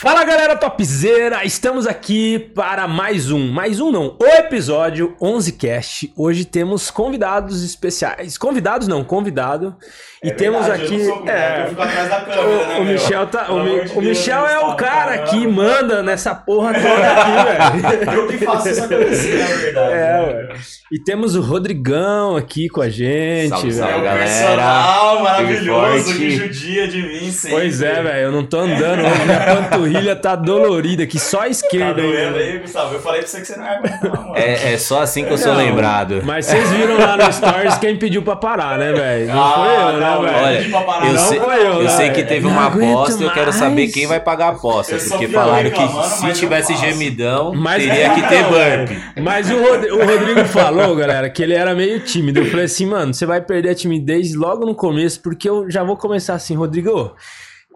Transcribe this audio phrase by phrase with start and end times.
[0.00, 6.10] Fala galera topzera, estamos aqui para mais um, mais um não, o episódio 11cast.
[6.16, 9.76] Hoje temos convidados especiais, convidados não, convidado.
[10.24, 12.78] E É temos verdade, aqui, sou convidado, é, eu fico atrás da câmera, o, né,
[12.78, 12.84] o?
[12.84, 16.72] Michel tá, o, Mi- de o Michel Deus, é o cara que manda nessa porra
[16.74, 18.10] toda aqui, velho.
[18.20, 19.92] Eu que faço isso acontecer, na verdade.
[19.92, 20.48] É, né?
[20.50, 20.54] ué.
[20.92, 24.00] E temos o Rodrigão aqui com a gente, Salve, É salve, velho.
[24.00, 24.24] um galera.
[24.24, 27.56] personal maravilhoso que judia de mim sempre.
[27.58, 31.40] Pois é, velho, eu não tô andando hoje, minha panturrilha tá dolorida aqui, só a
[31.42, 32.36] Tá esquerda velho.
[32.36, 32.94] aí, Gustavo?
[32.94, 34.36] Eu falei pra você que você não ia aguentar, mano.
[34.36, 36.22] É, é só assim que eu sou Não, lembrado.
[36.24, 39.26] Mas vocês viram lá no Stories quem pediu pra parar, né, velho?
[39.34, 40.76] Não Ah, foi eu, não, né, velho.
[40.76, 43.32] Olha, eu não sei, foi eu, eu né, sei que teve uma aposta e eu
[43.32, 44.94] quero saber quem vai pagar a aposta.
[44.94, 48.98] Eu Porque falaram que se tivesse gemidão, Mas- teria que ter Não, burp.
[49.22, 52.40] Mas o, Rod- o Rodrigo falou, galera, que ele era meio tímido.
[52.40, 55.82] Eu falei assim, mano, você vai perder a timidez logo no começo, porque eu já
[55.82, 57.14] vou começar assim, Rodrigo.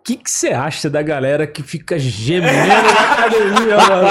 [0.04, 4.06] O que que você acha da galera que fica gemendo na academia, mano?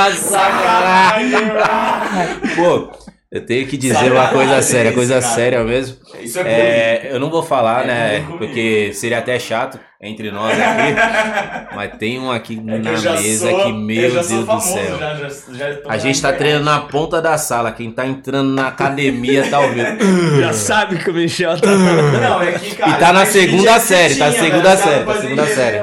[2.55, 2.89] Pô,
[3.33, 5.33] eu tenho que dizer Sacanagem uma coisa séria, isso, coisa cara.
[5.35, 5.97] séria mesmo.
[6.21, 8.19] Isso é, É, eu não vou falar, É, né?
[8.21, 8.37] comigo.
[8.37, 11.73] Porque seria até chato entre nós aqui.
[11.75, 14.99] mas tem um aqui É na mesa sou- que, eu meu Deus do céu.
[14.99, 17.71] Já, já, já A gente tá na treinando na ponta da sala.
[17.71, 19.83] Quem tá entrando na academia tá ouvindo.
[20.39, 21.67] Já sabe que o Michel tá.
[21.71, 22.91] Não, é que, cara.
[22.91, 25.77] E tá na segunda série, tá na tinha, segunda velho, os série, tá segunda série.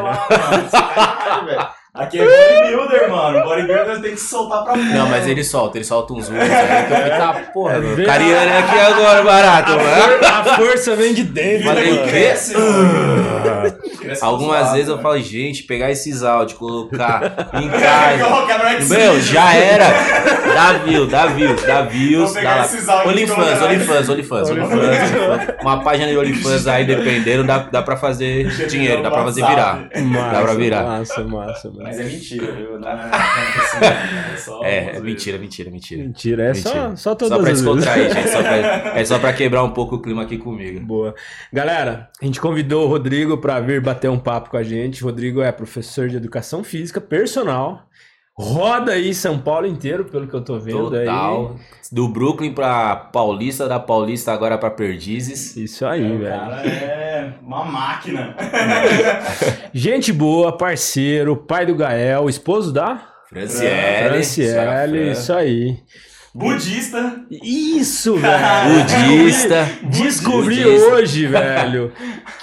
[2.00, 2.06] mano.
[2.06, 3.44] Aqui é bodybuilder, mano.
[3.44, 4.84] Bodybuilder tem que soltar pra fora.
[4.84, 6.48] Não, mas ele solta, ele solta uns ursos aí.
[6.48, 7.96] Que eu fico, tá, porra, É meu.
[7.96, 8.18] verdade.
[8.18, 10.26] Cariana aqui agora, barato, mano.
[10.26, 11.74] A força vem de dentro.
[11.74, 12.08] Que o quê?
[12.10, 13.72] cresce, mano.
[14.00, 15.02] Cresce Algumas suave, vezes eu né?
[15.02, 18.88] falo, gente, pegar esses áudios, colocar em casa.
[18.88, 19.86] Meu, já era.
[20.54, 22.32] Dá views, dá views, dá views.
[22.34, 24.48] Dá Olifans, Olifans.
[25.62, 29.80] Uma página de Olifans aí, dependendo, dá, dá pra fazer dinheiro, dá pra fazer virar.
[30.02, 30.82] Massa, Dá pra virar.
[30.82, 31.89] Massa, massa, massa.
[31.90, 32.78] Mas é mentira, viu?
[32.78, 33.04] Não é não
[34.32, 36.02] é só É, é mentira, mentira, mentira.
[36.02, 36.96] Mentira, é só, Mentira.
[36.96, 37.64] só todas Só pra as vezes.
[37.64, 38.28] descontrair, gente.
[38.30, 38.56] Só pra,
[39.00, 40.80] é só pra quebrar um pouco o clima aqui comigo.
[40.80, 41.14] Boa.
[41.52, 45.02] Galera, a gente convidou o Rodrigo para vir bater um papo com a gente.
[45.02, 47.88] O Rodrigo é professor de educação física, personal.
[48.40, 51.56] Roda aí São Paulo inteiro, pelo que eu tô vendo Total.
[51.92, 55.56] Do Brooklyn pra Paulista, da Paulista agora pra Perdizes.
[55.56, 55.64] aí.
[55.64, 56.30] Isso aí, O velho.
[56.40, 58.36] cara é uma máquina.
[59.74, 64.08] Gente boa, parceiro, pai do Gael, esposo da Franciele.
[64.08, 65.78] Franciele, isso aí.
[66.32, 67.24] Budista.
[67.42, 68.84] Isso, velho.
[68.84, 69.68] Budista.
[69.82, 70.86] Descobri Budista.
[70.94, 71.92] hoje, velho,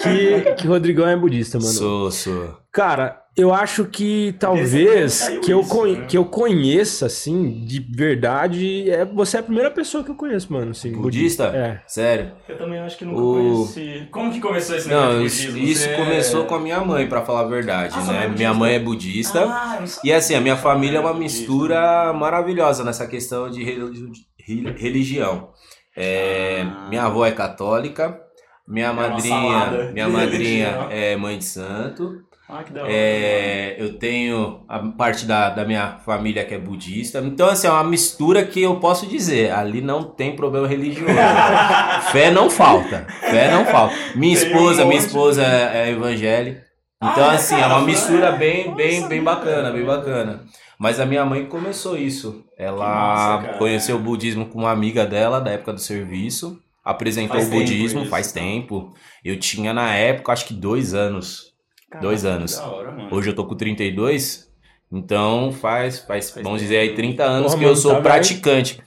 [0.03, 1.71] que, que Rodrigão é budista, mano.
[1.71, 2.57] Sou, sou.
[2.71, 6.05] Cara, eu acho que talvez que eu, isso, né?
[6.07, 10.51] que eu conheça, assim, de verdade, é você é a primeira pessoa que eu conheço,
[10.51, 10.71] mano.
[10.71, 11.45] Assim, Budista?
[11.55, 11.81] É.
[11.87, 12.31] Sério.
[12.49, 14.07] Eu também acho que nunca O- conheci.
[14.11, 17.07] Como que começou esse negócio Não, de isso, isso Você- começou com a minha mãe,
[17.07, 18.13] pra falar a verdade, Ah, né?
[18.25, 18.53] é Minha budista?
[18.53, 19.45] mãe é budista.
[19.45, 19.83] Ah.
[20.03, 21.39] E assim, a minha família é uma Budista.
[21.39, 25.49] mistura maravilhosa nessa questão de religi- re- religião.
[25.95, 26.87] É, Ah.
[26.89, 28.19] Minha avó é católica,
[28.67, 32.25] minha uma madrinha, minha de madrinha é mãe de santo.
[32.49, 32.91] Ah, que da hora.
[32.91, 37.19] É, eu tenho a parte da, da minha família que é budista.
[37.19, 39.51] Então, assim, é uma mistura que eu posso dizer.
[39.51, 41.13] Ali não tem problema religioso.
[42.11, 43.05] Fé não falta.
[43.19, 43.93] Fé não falta.
[44.15, 46.63] Minha Tem um esposa, minha monte esposa é, é evangélica.
[47.03, 50.45] Então, Ah, é, assim, é cara, uma mistura Fran, bem, bem, bem bacana, bem bacana.
[50.79, 52.43] Mas a minha mãe começou isso.
[52.57, 53.57] Ela massa, cara.
[53.57, 56.59] conheceu o budismo com uma amiga dela da época do serviço.
[56.83, 58.09] Apresentou Faz o tempo budismo isso.
[58.09, 58.93] faz tempo.
[59.23, 61.56] Eu tinha na época, acho que dois anos.
[62.01, 62.55] Dois Caraca, anos.
[62.55, 63.07] que Da hora, mano.
[63.11, 64.47] Hoje eu tô com 32,
[64.91, 68.01] então faz, faz, Faz vamos dizer aí, 30 anos Porra, que mano, eu sou tá
[68.01, 68.81] praticante.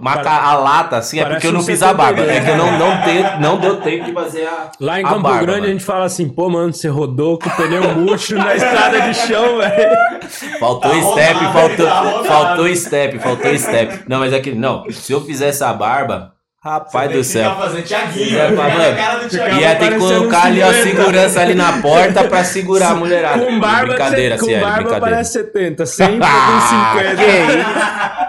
[0.00, 2.22] Marca Pare- a lata assim é porque eu não um fiz a barba.
[2.22, 4.70] É que eu não, não, tenho, não deu tempo de fazer a.
[4.78, 5.72] Lá em a Campo barba, Grande a mano.
[5.72, 9.58] gente fala assim, pô, mano, você rodou com o pneu murcho na estrada de chão,
[9.58, 9.98] velho.
[10.60, 14.04] Faltou Tá step, rodado, faltou, tá faltou step, faltou step.
[14.08, 17.54] Não, mas aquele, não, se eu fizesse a barba, rapaz do céu.
[17.54, 19.78] Fazendo Thiaguinho, Ia, mano, Thiaguinho.
[19.78, 23.44] Ter que colocar ali a segurança ali na porta pra segurar a mulherada.
[23.44, 25.10] Com barba, brincadeira, com sério, barba brincadeira.
[25.10, 26.60] parece 70, sempre com
[26.94, 28.28] 50.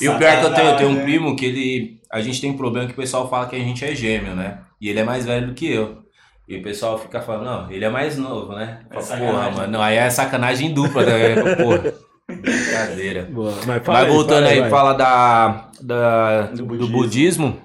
[0.00, 2.00] E o pior é que eu tenho, eu tenho um primo que ele.
[2.12, 4.58] A gente tem um problema que o pessoal fala que a gente é gêmeo, né?
[4.80, 6.02] E ele é mais velho do que eu.
[6.46, 8.80] E o pessoal fica falando, não, ele é mais novo, né?
[8.90, 9.72] É porra, mano.
[9.72, 11.54] Não, aí é sacanagem dupla, né?
[11.56, 11.94] Porra.
[12.40, 13.28] Brincadeira.
[13.32, 14.70] Boa, mas fala Mas voltando aí, vai.
[14.70, 16.92] fala da, da, Do do, budismo.
[16.92, 17.60] budismo.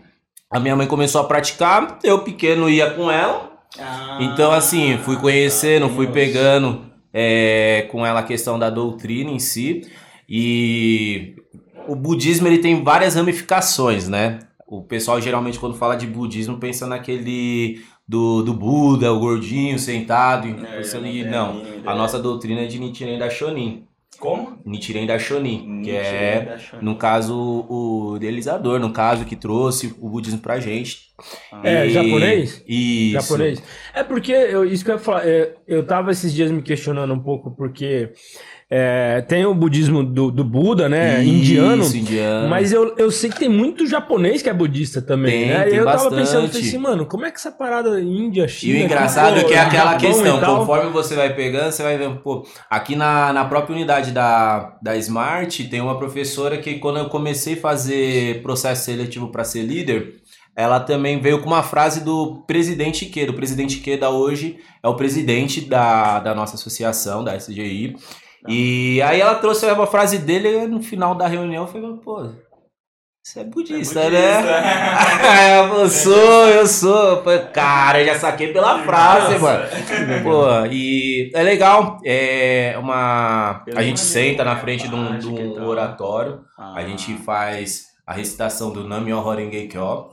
[0.51, 3.51] A minha mãe começou a praticar, eu pequeno ia com ela.
[3.79, 6.81] Ah, Então, assim, fui conhecendo, fui pegando
[7.13, 9.81] é, com ela a questão da doutrina em si.
[10.27, 11.35] E
[11.87, 14.39] o budismo ele tem várias ramificações, né?
[14.67, 20.47] O pessoal geralmente quando fala de budismo pensa naquele do, do Buda, o gordinho sentado.
[20.65, 23.83] É, você- eu e não, a nossa doutrina é de Nichiren da Shonin.
[24.19, 24.59] Como?
[24.65, 30.39] Nichiren da Shonin, que é, no caso, o idealizador, no caso, que trouxe o budismo
[30.39, 31.08] pra gente.
[31.63, 32.63] É, E- japonês?
[32.67, 33.13] Isso.
[33.13, 33.63] Japonês.
[33.93, 37.13] É porque, eu, isso que eu ia falar, é, eu tava esses dias me questionando
[37.13, 38.09] um pouco, porque
[38.71, 41.23] é, tem o budismo do, do Buda, né?
[41.23, 41.83] Isso, indiano.
[41.83, 42.49] indiano.
[42.49, 45.63] Mas eu, eu sei que tem muito japonês que é budista também, Tem, né?
[45.63, 46.19] tem e eu tava bastante.
[46.19, 48.79] pensando, falei assim, mano, como é que essa parada Índia, E China...
[48.79, 51.71] o engraçado aqui, é que é pô, aquela Japão e questão, conforme você vai pegando,
[51.71, 56.59] você vai vendo, pô, aqui na, na própria unidade da, da Smart, tem uma professora
[56.59, 60.18] que quando eu comecei a fazer processo seletivo para ser líder,
[60.59, 63.31] ela também veio com uma frase do presidente Ikeda.
[63.31, 67.95] O presidente Ikeda hoje é o presidente da, da nossa associação, da SGI.
[68.45, 72.29] E aí ela trouxe uma frase dele e no final da reunião eu falei, pô,
[73.23, 75.67] você é budista, É né?
[75.69, 75.79] budista.
[75.79, 77.23] eu sou, eu sou.
[77.53, 79.63] Cara, eu já saquei pela frase, mano.
[80.23, 81.99] Pô, e é legal.
[82.03, 83.63] É uma.
[83.73, 86.41] A gente senta na frente de um, de um oratório.
[86.57, 90.07] A gente faz a recitação do Namyo Horenge Kyo,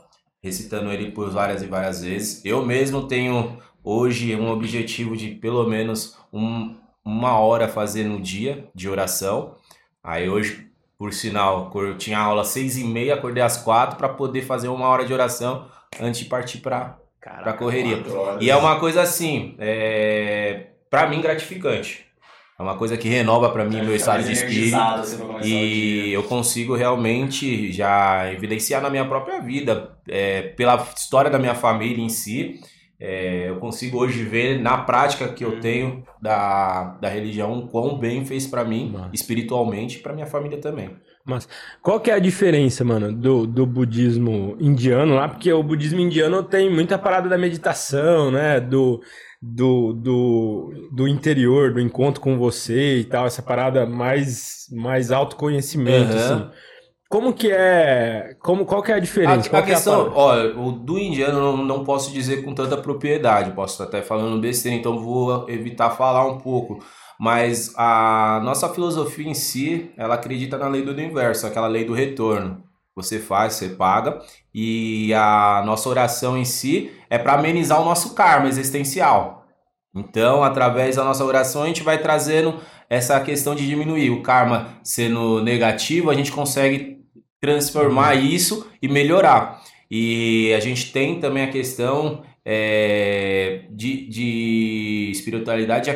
[0.46, 2.44] recitando ele por várias e várias vezes.
[2.44, 8.68] Eu mesmo tenho hoje um objetivo de pelo menos um- uma hora fazer no dia
[8.74, 9.56] de oração.
[10.02, 14.08] Aí hoje, por sinal, eu tinha aula às seis e meia, acordei às quatro para
[14.08, 15.66] poder fazer uma hora de oração
[16.00, 16.96] antes de partir para
[17.42, 17.96] pra correria.
[18.40, 22.05] E é uma coisa assim, é, para mim gratificante.
[22.58, 24.76] É uma coisa que renova para mim meu estado de espírito.
[25.44, 31.54] E eu consigo realmente já evidenciar na minha própria vida, é, pela história da minha
[31.54, 32.58] família em si,
[32.98, 37.98] é, eu consigo hoje ver na prática que eu tenho da, da religião o quão
[37.98, 40.96] bem fez pra mim, espiritualmente, e pra minha família também.
[41.82, 45.28] Qual que é a diferença, mano, do, do budismo indiano lá?
[45.28, 48.60] Porque o budismo indiano tem muita parada da meditação, né?
[48.60, 49.00] Do,
[49.42, 56.12] do, do, do interior, do encontro com você e tal, essa parada mais, mais autoconhecimento,
[56.12, 56.16] Aham.
[56.16, 56.50] assim.
[57.08, 58.34] Como que é.
[58.40, 59.46] Como, qual que é a diferença?
[59.46, 62.44] A, Qual a que é a questão, olha, o do indiano não, não posso dizer
[62.44, 66.84] com tanta propriedade, posso estar até falando besteira, então vou evitar falar um pouco.
[67.18, 71.94] Mas a nossa filosofia em si, ela acredita na lei do universo, aquela lei do
[71.94, 72.62] retorno.
[72.94, 74.20] Você faz, você paga,
[74.54, 79.46] e a nossa oração em si é para amenizar o nosso karma existencial.
[79.94, 84.78] Então, através da nossa oração, a gente vai trazendo essa questão de diminuir o karma
[84.82, 86.98] sendo negativo, a gente consegue
[87.40, 89.62] transformar isso e melhorar.
[89.90, 95.90] E a gente tem também a questão é, de, de espiritualidade de,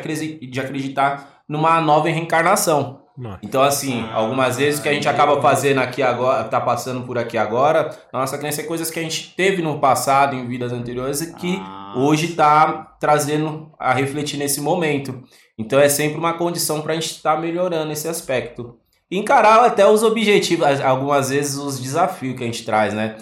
[0.60, 2.98] acreditar numa nova reencarnação.
[3.42, 7.18] Então, assim, algumas vezes o que a gente acaba fazendo aqui agora, tá passando por
[7.18, 10.72] aqui agora, na nossa crença é coisas que a gente teve no passado, em vidas
[10.72, 11.60] anteriores, e que
[11.94, 15.22] hoje tá trazendo a refletir nesse momento.
[15.58, 18.76] Então é sempre uma condição para a gente estar melhorando esse aspecto.
[19.10, 23.16] E Encarar até os objetivos, as- algumas vezes os desafios que a gente traz, né?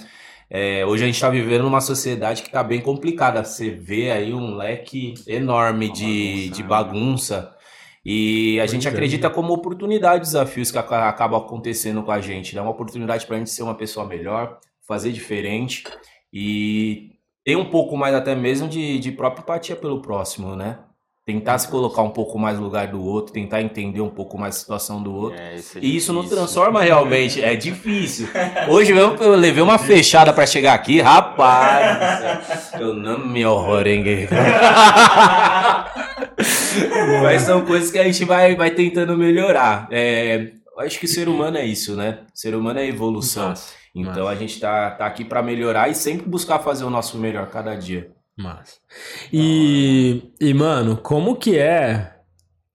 [0.50, 3.44] É, hoje a gente está vivendo numa sociedade que está bem complicada.
[3.44, 7.54] Você vê aí um leque enorme de, de bagunça.
[8.04, 8.90] E a gente é.
[8.90, 12.56] acredita como oportunidade desafios que aca- acabam acontecendo com a gente.
[12.56, 15.84] É uma oportunidade para a gente ser uma pessoa melhor, fazer diferente
[16.32, 17.10] e
[17.44, 20.78] ter um pouco mais até mesmo de, de própria empatia pelo próximo, né?
[21.28, 24.56] Tentar se colocar um pouco mais no lugar do outro, tentar entender um pouco mais
[24.56, 25.38] a situação do outro.
[25.38, 28.28] É, isso é E isso não transforma realmente, é difícil.
[28.66, 32.72] Hoje mesmo eu levei uma fechada pra chegar aqui, rapaz.
[32.80, 34.26] Eu não me horrorengue.
[37.22, 39.86] Mas são coisas que a gente vai, vai tentando melhorar.
[39.90, 42.20] É, eu acho que o ser humano é isso, né?
[42.34, 43.52] O ser humano é evolução.
[43.94, 47.48] Então a gente tá, tá aqui pra melhorar e sempre buscar fazer o nosso melhor
[47.50, 48.16] cada dia.
[48.38, 48.78] Massa.
[49.32, 52.16] E, e, mano, como que é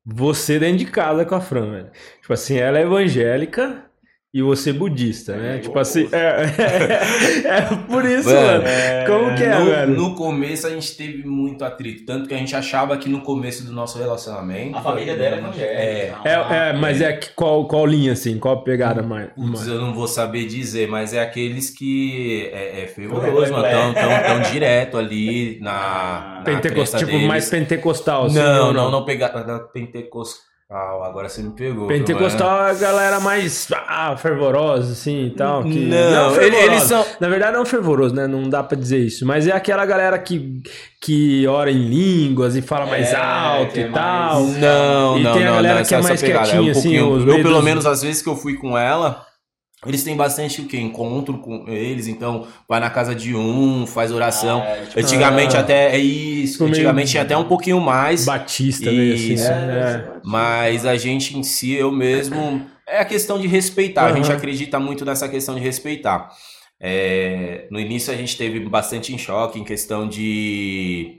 [0.06, 1.92] você dentro de casa com a Fran, velho?
[2.22, 3.90] Tipo assim, ela é evangélica
[4.34, 5.58] e você budista, né?
[5.58, 6.16] É, tipo assim, você.
[6.16, 9.06] é, é por isso, Mano, mano.
[9.06, 9.94] Como que é, no, velho?
[9.94, 13.64] no começo a gente teve muito atrito, tanto que a gente achava que no começo
[13.64, 14.76] do nosso relacionamento.
[14.76, 16.22] A família dela é evangélica.
[16.26, 18.40] É, é, mas é que qual, qual linha, assim?
[18.40, 19.30] Qual pegada mais?
[19.34, 23.64] Putz, eu não vou saber dizer, mas é aqueles que é, é fervoroso, mano.
[23.70, 26.38] Tão, tão, tão direto ali na.
[26.40, 27.28] na Pentecost, tipo, deles.
[27.28, 29.60] mais pentecostal, assim, Não, ou não, não pegar da
[30.74, 31.04] pentecostal.
[31.04, 31.88] Agora você me pegou.
[31.88, 35.64] Pentecostal é a galera mais ah, fervorosa, assim e tal.
[35.64, 35.86] Que...
[35.86, 36.66] Não, ele- fervorosa.
[36.66, 37.06] eles são.
[37.20, 38.28] Na verdade, não fervoroso, né?
[38.28, 39.26] Não dá pra dizer isso.
[39.26, 40.62] Mas é aquela galera que,
[41.02, 44.44] que ora em línguas e fala mais É, alto é e tal.
[44.44, 46.98] mais- Não, E não, tem a não, galera não, que é mais quietinha, um assim,
[47.00, 49.26] pouquinho- Eu, pelo menos, às vezes que eu fui com ela,
[49.86, 50.78] Eles têm bastante o que?
[50.80, 54.62] Encontro com eles, então vai na casa de um, faz oração.
[54.62, 55.60] Ah, é, tipo, Antigamente Ah.
[55.60, 56.64] até é isso.
[56.66, 58.26] Antigamente tinha até um pouquinho mais.
[58.26, 59.50] Batista, meio assim, Isso.
[59.50, 60.06] né?
[60.08, 60.12] É.
[60.24, 64.06] Mas a gente em si, eu mesmo, é a questão de respeitar.
[64.06, 66.30] A gente acredita muito nessa questão de respeitar.
[66.86, 71.18] É, no início a gente teve bastante em choque em questão de,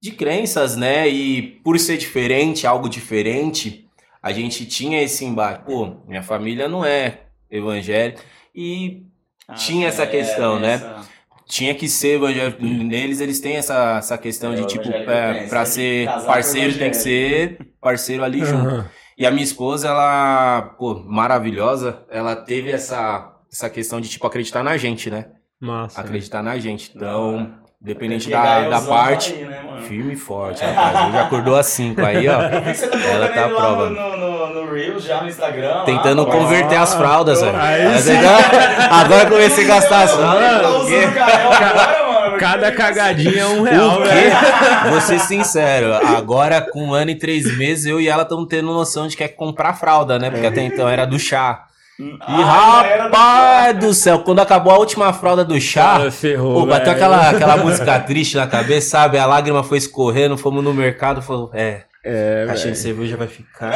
[0.00, 1.08] de crenças, né?
[1.08, 3.86] E por ser diferente, algo diferente,
[4.22, 5.64] a gente tinha esse embate.
[5.64, 8.22] Pô, minha família não é evangélica.
[8.54, 9.02] E
[9.48, 10.74] ah, tinha essa é, questão, né?
[10.74, 11.08] essa-
[11.46, 12.62] tinha que ser evangélico.
[12.64, 16.90] Neles, eles têm essa, essa questão É, de, tipo, evangélico é, você ser parceiro tem
[16.90, 18.68] que ser parceiro ali junto.
[18.68, 18.90] Aham.
[19.18, 24.62] E a minha esposa, ela, pô, maravilhosa, ela teve essa, essa questão de, tipo, acreditar
[24.62, 25.26] na gente, né?
[25.60, 26.00] Massa.
[26.00, 26.92] Acreditar na gente.
[26.94, 31.08] Então, dependente da, da parte, aí, né, firme e forte, rapaz.
[31.08, 32.40] Hoje acordou às 5 aí, ó.
[32.90, 33.90] Tá Ela tá lá prova.
[33.90, 35.84] no, no, no Reels, já no Instagram.
[35.84, 37.56] Tentando lá, converter as fraldas, velho.
[37.58, 38.12] Aí Mas sim.
[38.90, 40.90] Agora, comecei a gastar as tá fraldas.
[40.90, 42.38] mano.
[42.38, 44.36] Cada cagadinha é um real, velho.
[44.90, 48.66] Vou ser sincero, agora com um ano e três meses, eu e ela estamos tendo
[48.72, 50.30] noção de que é comprar fralda, né?
[50.30, 51.64] Porque até então era do chá.
[52.00, 56.66] E Ah, rapaz do céu, quando acabou a última fralda do chá, Cara, ferrou, pô,
[56.66, 59.18] bateu aquela, aquela música triste na cabeça, sabe?
[59.18, 63.72] A lágrima foi escorrendo, fomos no mercado, falou, é, É, caixinha de cerveja vai ficar.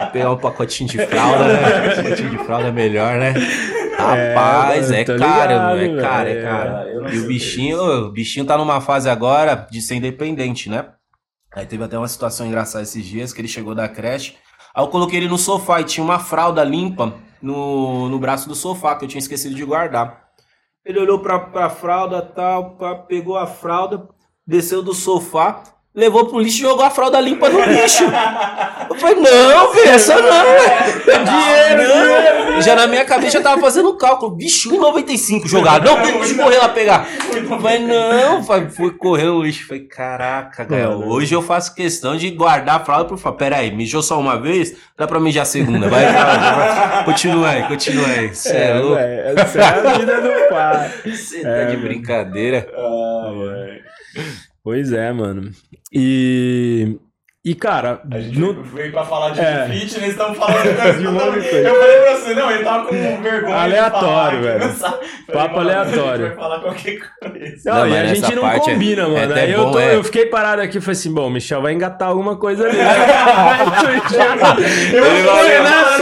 [0.00, 1.90] Vou pegar um pacotinho de fralda, né?
[1.90, 3.32] Um pacotinho de fralda é melhor, né?
[3.96, 6.88] Rapaz, mano, é, tô caro, ligado, é caro, é caro.
[6.88, 10.84] Eu não E o bichinho, o bichinho tá numa fase agora de ser independente, né?
[11.54, 14.34] Aí teve até uma situação engraçada esses dias que ele chegou da creche.
[14.74, 18.54] Aí eu coloquei ele no sofá e tinha uma fralda limpa no, no braço do
[18.54, 20.24] sofá que eu tinha esquecido de guardar.
[20.84, 24.08] Ele olhou pra, pra fralda tal, pá, pegou a fralda,
[24.46, 25.62] desceu do sofá,
[25.94, 28.02] levou pro lixo e jogou a fralda limpa no lixo.
[28.90, 31.24] Eu falei, não, velho, essa não, velho.
[31.24, 31.94] Dinheiro,
[32.52, 32.62] não.
[32.62, 34.34] Já na minha cabeça eu tava fazendo cálculo.
[34.34, 35.84] Bicho, 1,95 jogado.
[35.84, 37.06] Não, deixa eu correr lá pegar.
[37.32, 39.66] Eu falei, não, falei, fui correr no lixo.
[39.66, 41.08] Falei, caraca, cara, Mano.
[41.10, 44.40] hoje eu faço questão de guardar a fralda pro falar, pera aí, mijou só uma
[44.40, 44.76] vez?
[44.96, 47.04] Dá pra mijar a segunda, vai, vai.
[47.04, 48.34] Continua aí, continua aí.
[48.34, 48.94] Cê é, É, louco.
[48.96, 49.38] velho.
[49.40, 50.90] Essa é a vida do pai.
[51.06, 51.82] Você tá É, de velho.
[51.82, 52.66] brincadeira.
[52.76, 53.82] Ai,
[54.16, 54.32] ai.
[54.64, 55.50] Pois é, mano.
[55.92, 56.96] E.
[57.46, 59.68] E, cara, A gente no- veio pra falar de É.
[59.68, 61.74] fitness, estamos falando de coisa um monte de Eu coisa.
[61.74, 63.54] falei pra você, não, ele tava com vergonha.
[63.56, 64.74] Aleatório, de falar, velho.
[64.74, 64.98] Falei,
[65.30, 66.24] Papo mano, aleatório.
[66.24, 67.56] A gente vai falar qualquer coisa.
[67.66, 69.30] Não, Não, e mas a gente não é- combina, é mano.
[69.32, 69.94] até Aí eu, bom, tô- é.
[69.94, 72.78] eu fiquei parado aqui e falei assim: bom, o Michel vai engatar alguma coisa ali.
[74.94, 75.98] Eu Ele vai falei, olhar.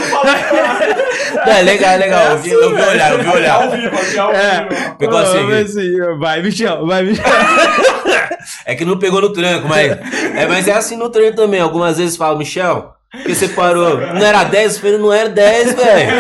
[1.47, 2.23] não, é legal, é legal.
[2.31, 3.69] Eu vi, eu vi olhar, eu vi Ao olhar.
[3.71, 4.69] vivo, aqui ao É.
[4.69, 4.95] vivo.
[4.97, 7.25] Pegou assim, se- Vai, Michel, vai, Michel.
[8.65, 9.99] É que não pegou no tranco, mas.
[10.35, 11.61] É, mas é assim no treino também.
[11.61, 13.99] Algumas vezes fala, Michel, por que você parou?
[13.99, 14.75] Não era 10?
[14.77, 16.11] Eu falei, não era 10, velho.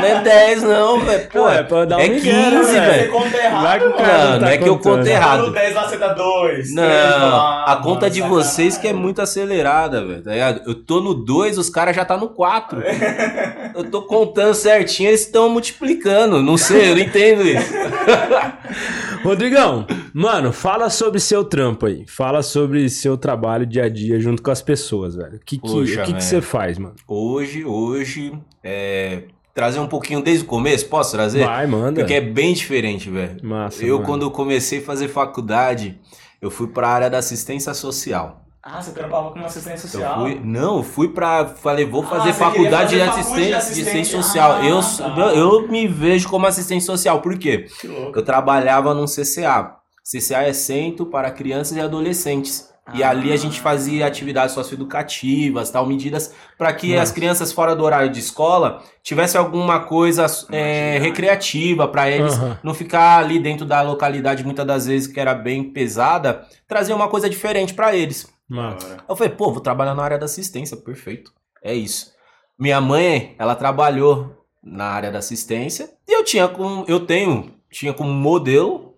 [0.00, 1.28] Não é 10, não, velho.
[1.28, 3.12] Pô, Não, é é um migué, 15, né, Você velho.
[3.12, 3.62] conta errado.
[3.62, 4.02] Vai que o mano.
[4.02, 5.38] cara Não, tá não é que eu conto Tá errado.
[5.40, 6.74] falando 10 lá, você dá 2.
[6.74, 7.36] Não,
[7.66, 10.22] a conta de vocês que é muito acelerada, velho.
[10.22, 10.62] Tá ligado?
[10.66, 12.82] Eu tô no 2, os caras já tá no 4.
[13.74, 16.42] Eu tô contando certinho, eles estão multiplicando.
[16.42, 17.72] Não sei, eu não entendo isso.
[19.22, 22.04] Rodrigão, mano, fala sobre seu trampo aí.
[22.06, 25.36] Fala sobre seu trabalho dia a dia junto com as pessoas, velho.
[25.36, 26.96] O que, que, Poxa, o que, que você faz, mano?
[27.06, 29.24] Hoje, hoje, é,
[29.54, 31.44] trazer um pouquinho desde o começo, posso trazer?
[31.44, 32.00] Vai, manda.
[32.00, 33.36] Porque é bem diferente, velho.
[33.42, 33.84] Massa.
[33.84, 34.06] Eu, mano.
[34.06, 35.98] quando comecei a fazer faculdade,
[36.40, 38.41] eu fui pra área da assistência social.
[38.64, 40.20] Ah, você trampava com uma assistência Eu social.
[40.20, 41.46] fui, não, eu fui pra.
[41.46, 44.06] Falei, vou Ah, fazer você faculdade de fazer de de assistência assistente.
[44.06, 44.52] social.
[44.60, 45.14] Ah, eu, tá.
[45.34, 47.20] eu, eu me vejo como assistente social.
[47.20, 47.66] Por quê?
[48.14, 49.76] Eu trabalhava num CCA.
[50.04, 52.70] CCA é Centro para Crianças e Adolescentes.
[52.94, 53.10] E Ah.
[53.10, 57.02] ali a gente fazia atividades socioeducativas, tal, medidas para que Nossa.
[57.02, 62.58] as crianças fora do horário de escola tivessem alguma coisa é, recreativa para eles Aham.
[62.62, 67.08] não ficar ali dentro da localidade muitas das vezes que era bem pesada, trazer uma
[67.08, 68.26] coisa diferente para eles.
[68.52, 68.98] Massa.
[69.08, 71.32] Eu falei, pô, vou trabalhar na área da assistência, perfeito.
[71.62, 72.12] É isso.
[72.58, 77.92] Minha mãe, ela trabalhou na área da assistência e eu tinha com, eu tenho, tinha
[77.92, 78.92] como modelo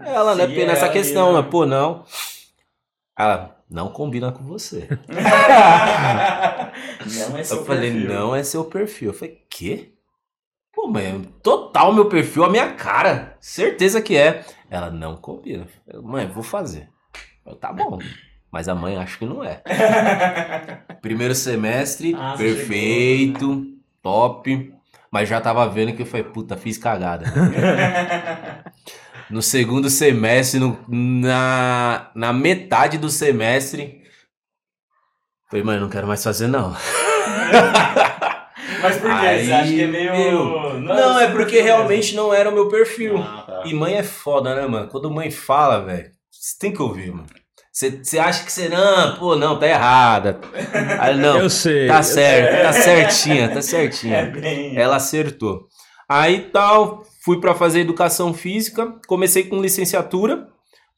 [0.00, 1.42] ela, né, Seguir nessa ela questão, ali, né?
[1.42, 1.48] né?
[1.50, 2.04] Pô, não.
[3.18, 4.88] Ela não combina com você.
[7.28, 8.08] Não é seu eu falei, perfil.
[8.08, 9.10] não é seu perfil.
[9.10, 9.92] Eu falei, quê?
[10.72, 13.36] Pô, mãe, total meu perfil, a minha cara.
[13.40, 14.44] Certeza que é.
[14.68, 15.66] Ela não combina.
[15.86, 16.88] Eu, mãe, vou fazer.
[17.46, 17.98] Eu, tá bom.
[18.56, 19.60] Mas a mãe acho que não é.
[21.02, 23.66] Primeiro semestre, Ah, perfeito,
[24.02, 24.72] top.
[25.10, 27.26] Mas já tava vendo que eu falei, puta, fiz cagada.
[29.28, 34.02] No segundo semestre, no- na, na metade do semestre,
[35.50, 36.72] falei, mãe, não quero mais fazer não.
[38.80, 39.26] Mas por quê?
[39.26, 40.12] Aí, Você acha que é meio.
[40.16, 43.18] meu, Não, Não, é porque realmente não era o meu perfil.
[43.18, 43.62] Ah, tá.
[43.66, 44.86] E mãe é foda, né, mano?
[44.88, 47.26] Quando mãe fala, velho, você tem que ouvir, mano.
[48.02, 50.40] Você acha que você, não, pô, não, tá errada.
[50.98, 51.86] Aí, não, Eu sei.
[51.86, 52.72] tá certo, tá É.
[52.72, 54.24] certinha, tá É certinha.
[54.34, 54.74] bem.
[54.78, 55.66] Ela acertou.
[56.08, 60.46] Aí tal, fui pra fazer educação física, comecei com licenciatura,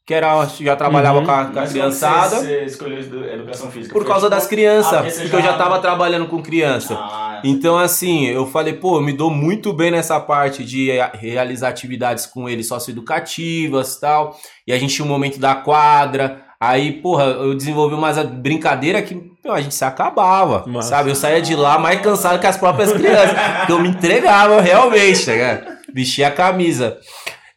[0.07, 1.25] que era, já trabalhava Uhum.
[1.25, 3.93] com a, com a criançada, Você, escolheu edu- educação física?
[3.93, 6.95] por causa tipo- das crianças, Ah, porque porque eu já já- tava trabalhando com criança.
[6.95, 11.69] Ah, Então, assim, eu falei, pô, eu me dou muito bem nessa parte de realizar
[11.69, 14.37] atividades com eles socioeducativas e tal.
[14.67, 16.43] E a gente tinha um momento da quadra.
[16.61, 21.09] Aí, porra, eu desenvolvi umas brincadeira que meu, a gente se acabava, sabe?
[21.09, 23.31] Eu saía de lá mais cansado que as próprias crianças.
[23.59, 25.77] porque eu me entregava realmente, tá ligado?
[25.93, 26.97] Vestia a camisa.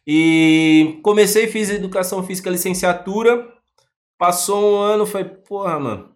[0.07, 3.45] E comecei, fiz educação física licenciatura.
[4.17, 6.09] Passou um ano, falei, porra, mano,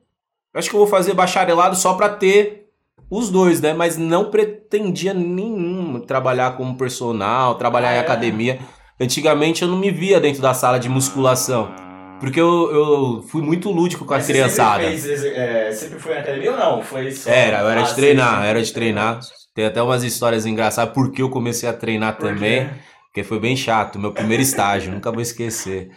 [0.56, 2.68] acho que eu vou fazer bacharelado só pra ter
[3.10, 3.74] os dois, né?
[3.74, 8.00] Mas não pretendia nenhum trabalhar como personal, trabalhar Ah, em é?
[8.00, 8.60] academia.
[9.00, 11.70] Antigamente eu não me via dentro da sala de musculação.
[12.20, 14.84] Porque eu, eu fui muito lúdico com a Mas você criançada.
[14.84, 16.82] Sempre, fez, é, sempre foi na academia ou não?
[16.82, 17.30] Foi só...
[17.30, 19.20] Era, eu era Ah, de treinar, era de treinar.
[19.54, 22.34] Tem até umas histórias engraçadas porque eu comecei a treinar Por quê?
[22.34, 22.70] também.
[23.06, 25.90] Porque foi bem chato, meu primeiro estágio, nunca vou esquecer.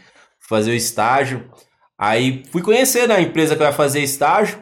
[0.49, 1.51] Fazer o estágio.
[1.99, 4.59] Aí fui conhecer na empresa que eu ia fazer estágio.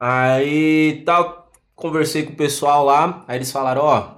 [0.00, 3.24] Aí tal, conversei com o pessoal lá.
[3.26, 4.08] Aí eles falaram: Ó,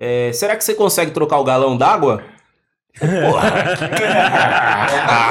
[0.00, 2.22] é, será que você consegue trocar o galão d'água?
[2.98, 3.52] Porra,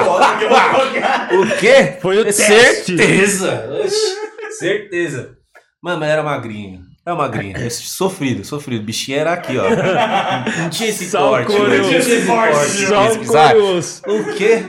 [0.00, 1.96] Agora que eu vou o quê?
[2.00, 2.96] Foi o teste.
[2.96, 3.68] Certeza!
[4.58, 5.36] Certeza.
[5.82, 6.82] Mano, mas era magrinho.
[7.04, 7.56] Era magrinho.
[7.70, 8.82] Sofrido, sofrido.
[8.82, 9.64] O bichinho era aqui, ó.
[10.58, 11.46] Não tinha esse Só corte.
[11.46, 11.68] couro.
[11.68, 12.86] Não tinha esse corte.
[12.86, 14.02] Só o curioso.
[14.06, 14.64] O quê?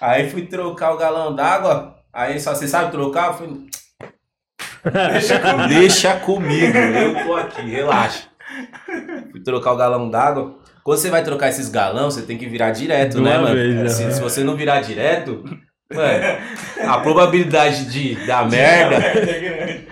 [0.00, 1.96] Aí fui trocar o galão d'água.
[2.12, 3.28] Aí só, você sabe trocar?
[3.28, 3.68] Eu falei,
[5.68, 6.76] deixa comigo.
[6.76, 8.24] Eu tô aqui, relaxa.
[9.30, 10.58] Fui trocar o galão d'água.
[10.88, 13.54] Quando você vai trocar esses galão, você tem que virar direto, né, mano?
[13.54, 14.10] vez, se, né?
[14.10, 15.44] se você não virar direto,
[15.94, 16.24] mano,
[16.82, 18.96] a probabilidade de dar merda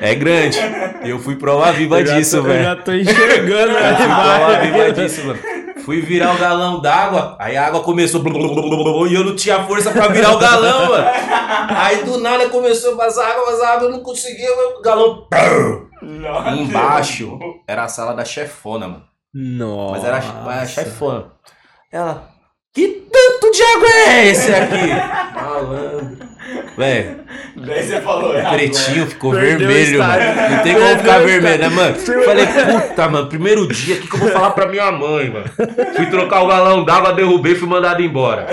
[0.00, 0.56] é grande.
[1.04, 2.64] E eu fui prova viva Eu disso, tô- Eu velho.
[2.64, 3.94] já tô enxergando, Eu né?
[3.94, 5.38] fui prova viva disso, mano.
[5.84, 8.22] Fui virar o galão d'água, aí a água começou
[9.06, 11.04] e eu não tinha força pra virar o galão, mano.
[11.76, 15.28] Aí do nada começou a vazar água, vazar água, eu não conseguia, o galão
[16.00, 16.50] Nossa.
[16.56, 17.38] embaixo.
[17.68, 19.02] Era a sala da chefona, mano.
[19.34, 19.92] Nossa.
[19.92, 21.26] Mas era a- a chefona.
[21.92, 22.28] Ela,
[22.74, 24.88] que tanto de água é esse aqui?
[25.34, 26.26] Malandro.
[26.76, 27.24] Velho,
[27.56, 28.36] Daí você falou.
[28.36, 30.22] é pretinho ficou Perdeu vermelho, mano.
[30.50, 31.94] Não tem como Perdeu ficar vermelho, né, mano?
[31.96, 35.46] Falei, puta, mano, primeiro dia, o que, que eu vou falar pra minha mãe, mano?
[35.96, 38.46] Fui trocar o galão d'água, derrubei e fui mandado embora.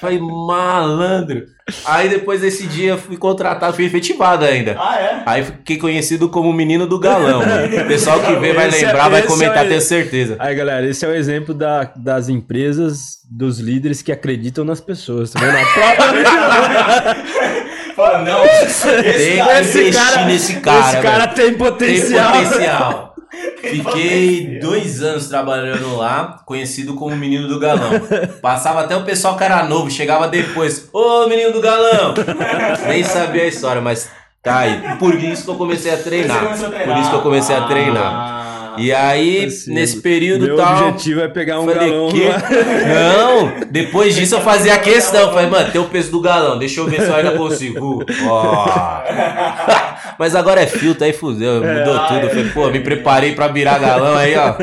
[0.00, 1.44] Falei, malandro.
[1.84, 4.76] Aí depois desse dia eu fui contratado, fui efetivado ainda.
[4.78, 5.22] Ah, é?
[5.26, 7.42] Aí fiquei conhecido como o menino do galão.
[7.82, 10.36] O pessoal que vê vai é- lembrar, vai esse comentar, é- tenho certeza.
[10.38, 15.32] Aí, galera, esse é o exemplo da- das empresas, dos líderes que acreditam nas pessoas.
[15.32, 15.56] Tá vendo?
[17.96, 18.42] Fala, não.
[18.42, 21.34] Tem Esse que investir nesse cara, esse cara velho.
[21.34, 23.05] tem Tem potencial.
[23.60, 27.90] Fiquei dois anos trabalhando lá, conhecido como menino do galão.
[28.40, 30.88] Passava até o pessoal que era novo, chegava depois.
[30.92, 32.14] Ô menino do galão!
[32.86, 34.08] Nem sabia a história, mas
[34.42, 34.80] tá aí.
[34.98, 36.44] Por isso que eu comecei a treinar.
[36.44, 36.94] começou a treinar.
[36.94, 38.45] Por isso que eu comecei a treinar.
[38.78, 40.88] E aí, Assim, nesse período Meu tal.
[40.88, 42.22] objetivo é pegar um Falei, galão que?
[42.86, 45.32] Não, depois disso eu fazia a questão.
[45.32, 48.04] Falei, mano, tem o peso do galão, deixa eu ver se eu ainda consigo.
[48.28, 48.66] Ó.
[50.18, 52.26] Mas agora é filtro, aí fudeu, mudou ah, tudo.
[52.26, 52.28] é.
[52.30, 54.54] Falei, pô, me preparei pra virar galão aí, ó.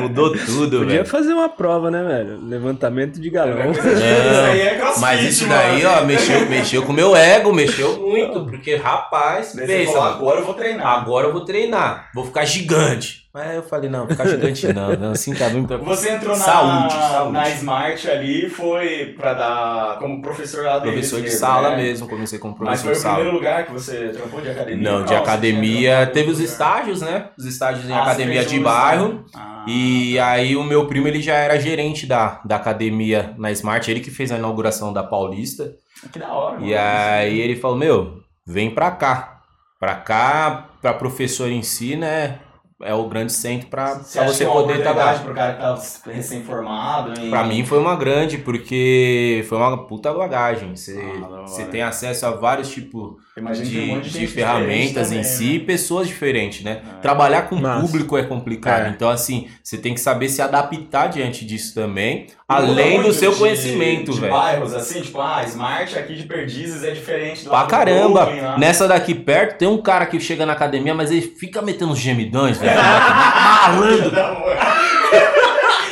[0.00, 1.06] Mudou tudo, Podia velho.
[1.06, 2.40] fazer uma prova, né, velho?
[2.42, 3.70] Levantamento de galão.
[3.70, 8.46] Isso aí é Mas isso daí, ó, mexeu, mexeu com o meu ego, mexeu muito,
[8.46, 10.86] porque, rapaz, pensa, agora eu vou treinar.
[10.86, 13.21] agora eu vou treinar, vou ficar gigante.
[13.34, 15.78] Mas eu falei, não, ficar gigante não, não assim tá pra...
[15.78, 17.32] Você entrou na, Saúde, saúde.
[17.32, 21.76] na Smart ali, foi pra dar como professor lá deles Professor de mesmo, sala né?
[21.76, 23.14] mesmo, comecei como Mas professor foi de o sala.
[23.14, 24.90] primeiro lugar que você trampou de academia?
[24.90, 26.06] Não, de você academia.
[26.08, 27.30] Teve os estágios, né?
[27.38, 29.24] Os estágios em Ah, academia de bairro.
[29.34, 33.90] Ah, E aí o meu primo, ele já era gerente da, da academia na Smart.
[33.90, 35.72] Ele que fez a inauguração da Paulista.
[36.12, 39.40] Que da hora, E aí ele falou, meu, vem pra cá.
[39.80, 42.38] Pra cá, pra professor em si, né?
[42.82, 45.22] É o grande centro pra, Você é poder oportunidade trabalhar.
[45.24, 47.20] pro cara que tá recém-formado?
[47.20, 50.74] e- Pra mim foi uma grande, porque foi uma puta bagagem.
[50.76, 54.26] Você, Ah, você tem acesso a vários tipos Imagina tem um de, monte de de
[54.26, 56.82] ferramentas em si e pessoas diferentes, né?
[57.00, 57.80] Trabalhar com Massa.
[57.80, 58.86] público é complicado.
[58.86, 58.88] É.
[58.90, 63.32] Então, assim, você tem que saber se adaptar diante disso também, Muda além do seu
[63.32, 64.32] de- conhecimento, de velho.
[64.32, 68.26] bairros, assim, tipo, ah, Smart aqui de Perdizes é diferente do Pra caramba.
[68.26, 68.58] Brooklyn, lá.
[68.58, 71.98] Nessa daqui perto, tem um cara que chega na academia, mas ele fica metendo uns
[71.98, 72.76] gemidões, velho.
[73.72, 74.12] Malandro.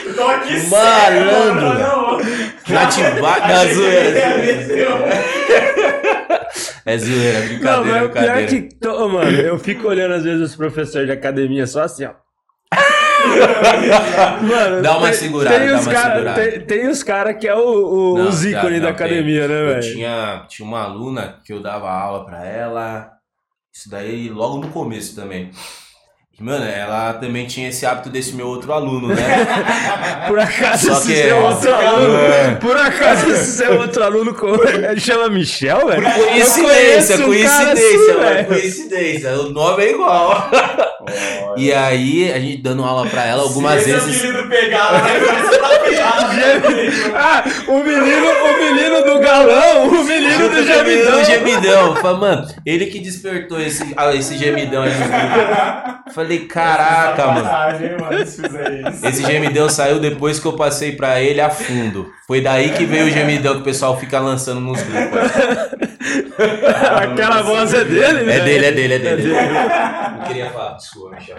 [0.05, 1.25] Eu tô aqui Malandro, sério,
[1.55, 2.21] mano.
[2.69, 4.21] Na Atibaia, na zoeira.
[6.93, 8.47] É zoeira, Não, brincadeira, mas o pior é brincadeira.
[8.69, 12.13] que, tô- mano, eu fico olhando às vezes os professores de academia só assim, ó.
[14.43, 16.33] Mano, Dá uma tem- segurada, tem os cara.
[16.35, 19.07] Tem, tem os caras que é o, o, Não, os ícones da não, tem.
[19.07, 19.81] academia, né, velho?
[19.93, 23.11] tinha, tinha uma aluna que eu dava aula pra ela.
[23.73, 25.51] Isso daí logo no começo também.
[26.41, 29.15] Mano, ela também tinha esse hábito desse meu outro aluno, né?
[30.27, 31.87] Por acaso Só esse que- seu outro É.
[31.87, 32.57] aluno.
[32.61, 34.35] Por acaso esse seu outro aluno.
[34.99, 36.03] chama Michel, velho?
[36.07, 38.47] Eu Coincidência, um coincidência, assim, velho.
[38.47, 39.31] coincidência.
[39.41, 40.49] O nome é igual.
[41.57, 44.23] E aí, a gente dando aula pra ela algumas Se vezes.
[44.23, 46.37] esse pegar, você tá ferrado.
[47.17, 51.19] Ah, o menino, o menino do galão, o menino do gemidão.
[51.19, 51.97] Do gemidão.
[51.97, 56.13] Falei, mano, ele que despertou esse, ah, esse gemidão aí no grupo.
[56.31, 57.45] Falei, caraca, mano.
[58.01, 58.19] Mano.
[59.09, 62.09] Esse gemidão saiu depois que eu passei pra ele a fundo.
[62.27, 65.19] Foi daí que veio o gemidão que o pessoal fica lançando nos grupos.
[66.97, 68.45] Aquela voz é dele, É velho.
[68.45, 69.33] dele, é dele, é dele.
[69.33, 71.37] Não queria falar, desculpa, Michel.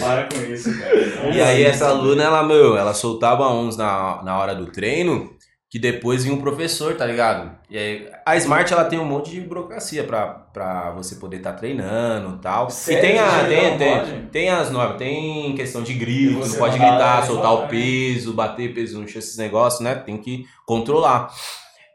[0.00, 1.34] Para com isso, cara.
[1.34, 5.30] E aí essa aluna, ela, meu, ela soltava uns na, na hora do treino,
[5.68, 7.58] que depois vinha um professor, tá ligado?
[7.68, 11.54] E aí, a Smart, ela tem um monte de burocracia pra, pra você poder estar
[11.54, 12.70] treinando e tal.
[12.70, 12.98] Sério?
[12.98, 16.78] E tem, a, Não tem, tem, tem as normas, tem questão de grito, não pode
[16.78, 19.96] gritar, soltar o peso, bater peso no chão, esses negócios, né?
[19.96, 21.32] Tem que controlar.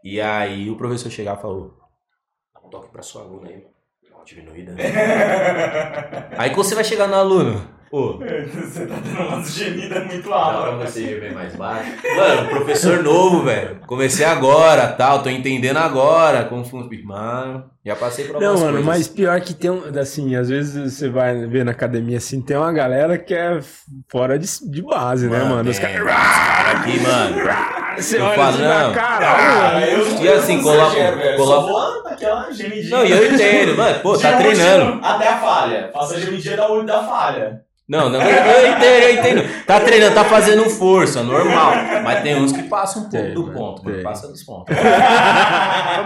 [0.03, 1.77] E aí o professor chegava e falou,
[2.53, 3.63] dá um toque pra sua aluna aí,
[4.09, 4.73] dá uma diminuída.
[4.73, 4.83] né?"
[6.37, 8.17] aí quando você vai chegar no aluno, ô,
[8.53, 10.89] Você tá dando umas gemidas muito Dá pra altas.
[10.91, 11.91] você gemer mais baixo.
[12.15, 13.79] Mano, professor novo, velho.
[13.87, 15.21] Comecei agora, tal.
[15.23, 16.81] Tô entendendo agora como funciona.
[17.05, 18.85] Mano, já passei por Não, mano, coisas.
[18.85, 19.81] mas pior que tem um.
[19.99, 23.59] Assim, às vezes você vai ver na academia assim, tem uma galera que é
[24.11, 25.69] fora de, de base, né, mano?
[25.69, 26.01] Os caras.
[26.03, 27.35] cara aqui, mano.
[27.97, 28.93] Você eu olha falo, assim não.
[28.93, 29.27] cara.
[29.75, 32.97] Ah, eu E assim, não coloca- coloca- aquela gemidinha.
[32.97, 33.99] Não, e eu entendo, mano.
[33.99, 34.99] Pô, tá treinando.
[35.05, 35.89] Até a falha.
[35.93, 37.61] Faça a gemidinha da olho da falha.
[37.91, 39.65] Não, não, eu, eu entendo, eu entendo.
[39.65, 41.73] Tá treinando, tá fazendo força, normal.
[42.05, 43.95] Mas tem uns que passam um pouco Tem, do mano, ponto, mano.
[43.95, 44.03] tem.
[44.05, 44.73] Passa dos pontos.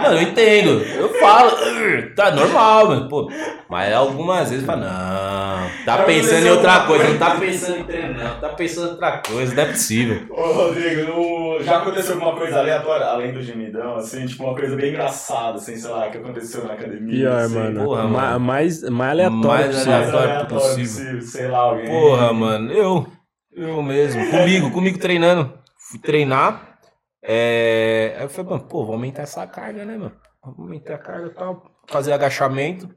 [0.02, 0.82] Mano, eu entendo.
[0.98, 3.08] Eu falo, "Ur, tá normal, mano.
[3.08, 3.30] Pô,
[3.68, 8.12] mas algumas vezes fala, não, tá pensando em outra coisa, não tá pensando em treinar,
[8.34, 10.22] não, tá pensando em outra coisa, não é possível.
[10.30, 14.74] Ô, Rodrigo, no- já aconteceu alguma coisa aleatória, além do gemidão, assim, tipo uma coisa
[14.76, 17.16] bem engraçada, assim, sei lá, que aconteceu na academia?
[17.28, 17.84] Pior, assim, mano.
[17.84, 18.40] Porra, Ma- mano.
[18.40, 19.92] Mais, mais aleatório Mais possível.
[19.92, 21.20] mais aleatório aleatório possível.
[21.22, 21.90] sei lá, alguém.
[21.90, 23.06] Porra, mano, eu,
[23.52, 25.58] eu mesmo, comigo, comigo treinando.
[25.78, 26.78] Fui treinar,
[27.22, 28.14] é...
[28.16, 30.12] Aí eu falei, mano, pô, vou aumentar essa carga, né, mano?
[30.42, 32.88] Vou aumentar a carga e tal, fazer agachamento.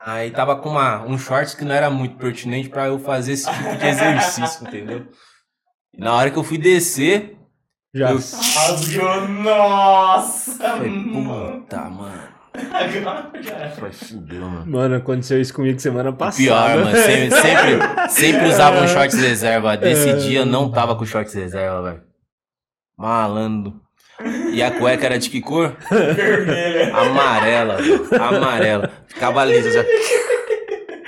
[0.00, 3.50] Aí tava com uma, um shorts que não era muito pertinente pra eu fazer esse
[3.50, 5.08] tipo de exercício, entendeu?
[5.92, 7.36] E na hora que eu fui descer,
[7.92, 8.10] Já.
[8.10, 10.52] eu Rasgou, nossa!
[10.58, 12.27] falei, puta, mano,
[12.72, 14.40] Agora já era.
[14.40, 14.66] mano.
[14.66, 16.42] Mano, aconteceu isso comigo semana passada.
[16.42, 16.96] Pior, mano.
[16.96, 19.76] Sempre, sempre, sempre usava um shorts reserva.
[19.76, 22.02] Desse dia eu não tava com shorts reserva, velho.
[22.96, 23.80] Malandro.
[24.52, 25.76] E a cueca era de que cor?
[25.90, 26.94] Vermelha.
[26.96, 28.08] Amarela, velho.
[28.20, 28.90] Amarela.
[29.06, 29.70] Ficava lisa.
[29.70, 29.84] Já.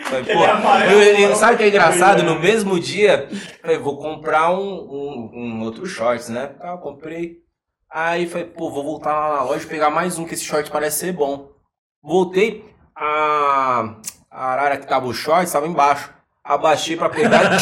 [0.05, 2.23] Falei, pô, é amarelo, eu- eu- sabe o que é engraçado?
[2.25, 3.29] No mesmo dia,
[3.63, 6.51] falei, vou comprar um, um, um outro shorts, né?
[6.63, 7.39] Eu comprei.
[7.93, 10.71] Aí falei, pô, vou voltar lá na loja e pegar mais um, que esse short
[10.71, 11.49] parece ser bom.
[12.03, 12.65] Voltei,
[12.97, 13.95] a,
[14.31, 16.11] a arara que tava o short estava embaixo.
[16.43, 17.43] Abaixei pra pegar.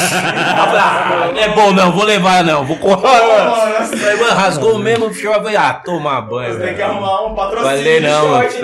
[0.81, 3.03] Ah, não é bom não, vou levar não, vou correr.
[4.19, 5.39] Mano, rasgou mesmo o short.
[5.41, 6.55] Falei, ah, tomar banho.
[6.55, 8.61] Você tem que arrumar um patrocínio de não, short,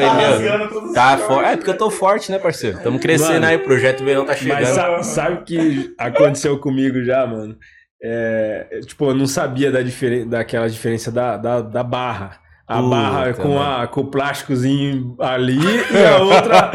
[0.94, 1.48] tá Tá forte.
[1.48, 2.78] É porque eu tô forte, né, parceiro?
[2.82, 4.60] Tamo crescendo Mano, aí, o projeto verão tá chegando.
[4.60, 7.56] Mas sa- sabe o que aconteceu comigo já, mano?
[8.06, 12.38] É, tipo, eu não sabia da diferen daquela diferença da, da, da barra.
[12.66, 13.60] A Puta, barra com, mano.
[13.82, 15.58] a, com o plásticozinho ali
[15.92, 16.70] e a outra.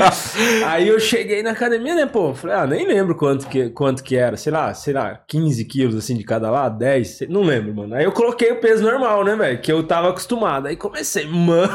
[0.68, 2.32] Aí eu cheguei na academia, né, pô?
[2.36, 4.38] Falei, ah, nem lembro quanto que, quanto que era.
[4.38, 7.96] Sei lá, sei lá, 15 quilos assim de cada lado, 10, sei- não lembro, mano.
[7.96, 9.60] Aí eu coloquei o peso normal, né, velho?
[9.62, 10.68] Que eu tava acostumado.
[10.68, 11.72] Aí comecei, mano.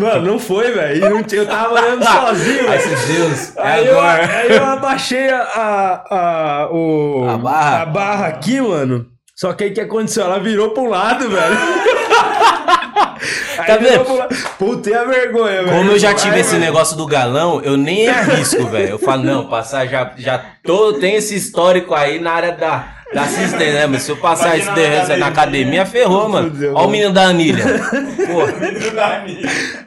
[0.00, 1.20] Mano, não foi, velho.
[1.20, 3.06] E tinha- Eu tava olhando sozinho, velho.
[3.06, 4.26] Deus, é Aí eu, agora.
[4.38, 7.82] aí eu abaixei a, a, a- o, A barra?
[7.82, 9.06] a barra aqui, mano.
[9.36, 10.24] Só que aí o que aconteceu?
[10.24, 11.56] Ela virou um lado, velho.
[13.56, 14.04] Tá vendo?
[14.58, 15.76] Puta, a vergonha, velho.
[15.76, 18.90] Como eu já tive Ai, esse negócio do galão, eu nem arrisco, velho.
[18.90, 23.22] Eu falo, não, passar já, já tô, tem esse histórico aí na área da, da
[23.22, 23.86] assistência, né?
[23.86, 25.86] Mas se eu passar Imagina isso na na academia.
[25.86, 26.52] ferrou, mano.
[26.74, 27.64] Ó o menino da anilha.
[28.26, 28.52] Porra.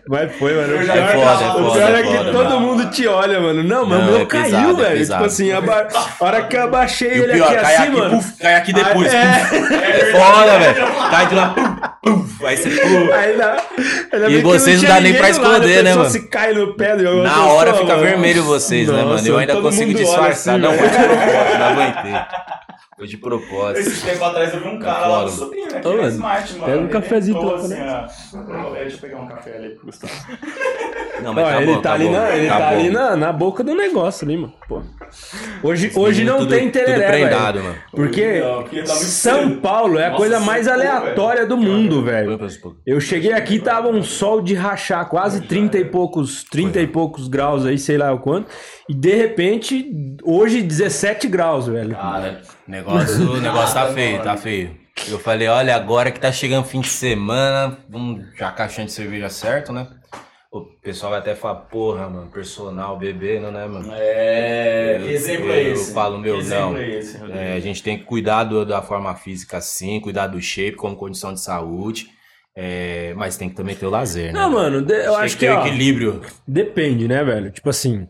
[0.09, 0.73] Mas foi, mano.
[0.73, 2.59] Eu O já É foda, é o foda, pior é é que foda, todo mano.
[2.61, 3.63] mundo te olha, mano.
[3.63, 5.05] Não, mas Não, o meu é caiu, pesado, é velho.
[5.05, 5.61] tipo assim, a
[6.19, 8.09] hora que eu abaixei E o ele pior, aqui cai assim, aqui, mano.
[8.17, 9.13] puf, cai aqui depois.
[9.13, 10.87] Aí, é, É foda, velho.
[11.11, 11.49] Cai de lá,
[12.01, 12.45] puf, puf.
[12.45, 13.11] Aí você, puf.
[13.11, 16.09] aí E vocês não dá nem pra esconder, né, mano?
[16.09, 19.27] se cai no pé Na hora fica vermelho vocês, né, mano?
[19.27, 20.55] Eu ainda consigo olha disfarçar.
[20.55, 22.13] assim, não, não aguentei.
[22.97, 23.79] Foi de propósito.
[23.89, 25.79] Esse tempo atrás eu vi um cara Tá lá no sobrinho, né?
[25.79, 26.65] Que Ô, ele é mano, smart, mano.
[26.65, 28.07] pega um Ele cafezinho lá, assim, né?
[28.33, 28.69] ó.
[28.73, 30.13] Deixa eu pegar um café ali pro Gustavo.
[31.23, 32.75] Não, Ó, mas tá ele bom, tá, tá ali, bom, na, ele tá tá bom.
[32.79, 34.53] ali na, na boca do negócio ali, mano.
[34.69, 34.83] Pô.
[35.63, 37.65] Hoje, hoje não Tudo- tem Tudo tereré, prendado, velho.
[37.69, 37.77] mano.
[37.91, 39.61] Porque Não, tá São cedo.
[39.61, 42.37] Paulo é a Nossa, coisa mais aleatória do mundo, velho.
[42.85, 47.27] Eu cheguei aqui, tava um sol de rachar, quase 30 e poucos, 30 e poucos
[47.27, 48.51] graus aí, sei lá o quanto.
[48.87, 49.89] E de repente,
[50.23, 51.95] hoje 17 graus, velho.
[51.95, 54.77] Cara, Negócio, o negócio tá feio, tá feio.
[55.07, 59.29] Eu falei, olha, agora que tá chegando fim de semana, vamos já caixinha de cerveja
[59.29, 59.87] certo, né?
[60.51, 63.89] O pessoal vai até falar, porra, mano, personal bebendo, né, mano?
[63.93, 64.99] é.
[65.03, 65.93] Que exemplo é eu esse?
[65.93, 66.77] falo, meu, Que exemplo não.
[66.77, 67.17] é esse?
[67.31, 70.95] É, a gente tem que cuidar do- da forma física sim, cuidar do shape como
[70.95, 72.07] condição de saúde.
[72.59, 74.39] é, mas tem que também ter o lazer, né?
[74.39, 76.21] Não, mano, de- eu Tem acho que que, ter o ó, equilíbrio.
[76.47, 77.51] depende, né, velho?
[77.51, 78.07] Tipo assim,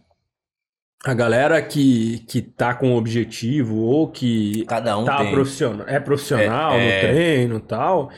[1.12, 5.32] a galera que, que tá com objetivo ou que Cada um tá tem.
[5.32, 6.96] profissional, é profissional É, é.
[6.96, 8.10] no treino e tal,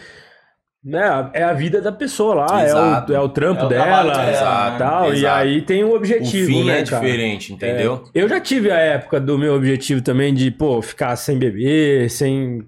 [0.83, 1.29] né?
[1.33, 4.29] É a vida da pessoa lá, é o, é o trampo É o dela, dela,
[4.31, 4.77] Exato, né?
[4.77, 5.35] tal, e exato.
[5.35, 7.05] aí tem o O objetivo, fim né, é cara?
[7.05, 8.03] diferente, entendeu?
[8.13, 12.09] É, eu já tive a época do meu objetivo também de, pô, ficar sem beber,
[12.09, 12.65] sem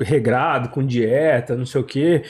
[0.00, 2.22] regrado, com dieta, não sei o quê.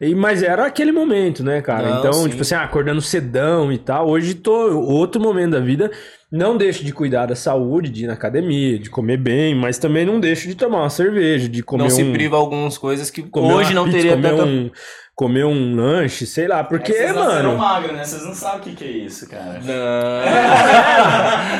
[0.00, 1.88] E, mas era aquele momento, né, cara?
[1.88, 2.28] Não, então, sim.
[2.28, 4.08] tipo assim, ah, acordando cedão e tal.
[4.08, 5.90] Hoje tô outro momento da vida.
[6.30, 10.04] Não deixo de cuidar da saúde, de ir na academia, de comer bem, mas também
[10.04, 13.22] não deixo de tomar uma cerveja, de comer não um se priva algumas coisas que
[13.22, 14.44] comer hoje não pizza, teria comer tanta...
[14.44, 14.70] um
[15.14, 18.04] comer um lanche, sei lá, porque, É vocês mano, magro, né?
[18.04, 19.58] Vocês não sabem o que, que é isso, cara.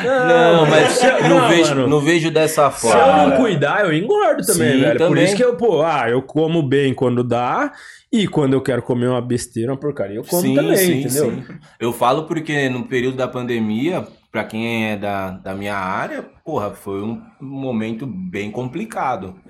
[0.04, 1.88] Não, mas se eu- não, não, vejo, mano.
[1.88, 3.26] não vejo dessa Se eu forma.
[3.26, 4.98] não cuidar, eu engordo também, Sim, velho.
[4.98, 5.24] Por também.
[5.24, 7.72] isso que eu, pô, ah, eu como bem quando dá,
[8.12, 11.30] e quando eu quero comer uma besteira, uma porcaria, eu como Sim, também, sim, entendeu?
[11.32, 11.42] sim.
[11.80, 16.70] Eu falo porque no período da pandemia, pra quem é da, da minha área, porra,
[16.70, 19.40] foi um momento bem complicado.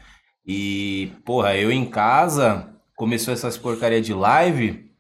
[0.47, 4.91] E, porra, eu em casa, começou essas porcaria de live,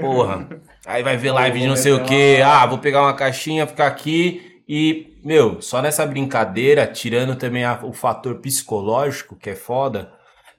[0.00, 0.48] porra,
[0.86, 3.86] aí vai ver live de não sei o que, ah, vou pegar uma caixinha, ficar
[3.88, 10.12] aqui e, meu, só nessa brincadeira, tirando também a- o fator psicológico, que é foda,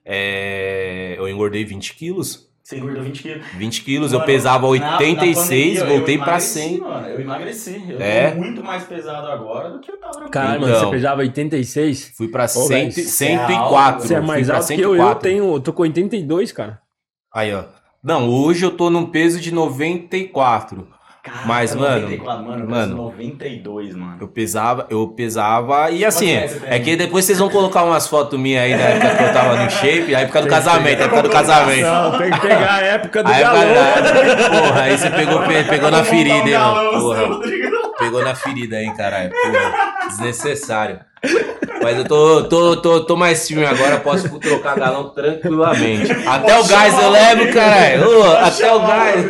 [0.05, 2.50] é, eu engordei 20 quilos.
[2.63, 3.45] Você engordou 20 quilos.
[3.57, 6.77] 20 quilos, eu Mano, pesava na- 86, na pandemia, eu voltei pra emagreci, 100.
[6.79, 7.85] Mano, eu emagreci.
[7.89, 8.31] Eu É?
[8.31, 10.79] tô muito mais pesado agora do que eu tava na mano, Então.
[10.85, 12.13] você pesava 86?
[12.15, 14.07] Fui pra Ô, 100, velho, você é 104.
[14.07, 15.21] Você é mais alto que eu, eu 104.
[15.29, 16.79] tenho, eu tô com 82, cara.
[17.33, 17.63] Aí, ó.
[18.03, 20.87] Não, hoje eu tô num peso de 94.
[21.23, 22.87] Caraca, Mas, mano, 94, mano, eu mano.
[22.87, 24.17] peso 92, mano.
[24.21, 25.91] Eu pesava, eu pesava.
[25.91, 29.15] E assim, é é que depois vocês vão colocar umas fotos minhas aí da época
[29.17, 31.81] que eu tava no shape, a época do casamento, a época do casamento.
[31.85, 33.61] Não, tem que pegar a época do Aí, galão.
[34.49, 36.91] porra, aí você pegou, pe- pegou na ferida, hein, mano.
[36.99, 37.21] Porra.
[37.99, 39.29] Pegou na ferida aí, caralho.
[39.29, 40.99] Porra, desnecessário.
[41.83, 46.11] Mas eu tô, tô, tô, tô mais firme agora, posso trocar galão tranquilamente.
[46.27, 48.23] Até o gás eu levo, caralho.
[48.37, 49.25] Até o gás.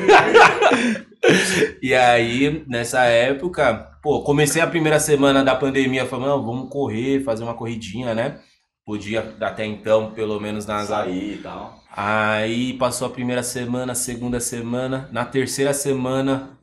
[1.82, 7.44] E aí, nessa época, pô, comecei a primeira semana da pandemia, falando, vamos correr, fazer
[7.44, 8.40] uma corridinha, né?
[8.86, 10.88] Podia até então, pelo menos nas.
[10.88, 11.80] Sair e tal.
[11.96, 15.08] Aí passou a primeira semana, segunda semana.
[15.12, 16.58] Na terceira semana,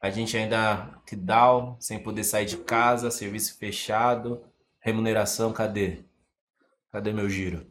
[0.00, 4.42] a gente ainda que down, sem poder sair de casa, serviço fechado,
[4.80, 6.00] remuneração, cadê?
[6.92, 7.66] Cadê meu giro?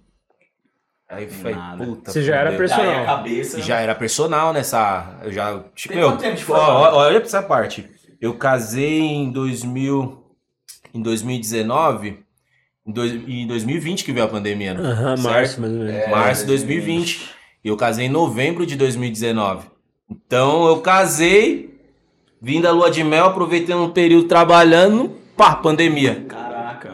[1.15, 1.83] Aí foi, Nada.
[1.85, 2.11] puta.
[2.11, 2.67] Você já era fudeu.
[2.67, 3.05] Personal.
[3.05, 3.61] Cabeça.
[3.61, 5.19] Já era personal nessa.
[5.23, 5.59] Eu já.
[5.75, 7.85] Tipo, Tem tempo ó, ó, olha pra essa parte.
[8.21, 10.23] Eu casei em 2000.
[10.93, 12.19] Em 2019.
[12.87, 14.81] Em, dois, em 2020 que veio a pandemia, né?
[14.89, 15.23] Aham, Certo?
[15.31, 15.93] março, mais ou menos.
[15.95, 17.29] É, Março de 2020.
[17.63, 19.67] E eu casei em novembro de 2019.
[20.09, 21.79] Então eu casei,
[22.39, 26.25] vim da lua de mel, aproveitei um período trabalhando, pá, pandemia.
[26.27, 26.44] Caraca.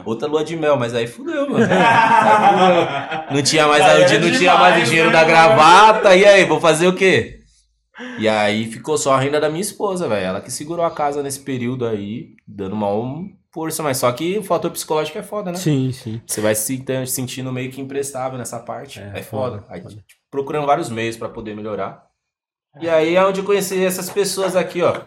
[0.05, 1.65] Outra lua de mel, mas aí fudeu, mano.
[3.31, 5.29] Não tinha mais, Aí não tinha mais o demais, dinheiro né, da mano?
[5.31, 7.39] gravata, e aí, vou fazer o quê?
[8.17, 10.25] E aí ficou só a renda da minha esposa, velho.
[10.25, 12.89] Ela que segurou a casa nesse período aí, dando uma
[13.53, 15.57] força, mas só que o fator psicológico é foda, né?
[15.57, 16.21] Sim, sim.
[16.25, 18.99] Você vai se se sentindo meio que imprestável nessa parte.
[18.99, 19.59] É, É, foda.
[19.59, 19.95] foda, Aí, foda.
[19.95, 22.03] tipo, procurando vários meios pra poder melhorar.
[22.79, 25.01] E aí é onde eu conheci essas pessoas aqui, ó.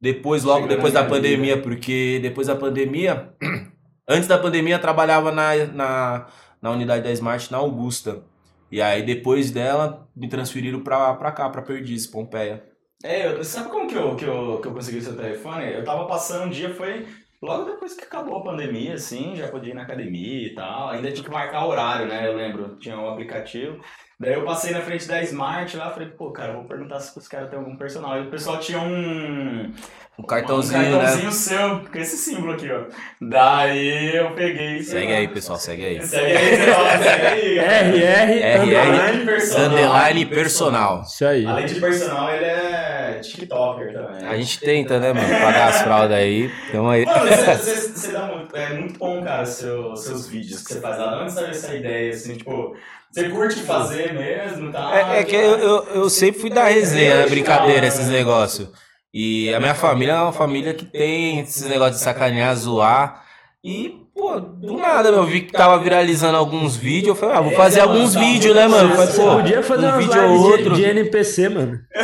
[0.00, 3.34] Depois, logo Chegando depois da pandemia, porque depois da pandemia,
[4.10, 6.26] antes da pandemia trabalhava na, na,
[6.60, 8.22] na unidade da Smart na Augusta.
[8.70, 12.62] E aí depois dela me transferiram pra, pra cá, pra Perdizes, Pompeia.
[13.02, 15.72] É, eu- sabe como que eu, que, eu, que eu consegui seu telefone?
[15.72, 17.06] Eu tava passando um dia, foi
[17.42, 20.90] logo depois que acabou a pandemia, assim, já podia ir na academia e tal.
[20.90, 22.28] Ainda tinha que marcar horário, né?
[22.28, 23.80] Eu lembro, tinha um aplicativo.
[24.20, 27.26] Daí eu passei na frente da Smart lá, falei, pô, cara, vou perguntar se os
[27.26, 28.18] caras têm algum personal.
[28.22, 29.72] E o pessoal tinha um.
[30.18, 31.30] Um cartãozinho, um cartãozinho né?
[31.30, 32.84] seu, com esse símbolo aqui, ó.
[33.20, 34.82] Daí eu peguei.
[34.82, 36.00] Segue aí, pessoal, segue aí.
[36.06, 37.58] Segue aí, ó, segue aí.
[37.58, 39.70] RR, RR, Underline personal.
[39.70, 41.02] Underline personal.
[41.02, 41.46] Isso aí.
[41.46, 44.26] Além de personal, ele é TikToker também.
[44.26, 45.28] A gente tenta, né, mano?
[45.40, 46.50] Pagar as fraldas aí.
[46.68, 47.06] Então aí.
[47.06, 51.14] Mano, você, dá muito, é muito bom, cara, seu, seus vídeos que você faz lá.
[51.14, 52.76] De onde saiu essa ideia, assim, tipo,
[53.10, 55.14] você curte fazer mesmo, tá?
[55.14, 57.26] É, é que eu, eu, eu sempre fui da resenha, né?
[57.26, 58.68] brincadeira, esses negócios.
[59.12, 63.24] E a minha família é uma família que tem esses negócios de sacanear, zoar.
[63.62, 67.08] E, pô, do nada, meu, eu vi que tava viralizando alguns vídeos.
[67.08, 68.90] Eu falei, ah, vou fazer alguns vídeos, né, mano?
[68.94, 70.74] Falei, Você pô, podia fazer um vídeo ou lives de- outro.
[70.76, 71.80] de, NPC, mano.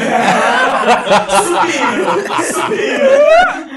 [1.47, 2.11] Subindo,
[2.45, 3.11] subindo.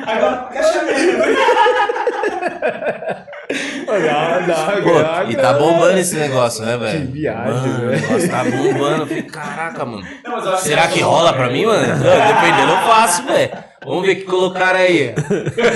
[0.09, 0.79] Agora, caixa
[3.49, 7.07] Dá, dá, Pô, e tá bombando esse negócio, né, velho?
[7.07, 7.87] Que viagem, Mano, velho.
[7.87, 9.01] O negócio tá bombando.
[9.01, 10.07] Eu falei, caraca, mano.
[10.23, 11.87] Não, mas eu acho Será que rola pra mim, mano?
[11.87, 13.51] Não, Dependendo, eu faço, velho.
[13.83, 15.15] Vamos ver o que colocaram aí.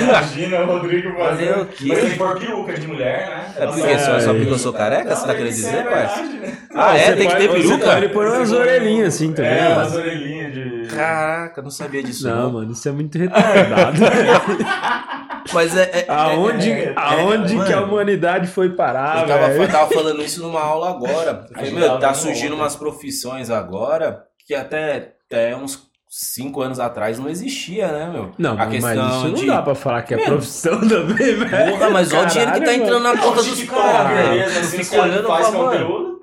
[0.04, 1.62] Imagina o Rodrigo Fazer fazendo.
[1.64, 1.86] o quê?
[1.88, 3.54] Mas ele for peruca de mulher, né?
[3.58, 5.16] É porque só, só porque eu sou careca?
[5.16, 6.22] Você tá querendo dizer, parça?
[6.22, 6.58] Né?
[6.76, 7.06] Ah, é?
[7.06, 7.86] Você Tem que ter peruca?
[7.86, 9.52] pode pôr umas orelhinhas assim também.
[9.52, 9.76] É, mano.
[9.82, 10.88] umas orelhinhas de.
[10.94, 12.28] Caraca, não sabia disso.
[12.28, 13.98] Não, Não, mano, isso é muito retardado.
[15.52, 15.84] Mas é.
[15.84, 17.68] é- aonde é, aonde mano.
[17.68, 19.72] que a humanidade foi parar, eu tava, velho?
[19.72, 21.46] tava falando isso numa aula agora.
[21.52, 22.62] Eu falei, gente meu, tá surgindo ontem.
[22.62, 28.32] umas profissões agora que até, até uns cinco anos atrás não existia, né, meu?
[28.38, 29.46] Não, a mas questão isso não de.
[29.48, 31.72] dá pra falar que é Meu, profissão também, velho.
[31.72, 34.42] Porra, mas olha o dinheiro que tá entrando na Não, conta dos caras, velho.
[34.44, 35.64] Eu caras olhando faz mano.
[35.66, 36.20] conteúdo,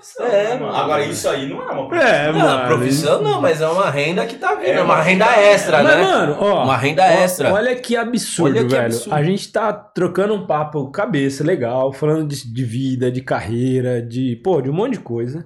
[0.00, 0.26] profissão.
[0.26, 0.74] É, né, mano.
[0.76, 2.08] Agora, isso aí não é uma profissão.
[2.14, 2.66] É, Não, mano.
[2.68, 4.66] profissão não, mas é uma renda que tá vindo.
[4.66, 6.02] É É uma renda extra, Mas, né?
[6.02, 6.64] mano, ó.
[6.64, 7.52] Uma renda ó, extra.
[7.52, 8.86] Olha que absurdo, Olha que velho.
[8.86, 9.14] absurdo.
[9.14, 14.36] A gente tá trocando um papo cabeça legal, falando de, de vida, de carreira, de,
[14.42, 15.44] pô, de um monte de coisa.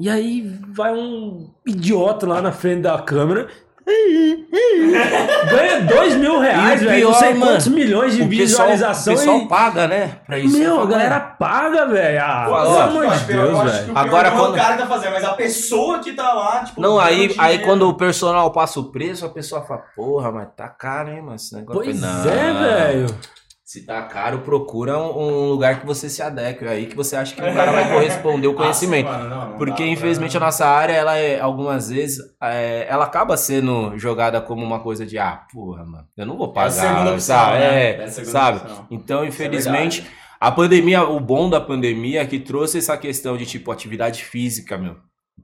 [0.00, 3.46] E aí vai um idiota lá na frente da câmera.
[5.50, 7.06] Ganha dois mil reais, E velho.
[7.08, 9.12] Não sei mano, quantos milhões de o pessoal, visualização.
[9.12, 9.48] o pessoal e...
[9.48, 10.16] paga, né?
[10.26, 10.58] Pra isso.
[10.58, 12.20] Meu, a galera paga, velho.
[12.22, 13.92] Ah, pelo amor Eu de acho que- eu Deus, velho.
[13.94, 16.80] Agora, é quando- o cara tá fazendo, mas a pessoa que tá lá, tipo.
[16.80, 20.68] Não, aí, aí quando o personal passa o preço, a pessoa fala, porra, mas tá
[20.68, 21.82] caro, hein, mano, esse negócio.
[21.82, 22.22] Pois é, "Não,
[22.62, 23.06] velho.
[23.72, 27.34] Se tá caro, procura um, um lugar que você se adeque, aí que você acha
[27.34, 29.08] que o cara vai corresponder o conhecimento.
[29.08, 31.88] Ah, sim, mano, não, não Porque dá infelizmente a pra- nossa área, ela é, algumas
[31.88, 36.36] vezes, é, ela acaba sendo jogada como uma coisa de, ah, porra, mano, eu não
[36.36, 37.58] vou É a segunda pagar, opção, sabe?
[37.60, 37.82] né?
[37.82, 38.58] É, É a sabe?
[38.58, 38.86] opção.
[38.90, 40.06] Então, é infelizmente,
[40.38, 44.76] a pandemia, o bom da pandemia é que trouxe essa questão de, tipo, atividade física,
[44.76, 44.96] meu.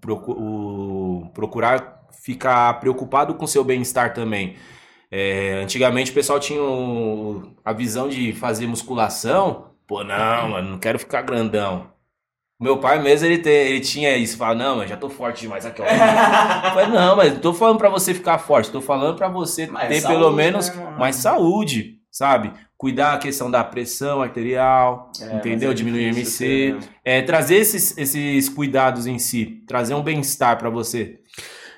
[0.03, 4.55] Procu- o- procurar ficar preocupado com seu bem-estar também.
[5.11, 9.69] É, antigamente o pessoal tinha o- a visão de fazer musculação.
[9.87, 11.87] Pô, não, mano, não quero ficar grandão.
[12.61, 14.37] Meu pai mesmo, ele, ele tinha isso.
[14.37, 15.85] Fala, não, mas já tô forte demais aqui, ó.
[16.75, 18.71] Falei, não, mas não tô falando pra você ficar forte.
[18.71, 22.53] Tô falando pra você Mais ter saúde, pelo menos né, mais saúde, sabe?
[22.77, 25.71] Cuidar a questão da pressão arterial, É, entendeu?
[25.71, 26.45] é Diminuir o MC.
[26.45, 26.81] ter, né?
[27.05, 31.18] É, trazer esses, esses cuidados em si, trazer um bem-estar pra você.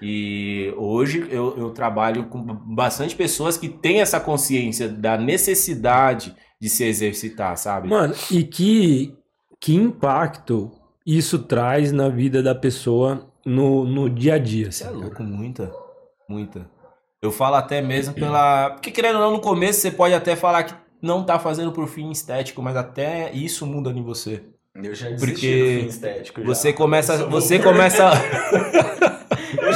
[0.03, 6.69] E hoje eu, eu trabalho com bastante pessoas que têm essa consciência da necessidade de
[6.69, 7.89] se exercitar, sabe?
[7.89, 9.15] Mano, e que,
[9.61, 10.71] que impacto
[11.07, 14.71] isso traz na vida da pessoa no, no dia a dia?
[14.71, 15.07] Você é assim, cara?
[15.07, 15.73] louco, muita,
[16.29, 16.71] muita.
[17.21, 18.71] Eu falo até mesmo pela.
[18.71, 21.87] Porque querendo ou não, no começo você pode até falar que não tá fazendo por
[21.87, 24.43] fim estético, mas até isso muda em você.
[24.75, 26.41] Eu já desisti Porque do fim estético.
[26.41, 26.47] já.
[26.47, 27.27] Você começa.
[27.27, 28.11] Você começa.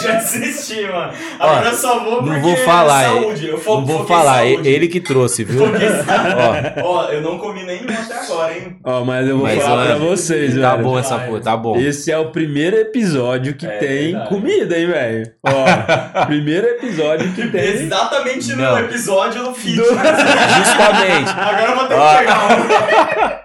[0.05, 1.12] Já desisti, mano.
[1.38, 3.47] Agora eu só vou porque Não vou falar, é é- saúde.
[3.49, 4.69] Eu fo- Não vou falar, saúde.
[4.69, 5.62] ele que trouxe, viu?
[5.64, 8.77] Ó, Ó, eu não comi nenhum até agora, hein?
[8.85, 10.83] Ó, mas eu vou Mas, falar pra mano, vocês, tá velho.
[10.83, 11.77] bom essa porra, tá bom.
[11.77, 14.29] Esse é o primeiro episódio que É tem verdade.
[14.29, 15.33] comida, hein, velho?
[15.47, 17.64] Ó, primeiro episódio que tem.
[17.64, 18.79] Exatamente no Não.
[18.79, 19.88] episódio do fitness.
[19.88, 21.31] Justamente.
[21.37, 22.19] Agora eu vou ter que Ó.
[22.19, 23.45] pegar um.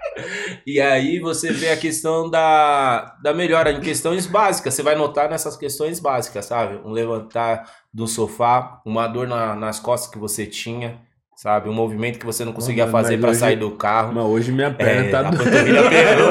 [0.66, 4.74] E aí você vê a questão da, da melhora em questões básicas.
[4.74, 6.80] Você vai notar nessas questões básicas, sabe?
[6.84, 10.98] Um levantar do sofá, uma dor na- nas costas que você tinha,
[11.36, 11.68] sabe?
[11.68, 14.12] Um movimento que você não conseguia Mano, fazer hoje- sair do carro.
[14.12, 15.48] Mas hoje minha perna É, tá doendo.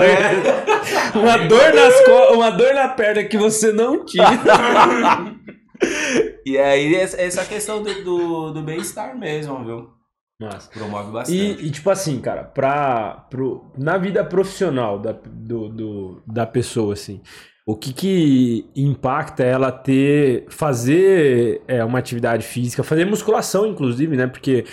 [0.03, 0.69] é.
[1.17, 2.33] Uma dor nas co...
[2.35, 4.25] uma dor na perna que você não tinha.
[6.45, 9.89] E aí, essa essa questão do, do, do bem-estar mesmo, viu?
[10.39, 10.69] Nossa.
[10.71, 11.37] Promove bastante.
[11.37, 16.93] E, e, tipo assim, cara, pra, pro, na vida profissional da, do, do- da pessoa,
[16.93, 17.21] assim,
[17.71, 24.25] o que que impacta ela ter, fazer é, uma atividade física, fazer musculação, inclusive, né?
[24.25, 24.65] Porque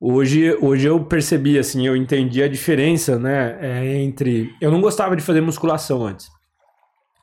[0.00, 3.56] hoje, hoje eu percebi, assim, eu entendi a diferença, né?
[3.60, 4.50] é, entre...
[4.60, 6.28] Eu não gostava de fazer musculação antes.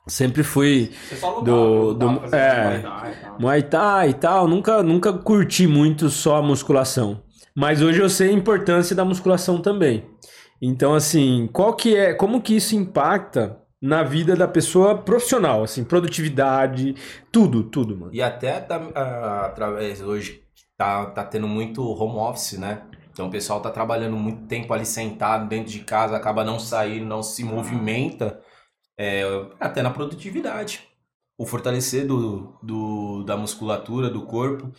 [0.08, 2.84] Sempre fui Você lutava, Do- lutava, do- fazia é.
[3.38, 3.42] E.
[3.42, 7.22] Muay Thai e tal, nunca, nunca curti muito só a musculação.
[7.56, 10.06] Mas hoje eu sei a importância da musculação também.
[10.62, 15.84] Então, assim, qual que é, como que isso impacta na vida da pessoa profissional, assim,
[15.84, 16.96] produtividade,
[17.32, 18.14] tudo, tudo, mano.
[18.14, 18.58] E até
[18.96, 20.44] através hoje
[20.78, 22.84] tá, tá tendo muito home office, né?
[23.12, 27.06] Então o pessoal tá trabalhando muito tempo ali sentado dentro de casa, acaba não saindo,
[27.06, 28.40] não se movimenta,
[28.98, 29.24] é,
[29.60, 30.88] até na produtividade.
[31.38, 34.72] O fortalecer do, do, da musculatura do corpo.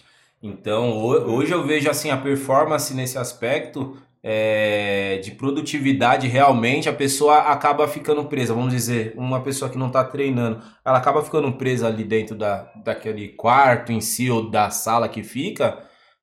[0.42, 6.92] Então ho- hoje eu vejo assim a performance nesse aspecto é, de produtividade realmente a
[6.92, 8.54] pessoa acaba ficando presa.
[8.54, 12.70] Vamos dizer, uma pessoa que não está treinando, ela acaba ficando presa ali dentro da,
[12.84, 15.78] daquele quarto em si ou da sala que fica,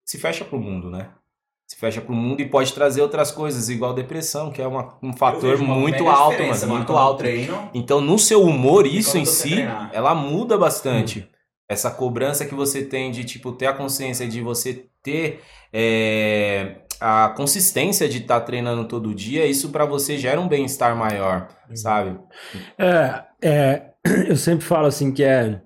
[0.05, 1.09] se fecha pro mundo, né?
[1.67, 5.13] Se fecha pro mundo e pode trazer outras coisas, igual depressão, que é uma- um
[5.13, 7.17] fator muito alto, mano, muito alto.
[7.19, 9.91] treino, Então, no seu humor, isso em si, treinar.
[9.93, 11.29] ela muda bastante.
[11.69, 15.41] Essa cobrança que você tem de, tipo, ter a consciência de você ter
[15.71, 21.47] é, a consistência de estar treinando todo dia, isso pra você gera um bem-estar maior,
[21.73, 22.19] sabe?
[22.77, 23.81] É, é,
[24.27, 25.61] eu sempre falo assim que é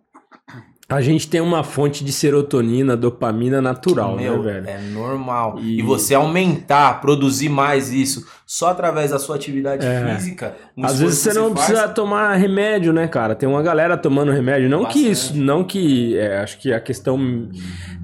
[0.89, 4.69] a gente tem uma fonte de serotonina, dopamina natural, Meu, né, velho?
[4.69, 5.57] é normal.
[5.59, 5.79] E...
[5.79, 10.13] E- você aumentar, produzir mais isso, só através da sua atividade É.
[10.13, 10.53] física.
[10.83, 13.33] Às vezes você que não faz, precisa tomar remédio, né, cara?
[13.33, 14.69] Tem uma galera tomando remédio.
[14.69, 15.11] Não que Bastante.
[15.11, 16.15] isso, não que.
[16.19, 17.49] é, acho que a questão tendo,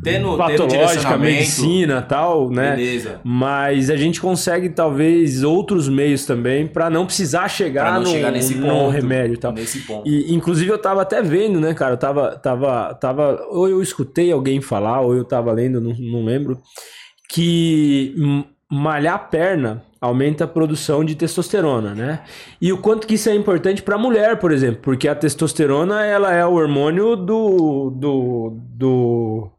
[0.03, 2.75] tendo patológica, direcionamento, medicina tal, né?
[2.75, 3.19] Beleza.
[3.23, 8.07] Mas a gente consegue, talvez, outros meios também pra não precisar chegar, Pra não no,
[8.07, 8.89] chegar nesse no ponto.
[8.89, 9.51] remédio tal.
[9.51, 10.09] Nesse ponto.
[10.09, 11.93] E, inclusive, eu tava até vendo, né, cara?
[11.93, 13.39] Eu tava, tava, tava.
[13.51, 16.57] Ou eu escutei alguém falar, ou eu tava lendo, não, não lembro.
[17.31, 18.15] Que
[18.71, 22.21] malhar a perna aumenta a produção de testosterona, né?
[22.61, 26.33] E o quanto que isso é importante pra mulher, por exemplo, porque a testosterona ela
[26.33, 29.51] é o hormônio do do, do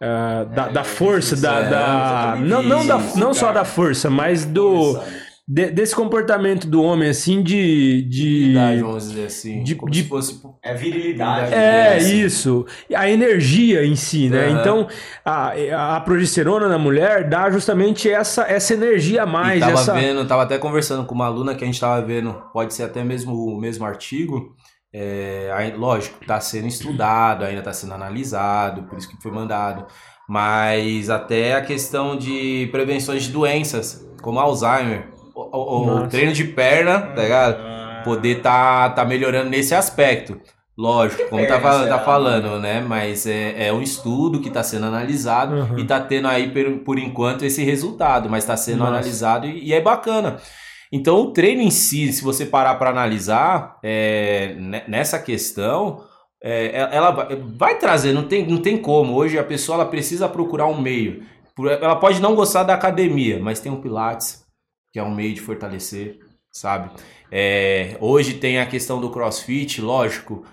[0.00, 4.44] ah, da, da força, da, é, da não, não, da, não só da força, mas
[4.44, 5.00] do
[5.48, 9.62] de- desse comportamento do homem assim de, de vamos dizer assim.
[9.62, 10.40] de- como de- se fosse.
[10.62, 11.52] É virilidade.
[11.52, 12.20] é, É, sim.
[12.24, 12.64] isso.
[12.94, 14.46] A energia em si, né?
[14.48, 14.60] Aham.
[14.60, 14.88] Então,
[15.24, 19.60] a, a progesterona na mulher dá justamente essa, essa energia a E mais.
[19.60, 19.94] tava essa...
[19.94, 23.02] vendo, tava até conversando com uma aluna que a gente tava vendo, pode ser até
[23.02, 24.54] mesmo o mesmo artigo.
[24.94, 29.86] É, aí, lógico, tá sendo estudado, ainda tá sendo analisado, por isso que foi mandado.
[30.28, 35.08] Mas até a questão de prevenções de doenças, como Alzheimer.
[35.52, 38.04] O, o- treino de perna, tá ligado?
[38.04, 40.40] Poder tá, tá melhorando nesse aspecto.
[40.76, 42.80] Lógico, como tá, tá falando, né?
[42.80, 45.78] Mas é, é um estudo que tá sendo analisado Uhum.
[45.78, 48.90] e tá tendo aí, por, por enquanto, esse resultado, mas tá sendo Nossa.
[48.92, 50.38] analisado e, e é bacana.
[50.90, 56.00] Então, o treino em si, se você parar para analisar é, ne- nessa questão,
[56.42, 59.14] é, ela- ela vai, vai trazer, não tem, não tem como.
[59.14, 61.22] Hoje a pessoa ela precisa procurar um meio.
[61.82, 64.41] Ela pode não gostar da academia, mas tem o Pilates,
[64.92, 66.18] que é um meio de fortalecer,
[66.52, 66.90] sabe?
[67.30, 70.44] É, hoje tem a questão do CrossFit, lógico.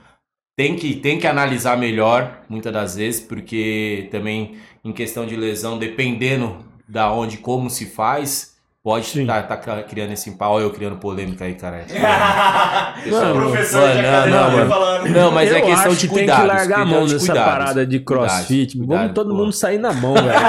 [0.58, 5.78] Tem que, tem que analisar melhor, muitas das vezes, porque também em questão de lesão,
[5.78, 10.54] dependendo da onde, como se faz, pode estar tá, tá criando esse pau.
[10.54, 11.86] Olha eu criando polêmica aí, cara.
[13.10, 14.70] Mano, o professor mano, de não, academia não, mano.
[14.70, 15.10] falando.
[15.10, 17.14] Não, mas é Eu questão acho de que tem que largar a questão mão de
[17.14, 17.52] dessa cuidados.
[17.52, 18.48] parada de crossfit.
[18.48, 19.36] Cuidados, Vamos cuidados, todo pô.
[19.36, 20.40] mundo sair na mão, velho.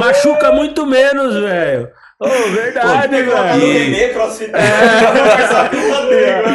[0.00, 1.88] Machuca muito menos, velho.
[2.20, 3.62] Ô, verdade, a velho.
[3.64, 4.50] E- Renê, crossfit.
[4.50, 6.48] Rodrigo.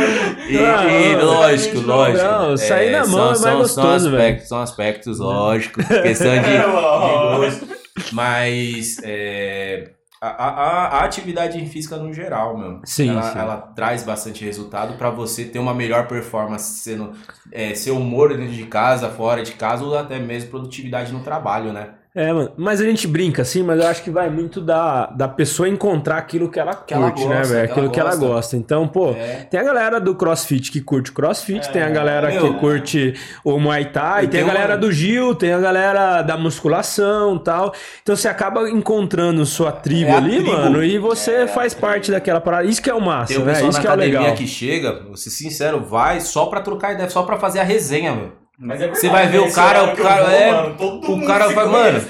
[0.49, 2.27] E, e lógico, não, lógico.
[2.27, 4.23] não, sair na mão é mais são, gostoso, são velho.
[4.23, 5.79] aspectos, São aspectos, lógico.
[6.03, 7.67] Questão de, É, de gosto.
[8.11, 9.91] Mas é,
[10.21, 12.81] a, a- a atividade física no geral, meu.
[12.83, 13.39] Sim, ela, sim.
[13.39, 17.13] ela traz bastante resultado pra você ter uma melhor performance, sendo
[17.51, 21.71] é, seu humor dentro de casa, fora de casa, ou até mesmo produtividade no trabalho,
[21.71, 21.89] né?
[22.15, 22.51] É, mano.
[22.55, 26.17] Mas a gente brinca assim, mas eu acho que vai muito da, da pessoa encontrar
[26.17, 27.65] aquilo que ela Que ela curte, né, gosta, velho?
[27.65, 28.55] que Aquilo ela que ela gosta.
[28.55, 29.47] Então, pô, É.
[29.49, 32.53] tem a galera do crossfit que curte crossfit, tem a galera meu.
[32.53, 36.21] que curte o Muay Thai, tem a tem uma- galera do Gil, tem a galera
[36.21, 37.73] da musculação tal.
[38.03, 40.51] Então você acaba encontrando sua tribo É ali, tribo.
[40.51, 42.65] mano, e você faz parte daquela parada.
[42.65, 43.53] Isso que é o massa, Tem o né?
[43.53, 44.35] Isso que é o legal.
[44.35, 48.13] que chega, vou ser sincero, vai só pra trocar ideia, só pra fazer a resenha,
[48.13, 48.42] meu.
[48.59, 49.47] Mas é Você vai ver né?
[49.47, 52.07] o cara, o cara vou, é- mano, o cara vai, conhece.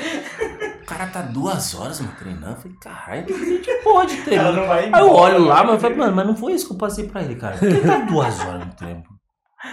[0.81, 2.51] O cara tá duas horas, mano, treinando.
[2.51, 4.53] Eu falei, caralho, que gente pode Ela treinar.
[4.53, 5.63] não vai Aí eu embora, olho lá, né?
[5.63, 7.57] mas eu falei, mano, mas não foi isso que eu passei pra ele, cara.
[7.57, 9.03] Por que tá duas horas no treino?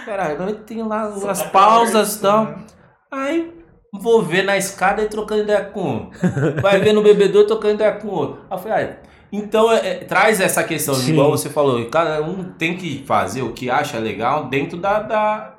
[0.05, 2.45] Caralho, agora tem lá Você as tá pausas e tal.
[2.45, 2.65] conversando.
[3.11, 3.53] Aí
[3.93, 6.11] vou ver na escada e trocando ideia com um.
[6.61, 8.45] Vai ver no bebedouro trocando ideia com outro.
[8.49, 8.97] Aí eu falei, ah,
[9.33, 11.11] então é, é, traz essa questão, Sim.
[11.11, 15.55] igual você falou, cada um tem que fazer o que acha legal dentro da, da,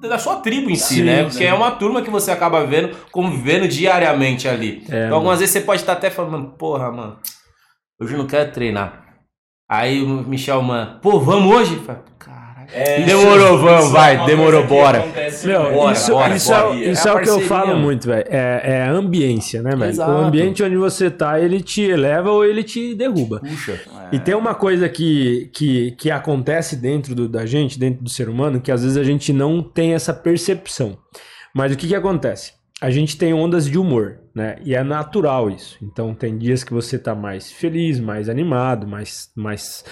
[0.00, 1.24] da, da sua tribo em si, Sim, né?
[1.24, 1.28] sim.
[1.30, 4.84] Porque é uma turma que você acaba vendo, convivendo diariamente ali.
[4.88, 7.18] É, então algumas vezes você pode estar até falando, porra, mano,
[8.00, 9.04] hoje eu não quero treinar.
[9.68, 11.74] Aí o Michel, mano, pô, vamos hoje?
[11.74, 12.45] Eu falo, Caralho.
[12.72, 15.04] É, Demorou, isso- vamos, isso vai, é uma demorou, bora.
[15.44, 15.72] Meu.
[15.72, 16.74] Bora, isso, bora, isso bora.
[16.74, 18.24] é, isso É é, a o que eu falo muito, velho.
[18.28, 19.98] É, é a ambiência, né, velho?
[19.98, 23.40] O ambiente onde você tá, ele te eleva ou ele te derruba.
[23.40, 23.80] Puxa.
[24.12, 28.28] E tem uma coisa que, que, que acontece dentro do- da gente, dentro do ser
[28.28, 30.96] humano, que às vezes a gente não tem essa percepção.
[31.54, 32.52] Mas o que, que acontece?
[32.80, 34.56] A gente tem ondas de humor, né?
[34.62, 35.78] E é natural isso.
[35.80, 39.82] Então tem dias que você tá mais feliz, mais animado, mais mais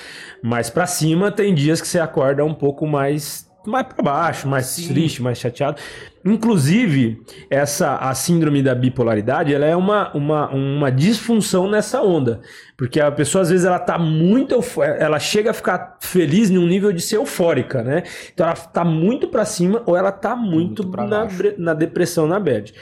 [0.43, 4.67] mais para cima, tem dias que você acorda um pouco mais mais para baixo, mais
[4.67, 4.89] Sim.
[4.89, 5.81] triste, mais chateado.
[6.23, 12.43] Inclusive, essa a síndrome da bipolaridade, ela é uma, uma, uma disfunção nessa onda.
[12.77, 14.61] Porque a pessoa, às vezes, ela tá muito.
[14.99, 18.03] Ela chega a ficar feliz num nível de ser eufórica, né?
[18.35, 21.27] Então ela tá muito pra cima ou ela tá muito, Muito na,
[21.57, 22.75] na depressão, na bad.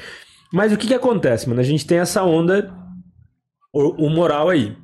[0.53, 1.61] Mas o que que acontece, mano?
[1.61, 2.73] A gente tem essa onda
[3.73, 4.77] o, moral aí.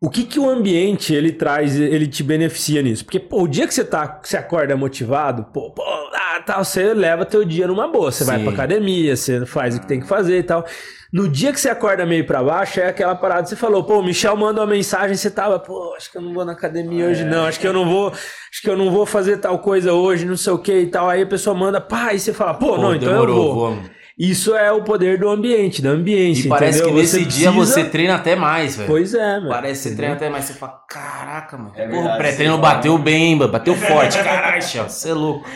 [0.00, 3.04] O que que o ambiente ele traz, ele te beneficia nisso?
[3.04, 6.92] Porque, pô, o dia que você tá, você acorda motivado, pô, pô, ah, tal, você
[6.92, 8.10] leva teu dia numa boa.
[8.10, 8.44] Você vai Sim.
[8.44, 10.66] pra academia, você faz o que tem que fazer e tal.
[11.12, 14.02] No dia que você acorda meio pra baixo, é aquela parada, você falou, pô, o
[14.02, 17.22] Michel manda uma mensagem, você tava, pô, acho que eu não vou na academia hoje
[17.24, 20.24] não, acho que eu não vou, acho que eu não vou fazer tal coisa hoje,
[20.24, 21.08] não sei o que e tal.
[21.08, 23.54] Aí a pessoa manda, pá, e você fala, pô, não, então eu vou.
[23.54, 24.01] vamos.
[24.24, 26.94] Isso é o poder do ambiente, da ambiência, E parece entendeu?
[26.94, 28.88] que nesse Você dia precisa- você treina até mais, velho.
[28.88, 29.48] Pois é, mano.
[29.48, 30.44] Parece que você treina até mais.
[30.44, 31.72] Você fala, caraca, mano.
[31.76, 33.50] É Porra, o pré-treino bateu bem, mano.
[33.50, 34.16] Bateu forte.
[34.22, 35.48] Caralho, Chel, você é louco.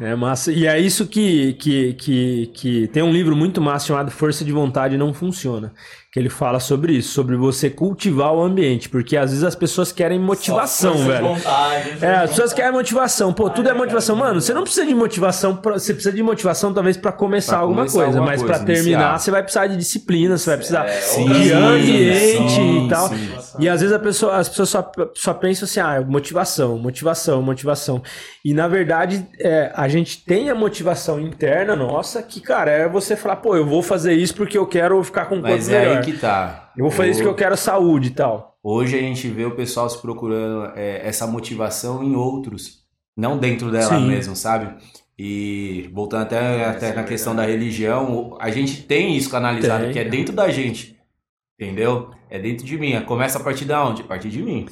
[0.00, 0.50] É massa.
[0.50, 4.50] E é isso que, que, que, que tem um livro muito massa chamado Força de
[4.50, 5.72] Vontade Não Funciona.
[6.14, 8.88] Que ele fala sobre isso, sobre você cultivar o ambiente.
[8.88, 11.34] Porque às vezes as pessoas querem motivação, velho.
[11.34, 13.32] vontade, É, as pessoas querem motivação.
[13.32, 14.14] Pô, tudo é motivação.
[14.14, 15.56] Mano, você não precisa de motivação.
[15.56, 18.18] Pra, você precisa de motivação talvez pra começar Pra alguma começar coisa.
[18.20, 19.18] alguma mas pra terminar, iniciar.
[19.18, 23.08] você vai precisar de disciplina, você vai precisar É, Sim, de ambiente sim, e tal.
[23.08, 23.28] sim.
[23.58, 28.00] E às vezes a pessoa, as pessoas só, só pensam assim, ah, motivação, motivação, motivação.
[28.44, 33.16] E na verdade, é, a gente tem a motivação interna nossa, que, cara, é você
[33.16, 36.03] falar, pô, eu vou fazer isso porque eu quero ficar com Mas é melhor.
[36.04, 36.72] Que tá.
[36.76, 38.58] Eu vou fazer isso porque eu quero saúde e tal.
[38.62, 42.84] Hoje a gente vê o pessoal se procurando é, essa motivação em outros,
[43.16, 44.06] não dentro dela Sim.
[44.06, 44.74] mesmo, sabe?
[45.18, 49.92] E voltando até, até na questão da religião, a gente tem isso canalizado, Tem.
[49.92, 50.96] que é dentro da gente.
[51.60, 52.10] Entendeu?
[52.28, 53.00] É dentro de mim.
[53.02, 54.02] Começa a partir da onde?
[54.02, 54.66] A partir de mim.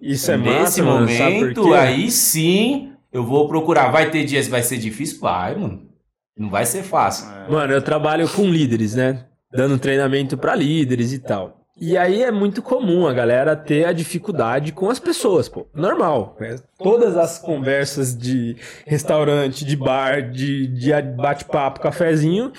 [0.00, 1.74] Isso é Nesse massa, mano, momento, quê?
[1.74, 3.90] aí sim eu vou procurar.
[3.92, 5.20] Vai ter dias que vai ser difícil?
[5.20, 5.88] Vai, mano.
[6.36, 7.28] Não vai ser fácil.
[7.48, 9.26] Mano, eu trabalho com líderes, né?
[9.54, 11.64] Dando treinamento pra líderes e tal.
[11.80, 15.66] E aí é muito comum a galera ter a dificuldade com as pessoas, pô.
[15.74, 16.36] Normal.
[16.38, 16.56] né?
[16.78, 22.52] Todas as conversas de restaurante, de bar, de, de bate-papo, cafezinho,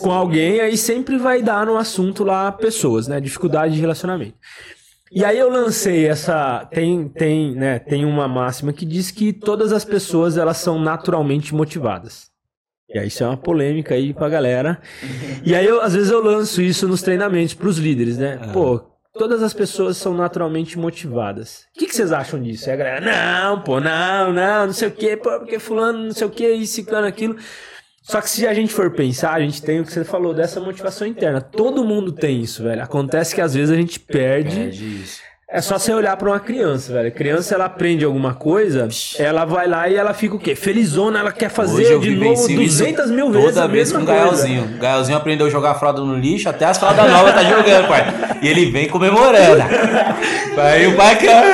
[0.00, 3.20] com alguém, aí sempre vai dar no assunto lá pessoas, né?
[3.20, 4.36] Dificuldade de relacionamento.
[5.12, 9.72] E aí eu lancei essa tem tem, né, tem uma máxima que diz que todas
[9.72, 12.28] as pessoas elas são naturalmente motivadas.
[12.88, 14.80] E aí isso é uma polêmica aí pra galera.
[15.44, 18.38] E aí eu às vezes eu lanço isso nos treinamentos pros líderes, né?
[18.52, 18.80] Pô,
[19.18, 21.66] todas as pessoas são naturalmente motivadas.
[21.74, 22.68] O que, que vocês acham disso?
[22.68, 26.12] Aí a galera, não, pô, não, não, não sei o quê, pô, porque fulano, não
[26.12, 27.36] sei o quê, isso, ciclano, aquilo.
[28.02, 30.60] Só que se a gente for pensar, a gente tem o que você falou dessa
[30.60, 31.40] motivação interna.
[31.40, 32.80] Todo mundo tem isso, velho.
[32.80, 34.56] Acontece que às vezes a gente perde.
[34.56, 35.25] Perde isso.
[35.48, 37.06] É só você olhar pra uma criança, velho.
[37.06, 40.56] A criança ela aprende alguma coisa, ela vai lá e ela fica o quê?
[40.56, 43.54] Felizona, ela quer fazer de novo vivencio isso 200 mil vezes.
[43.54, 44.04] Toda a vez com o.
[44.04, 44.64] Gaelzinho.
[44.64, 48.06] O Gaelzinho aprendeu a jogar fralda no lixo, até as fraldas novas tá jogando, pai.
[48.42, 49.62] E ele vem comemorando.
[50.60, 51.44] Aí o pai quer.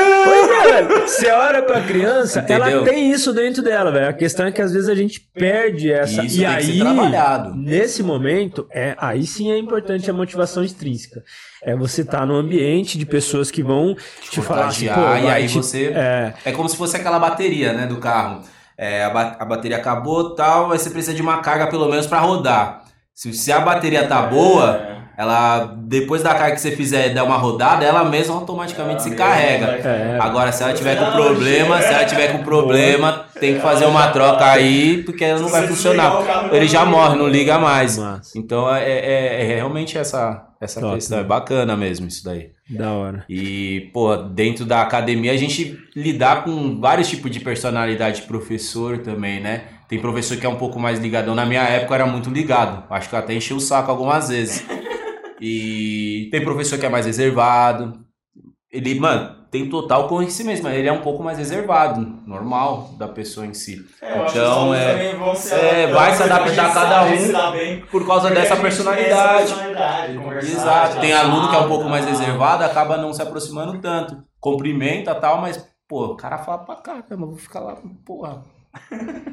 [0.62, 1.00] Velho.
[1.08, 2.84] Você olha pra criança, ela Entendeu?
[2.84, 4.08] tem isso dentro dela, velho.
[4.08, 6.24] A questão é que às vezes a gente perde essa.
[6.24, 7.54] Isso e aí, trabalhado.
[7.54, 11.22] nesse momento, é, aí sim é importante a motivação extrínseca.
[11.62, 13.96] É você estar no ambiente de pessoas que vão
[14.30, 15.92] te falar assim, pô, e aí te- você.
[15.94, 18.42] É, É como se fosse aquela bateria, né, do carro.
[18.76, 22.06] É, a, ba- a bateria acabou tal, aí você precisa de uma carga pelo menos
[22.06, 22.82] pra rodar.
[23.14, 27.36] Se, se a bateria tá boa, ela, depois da carga que você fizer der uma
[27.36, 29.66] rodada, ela mesma automaticamente se carrega.
[29.66, 30.18] É.
[30.20, 34.08] Agora, se ela tiver com problema, se ela tiver com problema, tem que fazer uma
[34.08, 36.12] troca aí, porque ela não vai funcionar.
[36.52, 37.98] Ele já morre, não liga mais.
[37.98, 38.38] Massa.
[38.38, 41.18] Então é, é- é realmente essa, essa Top, questão.
[41.18, 41.24] né?
[41.24, 42.50] É bacana mesmo isso daí.
[42.70, 43.24] Da hora.
[43.28, 48.98] E, pô, dentro da academia a gente lidar com vários tipos de personalidade de professor
[48.98, 49.62] também, né?
[49.88, 51.34] Tem professor que é um pouco mais ligadão.
[51.34, 52.84] Na minha época eu era muito ligado.
[52.88, 54.64] Acho que eu até enchi o saco algumas vezes.
[55.44, 58.00] E tem professor que é mais reservado.
[58.70, 63.44] Ele, mano, tem total conhecimento, mas ele é um pouco mais reservado, normal da pessoa
[63.44, 63.84] em si.
[64.00, 69.52] É, Então, é- se é, vai se adaptar a cada um Por causa dessa personalidade.
[69.52, 71.00] personalidade Exato.
[71.00, 74.22] Tem aluno que é um pouco mais reservado, acaba não se aproximando tanto.
[74.40, 77.76] Cumprimenta e tal, mas, pô, o cara fala pra cá, eu vou ficar lá,
[78.06, 78.42] porra.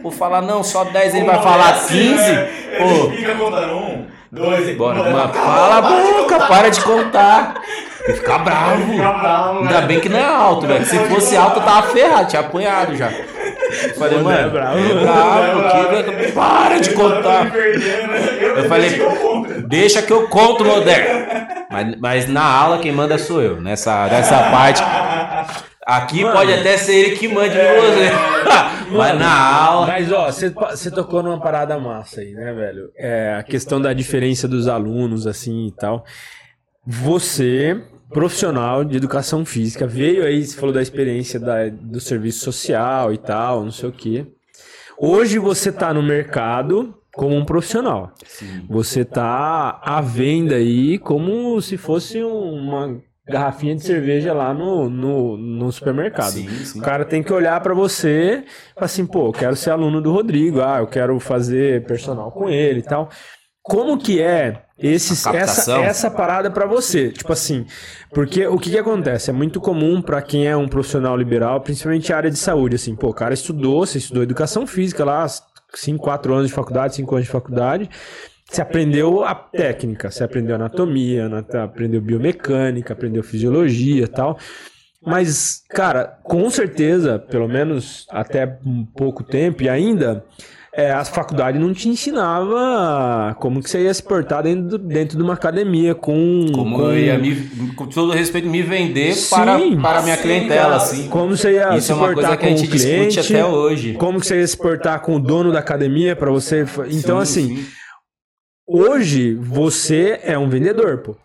[0.01, 2.31] Vou falar, não, só 10, ele vai falar é assim, 15.
[2.31, 2.49] né?
[2.77, 7.55] Pô, Ele fica contando um, dois, bora, Mano, fala a boca, para de contar.
[8.07, 8.91] E ficar bravo.
[8.91, 10.85] Fica bravo, Ainda bem que não é alto, velho.
[10.85, 13.11] Se fosse alto, eu tava ferrado, tinha apanhado já.
[13.11, 14.77] Eu falei, Pô, mano, é bravo.
[14.77, 16.03] é Não é bravo, bravo.
[16.15, 17.45] que- para de me contar.
[17.45, 17.51] né?
[18.55, 19.67] Eu falei, deixa que eu conto.
[19.67, 21.27] Deixa que eu conto, moderno.
[21.69, 24.81] Mas, mas na aula quem manda sou eu, nessa, nessa parte.
[25.97, 26.35] Aqui Mano.
[26.35, 28.95] pode até ser ele que mande em você.
[28.95, 29.87] Mas na aula.
[29.87, 32.89] Mas, ó, você, você tocou numa parada massa aí, né, velho?
[32.97, 36.03] É, a questão da diferença dos alunos, assim e tal.
[36.85, 43.13] Você, profissional de educação física, veio aí, você falou da experiência da- do serviço social
[43.13, 44.25] e tal, não sei o quê.
[44.97, 48.11] Hoje você tá no mercado como um profissional.
[48.69, 52.99] Você tá à venda aí como se fosse uma
[53.29, 56.31] garrafinha de cerveja lá no, no, no supermercado.
[56.31, 56.79] Sim, sim.
[56.79, 60.01] O cara tem que olhar pra você e falar assim, pô, eu quero ser aluno
[60.01, 63.09] do Rodrigo, ah, eu quero fazer personal com ele e tal.
[63.61, 67.11] Como que é esses, A essa, essa parada pra você?
[67.11, 67.65] Tipo assim,
[68.13, 69.29] porque o que, que acontece?
[69.29, 72.95] É muito comum pra quem é um profissional liberal, principalmente a área de saúde, assim,
[72.95, 75.27] pô, o cara estudou, você estudou educação física lá,
[75.73, 77.89] 5, 4 anos de faculdade, 5 anos de faculdade,
[78.49, 84.37] você aprendeu a técnica, você aprendeu anatomia, anat- aprendeu biomecânica, aprendeu fisiologia e tal.
[85.05, 90.25] Mas, cara, com certeza, pelo menos até um pouco tempo e ainda,
[90.73, 95.23] é, a faculdade não te ensinava como que você ia se portar dentro, dentro de
[95.23, 96.47] uma academia com...
[96.53, 97.33] Como com, eu ia, me,
[97.75, 99.29] com todo respeito, me vender Sim.
[99.35, 101.07] para, para a minha Sim, clientela, assim.
[101.07, 103.07] Como você ia Isso se é uma portar coisa que a com gente o cliente,
[103.15, 103.93] discute até hoje.
[103.93, 106.65] como que você ia se portar com o dono da academia para você...
[106.91, 107.65] Então, Sim, assim, sim.
[108.69, 111.15] Hoje você é um vendedor, pô.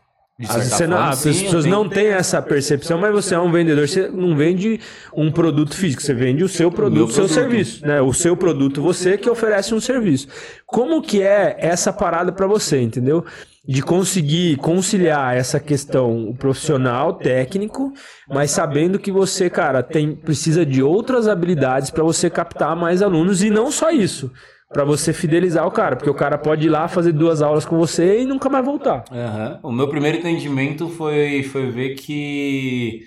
[0.41, 3.87] Você não- as pessoas não têm essa percepção, mas você é um vendedor.
[3.87, 4.81] Você não vende
[5.17, 7.35] um produto físico, você vende o seu produto, o seu produto.
[7.35, 7.87] serviço.
[7.87, 8.01] Né?
[8.01, 10.27] O seu produto, você que oferece um serviço.
[10.67, 13.25] Como que é essa parada para você, entendeu?
[13.67, 17.93] De conseguir conciliar essa questão profissional, técnico,
[18.29, 23.41] mas sabendo que você, cara, tem precisa de outras habilidades para você captar mais alunos
[23.41, 24.33] e não só isso.
[24.75, 27.79] Pra você fidelizar o cara, porque o cara pode ir lá fazer duas aulas com
[27.79, 29.05] você e nunca mais voltar.
[29.11, 29.61] Aham.
[29.63, 33.05] O meu primeiro entendimento foi, foi ver que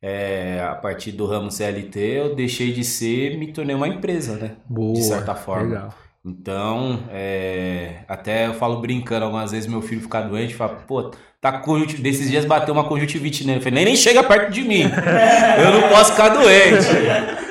[0.00, 4.56] é, a partir do ramo CLT eu deixei de ser, me tornei uma empresa, né?
[4.68, 5.66] Boa, de certa forma.
[5.66, 5.94] Legal.
[6.24, 11.10] Então, é, até eu falo brincando, algumas vezes meu filho fica doente, fala, pô,
[11.40, 13.58] tá com conjuntivite, desses dias bateu uma conjuntivite nele.
[13.58, 16.84] Eu falei, nem, nem chega perto de mim, eu não posso ficar doente.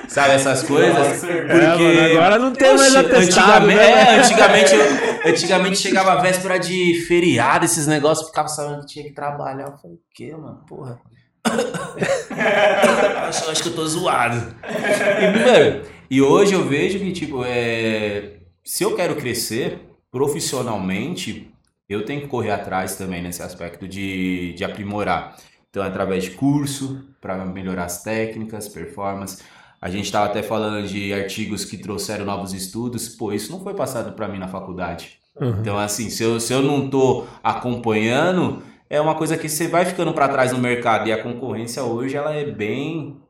[0.08, 1.20] Sabe essas coisas?
[1.20, 4.16] Porque É, mano, agora não tem mais atestado, antigamente, né?
[4.16, 8.88] é, antigamente, eu- antigamente chegava a véspera de feriado, esses negócios, eu ficava sabendo que
[8.88, 9.64] tinha que trabalhar.
[9.68, 10.62] Eu falei, o quê, mano?
[10.68, 10.98] Porra.
[13.28, 14.56] acho, acho que eu tô zoado.
[14.66, 19.80] E, mano, e hoje eu vejo que, tipo, é, se eu quero crescer
[20.12, 21.52] profissionalmente,
[21.90, 25.38] eu tenho que correr atrás também nesse aspecto de, de aprimorar.
[25.70, 29.44] Então, através de curso, para melhorar as técnicas, performance.
[29.82, 33.10] A gente estava até falando de artigos que trouxeram novos estudos.
[33.10, 35.20] Pô, isso não foi passado para mim na faculdade.
[35.40, 35.60] Uhum.
[35.60, 39.86] Então, assim, se eu, se eu não tô acompanhando, é uma coisa que você vai
[39.86, 41.08] ficando para trás no mercado.
[41.08, 43.22] E a concorrência hoje, ela é bem,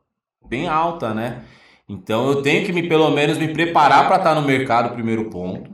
[0.48, 1.42] bem alta, né?
[1.88, 5.70] Então, eu tenho que, me, pelo menos, me preparar para estar no mercado, primeiro ponto.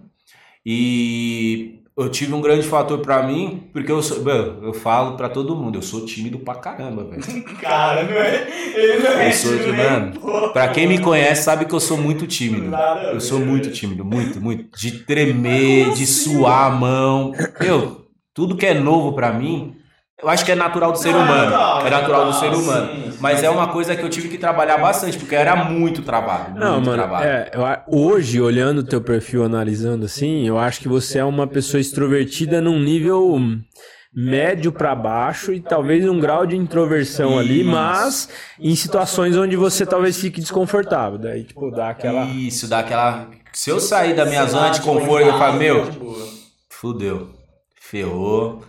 [0.67, 5.29] E eu tive um grande fator para mim, porque eu sou, mano, eu falo para
[5.29, 7.23] todo mundo, eu sou tímido pra caramba, velho.
[7.61, 8.49] Cara, não é.
[8.75, 9.29] Ele não é.
[9.29, 10.53] Eu sou, tímido mano.
[10.53, 12.75] Pra quem me conhece sabe que eu sou muito tímido.
[12.75, 14.77] A Eu sou muito tímido, muito, muito.
[14.77, 17.33] De tremer, de suar a mão.
[17.61, 19.74] Meu, tudo que é novo pra mim,
[20.23, 21.43] eu acho que é natural do ser Não, é humano.
[21.51, 22.87] natural, É natural do ser sim, humano.
[23.13, 23.19] sim.
[23.21, 26.55] Mas é uma coisa que eu tive que trabalhar bastante, porque era muito trabalho.
[26.57, 27.27] Não, muito mano, trabalho.
[27.27, 31.47] é, eu hoje, olhando o teu perfil, analisando assim, eu acho que você é uma
[31.47, 33.39] pessoa extrovertida num nível
[34.17, 37.71] médio para baixo e talvez um grau de introversão ali, Isso.
[37.71, 38.29] mas
[38.61, 41.19] em situações onde você talvez fique desconfortável.
[41.19, 42.25] Daí, tipo, dá aquela.
[42.27, 43.29] Isso, dá aquela.
[43.53, 45.89] Se eu sair da minha zona de conforto, eu falo, meu,
[46.71, 47.31] fudeu,
[47.81, 48.63] ferrou.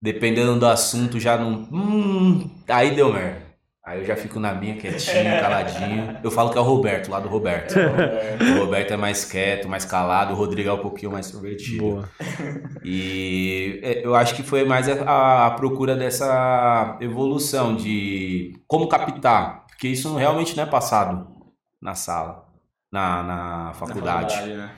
[0.00, 1.68] Dependendo do assunto, já não.
[1.72, 3.48] Hum, aí deu merda.
[3.84, 6.18] Aí eu já fico na minha, quietinho, caladinho.
[6.22, 7.74] Eu falo que é o Roberto, lá do Roberto.
[7.74, 11.78] O Roberto é mais quieto, mais calado, o Rodrigo é um pouquinho mais extrovertido.
[11.82, 12.08] Boa.
[12.84, 19.64] E é, eu acho que foi mais a, a procura dessa evolução de como captar,
[19.68, 21.26] porque isso realmente não é passado
[21.80, 22.44] na sala,
[22.92, 24.36] na, na faculdade.
[24.48, 24.70] né?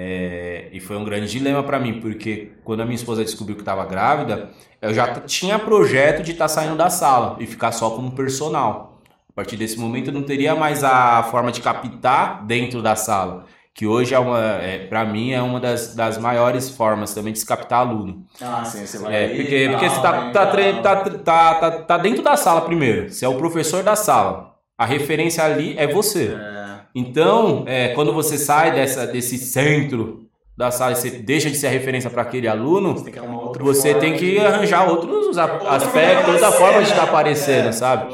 [0.00, 3.62] É, e foi um grande dilema para mim, porque quando a minha esposa descobriu que
[3.62, 8.12] estava grávida, eu já tinha projeto de estar saindo da sala e ficar só como
[8.12, 9.02] personal.
[9.28, 13.46] A partir desse momento eu não teria mais a forma de captar dentro da sala,
[13.74, 17.40] que hoje é uma, é, para mim é uma das, das maiores formas também de
[17.40, 18.24] se captar aluno.
[18.40, 22.22] Ah, sim, você vai É, porque, porque você tá, tá, tá, tá, tá, tá dentro
[22.22, 23.10] da sala primeiro.
[23.10, 24.54] Você é o professor da sala.
[24.78, 26.36] A referência ali é você.
[26.40, 30.26] É, Então, é, quando você sai dessa, desse centro
[30.56, 33.62] da sala e você deixa de ser a referência para aquele aluno, você tem que
[33.62, 35.44] você tem que arranjar outros a-
[35.76, 38.12] aspectos, outra forma de estar aparecendo, sabe?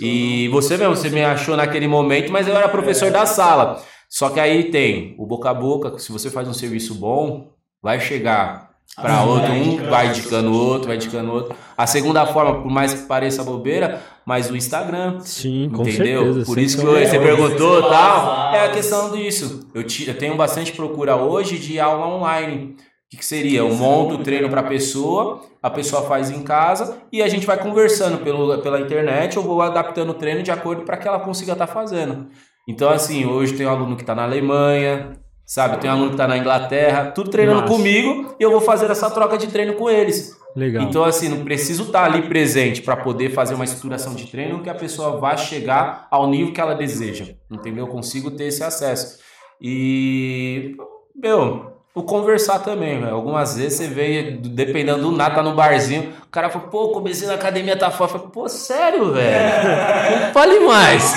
[0.00, 3.82] E você mesmo, você me achou naquele momento, mas eu era professor da sala.
[4.10, 7.48] Só que aí tem o boca a boca, se você faz um serviço bom,
[7.82, 8.65] vai chegar
[8.96, 10.68] para Ah, outro, vai um indicando vai as indicando pessoas.
[10.70, 11.56] outro, vai indicando outro.
[11.76, 15.20] A segunda forma, por mais que pareça bobeira, mas o Instagram.
[15.20, 16.24] Sim, com Entendeu?
[16.24, 16.46] certeza.
[16.46, 18.54] Por isso que de você perguntou tal.
[18.54, 19.68] É a questão disso.
[19.74, 22.74] Eu, ti- eu tenho bastante procura hoje de aula online.
[22.78, 23.60] O que, que seria?
[23.60, 27.46] Eu monto o treino para a pessoa, a pessoa faz em casa e a gente
[27.46, 29.36] vai conversando pelo, pela internet.
[29.36, 32.26] Eu vou adaptando o treino de acordo para que ela consiga estar fazendo.
[32.68, 35.12] Então, assim, hoje tem um aluno que está na Alemanha,
[35.46, 35.78] sabe?
[35.78, 37.72] Tem um aluno que está na Inglaterra, tudo treinando Massa.
[37.72, 40.36] comigo e eu vou fazer essa troca de treino com eles.
[40.56, 40.84] Legal.
[40.84, 44.70] Então, assim, não preciso estar ali presente para poder fazer uma estruturação de treino que
[44.70, 47.34] a pessoa vá chegar ao nível que ela deseja.
[47.50, 47.86] Entendeu?
[47.86, 49.18] Eu consigo ter esse acesso.
[49.60, 50.74] E,
[51.14, 53.14] meu, o conversar também, velho.
[53.14, 57.26] Algumas vezes você vê, dependendo do nada, tá no barzinho, o cara fala, pô, comecei
[57.26, 60.26] na academia, tá falo, pô, sério, velho?
[60.26, 61.16] Não fale mais.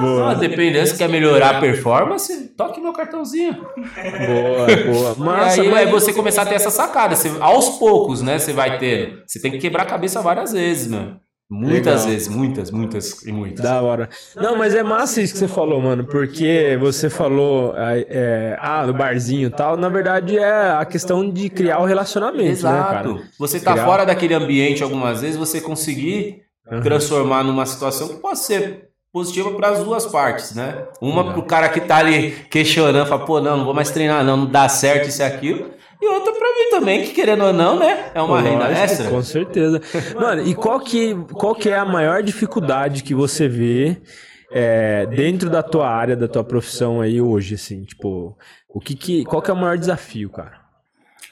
[0.00, 0.30] Boa.
[0.30, 3.54] Ah, dependendo, se quer melhorar a performance, toque meu cartãozinho.
[3.76, 5.14] Boa, boa.
[5.18, 7.16] Massa, e aí mas- é você começar a ter essa sacada.
[7.16, 8.38] Você, aos poucos, né?
[8.38, 9.22] Você vai ter.
[9.26, 11.20] Você tem que quebrar a cabeça várias vezes, mano.
[11.54, 12.06] Muitas Legal.
[12.08, 13.62] vezes, muitas, muitas e muitas.
[13.62, 14.08] Da hora.
[14.34, 18.86] Não, mas é massa isso que você falou, mano, porque você falou, é, é, ah,
[18.86, 23.00] no barzinho e tal, na verdade é a questão de criar o relacionamento, né, cara?
[23.10, 23.22] Exato.
[23.38, 26.80] Você tá Criar- fora daquele ambiente algumas vezes, você conseguir Uhum.
[26.80, 30.84] transformar numa situação que pode ser positiva para as duas partes, né?
[31.02, 31.32] Uma Legal.
[31.34, 34.46] pro cara que tá ali questionando, fala, pô, não, não vou mais treinar, não, não
[34.46, 35.70] dá certo isso e aquilo.
[36.02, 38.10] E outra pra mim também, que querendo ou não, né?
[38.12, 39.08] É uma renda Lógico, extra.
[39.08, 39.80] Com certeza.
[40.16, 44.02] Mano, e qual que, qual que é a maior dificuldade que você vê
[44.50, 48.36] é, dentro da tua área, da tua profissão aí hoje, assim, tipo,
[48.68, 50.60] o que que, qual que é o maior desafio, cara?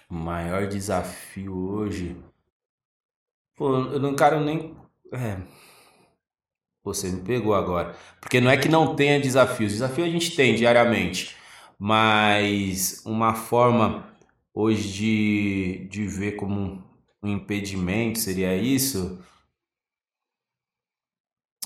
[0.09, 2.16] O maior desafio hoje.
[3.57, 4.77] Pô, eu não quero nem.
[5.12, 5.37] É.
[6.81, 7.97] Pô, Você me pegou agora.
[8.21, 9.73] Porque não é que não tenha desafios.
[9.73, 11.35] Desafio a gente tem diariamente.
[11.77, 14.10] Mas uma forma
[14.61, 16.83] hoje de, de ver como
[17.23, 19.19] um, impedimento seria isso.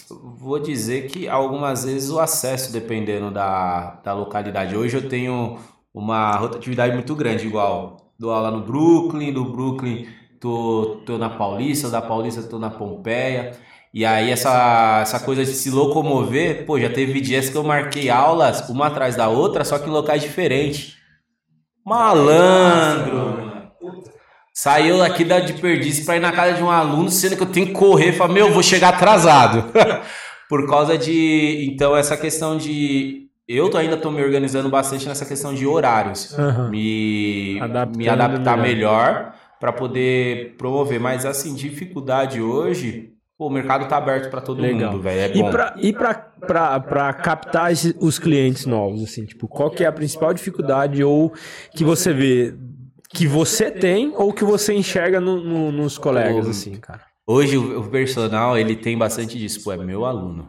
[0.09, 4.77] Vou dizer que algumas vezes o acesso, dependendo da, da localidade.
[4.77, 5.59] Hoje eu tenho
[5.93, 10.07] uma rotatividade muito grande, igual dou aula no Brooklyn, do Brooklyn
[10.39, 13.57] tô, tô na Paulista, da Paulista tô na Pompeia.
[13.93, 18.11] E aí essa, essa coisa de se locomover, pô, já teve dias que eu marquei
[18.11, 21.04] aulas uma atrás da outra, só que em locais diferentes.
[21.85, 23.45] Malandro!
[24.53, 27.47] Saiu aqui da de perdiz pra ir na casa de um aluno, sendo que eu
[27.51, 29.65] tenho que correr, fala, meu, eu vou chegar atrasado.
[30.49, 31.69] Por causa de.
[31.69, 33.23] Então, essa questão de.
[33.49, 36.39] Eu tô, ainda tô me organizando bastante nessa questão de horários.
[36.39, 36.71] Aham.
[36.71, 38.63] Me, Adaptando me adaptar melhor.
[38.63, 41.01] melhor para poder promover.
[41.01, 43.14] Mas, assim, dificuldade hoje.
[43.37, 44.93] Pô, o mercado tá aberto para todo Legal.
[44.93, 45.21] mundo, velho.
[45.21, 49.83] É E e pra, pra, pra captar esse- os clientes novos, assim, tipo, qual que
[49.83, 51.33] é a principal dificuldade ou
[51.75, 52.55] que você vê
[53.13, 57.03] que você tem ou que você enxerga no- no- nos colegas, assim, cara?
[57.27, 60.49] Hoje o personal ele tem bastante disso, pô, é meu aluno,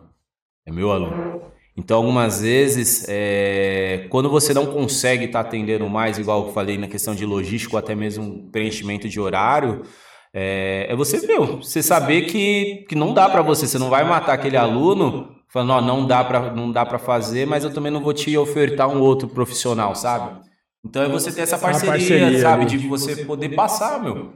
[0.68, 1.42] é meu aluno.
[1.78, 6.88] Então algumas vezes, é, quando você não consegue estar atendendo mais, igual eu falei na
[6.88, 9.82] questão de logística ou até mesmo preenchimento de horário,
[10.38, 14.04] é, é você meu, você saber que, que não dá para você, você não vai
[14.04, 17.90] matar aquele aluno falando, ó, não dá para não dá para fazer, mas eu também
[17.90, 20.42] não vou te ofertar um outro profissional, sabe?
[20.86, 22.78] Então é você ter essa Uma parceria, parceria sabe, ali.
[22.78, 24.34] de você poder passar, meu.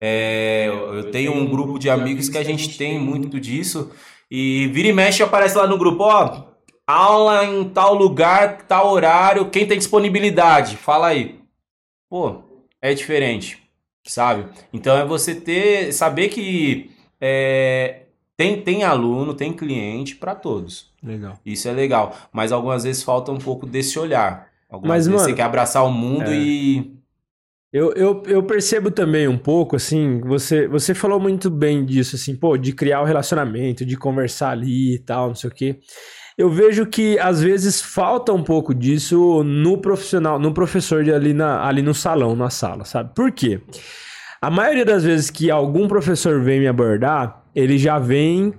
[0.00, 3.92] É, eu tenho um grupo de amigos que a gente tem muito disso.
[4.30, 6.46] E vira e mexe aparece lá no grupo, ó,
[6.86, 10.76] aula em tal lugar, tal horário, quem tem disponibilidade?
[10.76, 11.38] Fala aí.
[12.08, 12.42] Pô,
[12.80, 13.62] é diferente,
[14.06, 14.46] sabe?
[14.72, 16.90] Então é você ter, saber que
[17.20, 18.02] é,
[18.36, 20.92] tem, tem aluno, tem cliente para todos.
[21.02, 21.38] Legal.
[21.44, 22.16] Isso é legal.
[22.32, 24.48] Mas algumas vezes falta um pouco desse olhar.
[24.68, 26.36] Algumas Mas, vezes mano, você quer abraçar o mundo é.
[26.36, 26.96] e.
[27.72, 32.34] Eu, eu, eu percebo também um pouco, assim, você, você falou muito bem disso, assim,
[32.34, 35.80] pô, de criar o relacionamento, de conversar ali e tal, não sei o quê.
[36.36, 41.32] Eu vejo que às vezes falta um pouco disso no profissional, no professor de ali,
[41.32, 43.14] na, ali no salão, na sala, sabe?
[43.14, 43.60] Por quê?
[44.40, 48.52] A maioria das vezes que algum professor vem me abordar, ele já vem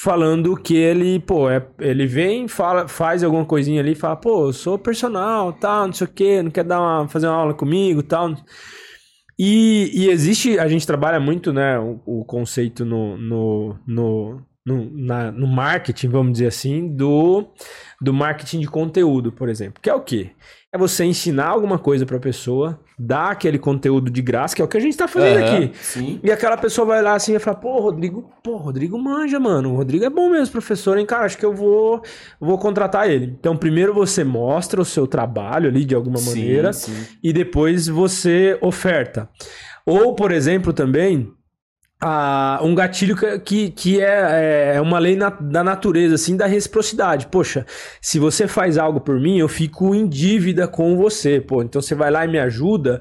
[0.00, 4.52] falando que ele, pô, é, ele vem, fala, faz alguma coisinha ali, fala, pô, eu
[4.52, 8.02] sou personal, tal, não sei o quê, não quer dar uma, fazer uma aula comigo,
[8.02, 8.34] tal.
[9.38, 14.90] E, e existe, a gente trabalha muito, né, o, o conceito no, no, no, no,
[14.92, 17.46] na- no marketing, vamos dizer assim, do,
[18.00, 19.80] do marketing de conteúdo, por exemplo.
[19.82, 20.30] Que é o quê?
[20.70, 24.68] É você ensinar alguma coisa pra pessoa, dar aquele conteúdo de graça, que é o
[24.68, 25.70] que a gente tá fazendo Aham, aqui.
[25.80, 26.20] Sim.
[26.22, 29.72] E aquela pessoa vai lá assim e fala, pô, Rodrigo, pô, Rodrigo manja, mano.
[29.72, 31.24] O Rodrigo é bom mesmo, professor, hein, cara?
[31.24, 32.02] Acho que eu vou,
[32.38, 33.34] vou contratar ele.
[33.40, 36.92] Então, primeiro você mostra o seu trabalho ali de alguma Sim, maneira sim.
[37.24, 39.26] e depois você oferta.
[39.86, 41.32] Ou, por exemplo, também.
[42.00, 46.46] Ah, um gatilho que, que, que é, é uma lei na- da natureza, assim, da
[46.46, 47.26] reciprocidade.
[47.26, 47.66] Poxa,
[48.00, 51.62] se você faz algo por mim, eu fico em dívida com você, pô.
[51.62, 53.00] Então você vai lá e me ajuda.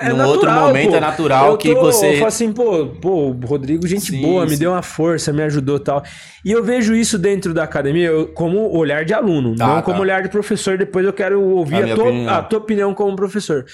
[0.00, 0.96] É Num natural, outro momento pô.
[0.96, 2.10] é natural Eu que tô- você.
[2.10, 4.58] Eu falo assim, pô, pô, Rodrigo, gente Sim, boa, me sim.
[4.58, 6.02] deu uma força, me ajudou e tal.
[6.44, 9.82] E eu vejo isso dentro da academia eu- como olhar de aluno, Tá, não tá.
[9.82, 10.76] como olhar de professor.
[10.76, 13.64] Depois eu quero ouvir A a, tua, a tua opinião como professor.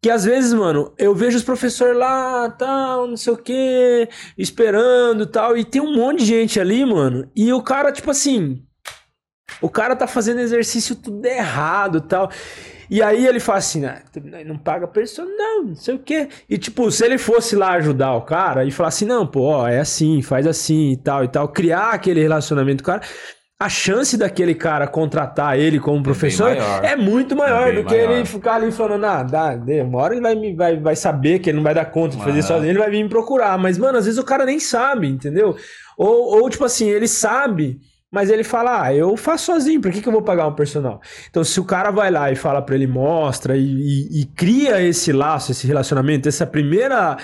[0.00, 5.26] Que às vezes, mano, eu vejo os professores lá, tal, não sei o quê, esperando
[5.26, 8.62] tal, e tem um monte de gente ali, mano, e o cara, tipo assim,
[9.60, 12.30] o cara tá fazendo exercício tudo errado tal.
[12.90, 13.82] E aí ele fala assim,
[14.46, 16.28] não paga personal, não sei o quê.
[16.48, 19.68] E tipo, se ele fosse lá ajudar o cara e falar assim, não, pô, ó,
[19.68, 23.06] é assim, faz assim e tal e tal, criar aquele relacionamento com o cara,
[23.60, 26.84] a chance daquele cara contratar ele como professor maior.
[26.84, 28.10] é muito maior É do que maior.
[28.12, 29.58] ele ficar ali falando, ah, dá,
[29.94, 32.70] hora ele vai, vai, vai saber que ele não vai dar conta de fazer sozinho,
[32.70, 33.58] ele vai vir me procurar.
[33.58, 35.56] Mas, mano, às vezes o cara nem sabe, entendeu?
[35.96, 37.80] Ou, ou tipo assim, ele sabe,
[38.12, 41.00] mas ele fala, ah, eu faço sozinho, por que, que eu vou pagar um personal?
[41.28, 44.80] Então, se o cara vai lá e fala pra ele, mostra e, e- e cria
[44.80, 47.16] esse laço, esse relacionamento, essa primeira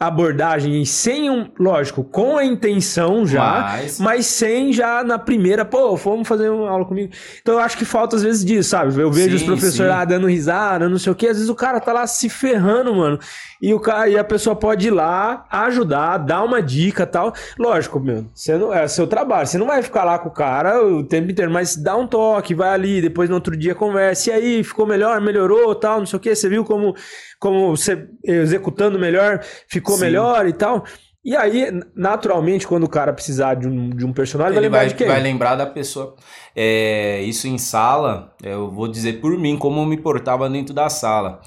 [0.00, 5.94] abordagem sem um, lógico, com a intenção já, Mas- mas sem já na primeira, pô,
[5.94, 7.12] vamos fazer uma aula comigo.
[7.42, 8.98] Então eu acho que falta às vezes disso, sabe?
[8.98, 11.54] Eu vejo Sim, os professores lá dando risada, não sei o quê, às vezes o
[11.54, 13.18] cara tá lá se ferrando, mano.
[13.60, 17.32] E o cara e a pessoa pode ir lá ajudar, dar uma dica, tal.
[17.58, 20.82] Lógico, meu, você não é seu trabalho, você não vai ficar lá com o cara
[20.82, 24.30] o tempo inteiro, mas dá um toque, vai ali, depois no outro dia conversa.
[24.30, 26.94] E aí, ficou melhor, melhorou, tal, não sei o quê, você viu como
[27.38, 30.02] como você executando melhor, ficou Sim.
[30.02, 30.84] melhor e tal.
[31.22, 34.78] E aí, naturalmente, quando o cara precisar de um, de um personagem, vai Ele lembrar
[34.78, 35.06] vai, de quem?
[35.06, 36.14] vai lembrar da pessoa.
[36.56, 40.88] É, isso em sala, eu vou dizer por mim como eu me portava dentro da
[40.88, 41.40] sala.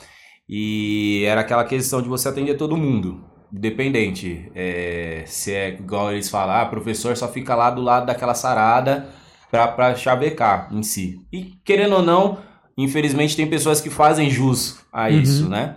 [0.47, 4.51] E era aquela questão de você atender todo mundo, independente.
[4.53, 9.09] É, se é igual eles falam, ah, professor só fica lá do lado daquela sarada
[9.49, 11.21] pra, pra chavecar em si.
[11.31, 12.39] E querendo ou não,
[12.77, 15.19] infelizmente tem pessoas que fazem jus a Uhum.
[15.21, 15.75] isso, né?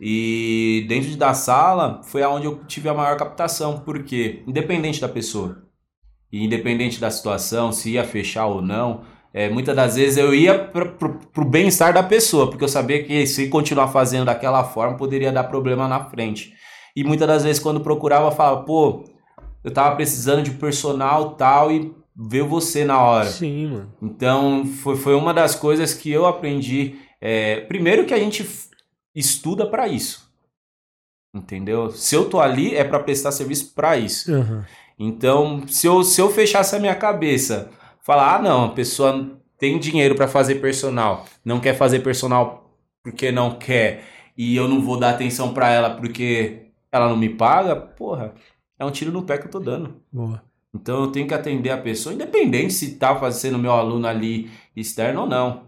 [0.00, 5.64] E dentro da sala foi aonde eu tive a maior captação, porque independente da pessoa,
[6.32, 9.02] e independente da situação, se ia fechar ou não,
[9.32, 13.02] é, muitas das vezes eu ia pro, pro, pro bem-estar da pessoa, porque eu sabia
[13.04, 16.54] que se continuar fazendo daquela forma poderia dar problema na frente.
[16.96, 19.04] E muitas das vezes quando procurava, falava, pô,
[19.62, 23.28] eu tava precisando de personal tal e veio você na hora.
[23.28, 23.92] Sim, mano.
[24.02, 26.96] Então, foi, foi uma das coisas que eu aprendi.
[27.20, 28.48] é, primeiro que a gente
[29.14, 30.28] estuda para isso.
[31.34, 31.90] Entendeu?
[31.90, 34.32] Se eu tô ali, é para prestar serviço para isso.
[34.32, 34.64] Aham.
[34.98, 37.70] Então, se eu, se eu fechasse a minha cabeça,
[38.08, 43.30] falar, ah, não, a pessoa tem dinheiro para fazer personal, não quer fazer personal porque
[43.30, 44.02] não quer,
[44.34, 48.32] e eu não vou dar atenção para ela porque ela não me paga, porra,
[48.78, 50.00] é um tiro no pé que eu tô dando.
[50.10, 50.42] Boa.
[50.74, 55.22] Então eu tenho que atender a pessoa, independente se tá fazendo meu aluno ali externo
[55.22, 55.64] ou não.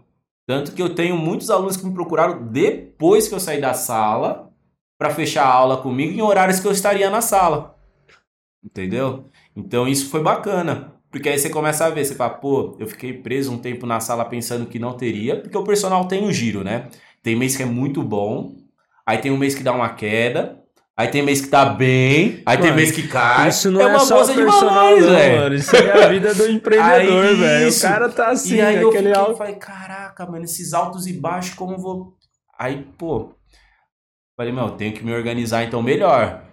[0.47, 4.51] Tanto que eu tenho muitos alunos que me procuraram depois que eu saí da sala
[4.97, 7.77] para fechar a aula comigo em horários que eu estaria na sala.
[8.63, 9.25] Entendeu?
[9.55, 10.99] Então isso foi bacana.
[11.11, 13.99] Porque aí você começa a ver, você fala, pô, eu fiquei preso um tempo na
[13.99, 16.87] sala pensando que não teria, porque o personal tem um giro, né?
[17.21, 18.55] Tem mês que é muito bom,
[19.05, 20.61] aí tem um mês que dá uma queda,
[21.01, 23.49] Aí tem mês que tá bem, aí tem Mano, mês que cai.
[23.49, 25.39] Isso não é é, uma só bolsa de personal, valores, não, velho.
[25.39, 25.55] mano.
[25.55, 27.71] Isso é a vida do empreendedor, velho.
[27.71, 29.37] O cara tá assim, e aí eu aquele fiquei, alto.
[29.37, 32.13] falei, caraca, mano, esses altos e baixos, como eu vou...
[32.59, 33.33] Aí, pô,
[34.37, 36.43] falei, meu, eu tenho que me organizar então melhor.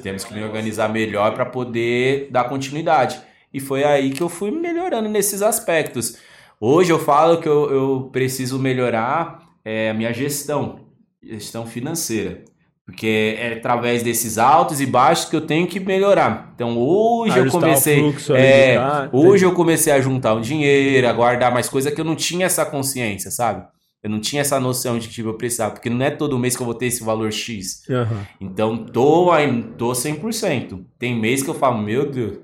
[0.00, 3.20] Temos que me organizar melhor para poder dar continuidade.
[3.52, 6.16] E foi aí que eu fui melhorando nesses aspectos.
[6.60, 10.80] Hoje eu falo que eu, eu preciso melhorar é, a minha gestão,
[11.22, 12.44] gestão financeira.
[12.84, 16.52] Porque é através desses altos e baixos que eu tenho que melhorar.
[16.54, 17.98] Então hoje eu Ajustar o comecei.
[18.00, 22.00] fluxo é, cá, hoje eu comecei a juntar um dinheiro, a guardar mais coisa que
[22.00, 23.64] eu não tinha essa consciência, sabe?
[24.02, 26.56] Eu não tinha essa noção de que tipo, eu precisava, porque não é todo mês
[26.56, 27.88] que eu vou ter esse valor X.
[27.88, 28.26] Aham.
[28.40, 29.30] Então, tô,
[29.78, 30.84] tô 100%.
[30.98, 32.38] Tem mês que eu falo, meu Deus.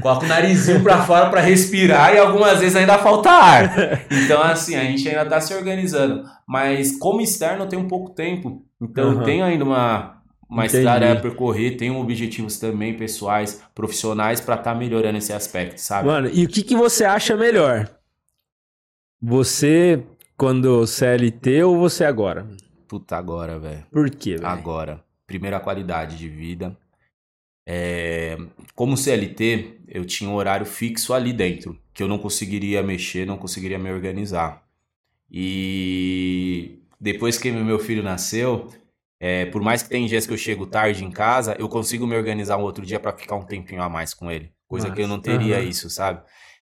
[0.00, 4.06] Coloco o narizinho pra fora pra respirar e algumas vezes ainda falta ar.
[4.10, 6.24] Então, assim, a gente ainda tá se organizando.
[6.46, 8.64] Mas como externo eu tenho pouco tempo.
[8.80, 9.24] Então, eu Aham.
[9.24, 10.78] tenho ainda uma, uma Entendi.
[10.78, 11.76] estrada a percorrer.
[11.76, 16.06] Tenho objetivos também pessoais, profissionais, pra estar melhorando esse aspecto, sabe?
[16.06, 17.88] Mano, e o que, que você acha melhor?
[19.20, 20.02] Você
[20.36, 22.46] quando CLT ou você agora?
[22.88, 23.84] Puta, agora, velho.
[23.90, 24.46] Por quê, velho?
[24.46, 26.76] Agora, primeira qualidade de vida.
[27.66, 28.36] É,
[28.74, 33.38] como CLT, eu tinha um horário fixo ali dentro, que eu não conseguiria mexer, não
[33.38, 34.62] conseguiria me organizar.
[35.30, 38.68] E depois que meu filho nasceu,
[39.18, 42.16] é, por mais que tem dias que eu chego tarde em casa, eu consigo me
[42.16, 44.52] organizar um outro dia para ficar um tempinho a mais com ele.
[44.68, 45.68] Coisa que eu não teria Aham.
[45.68, 46.22] isso, sabe?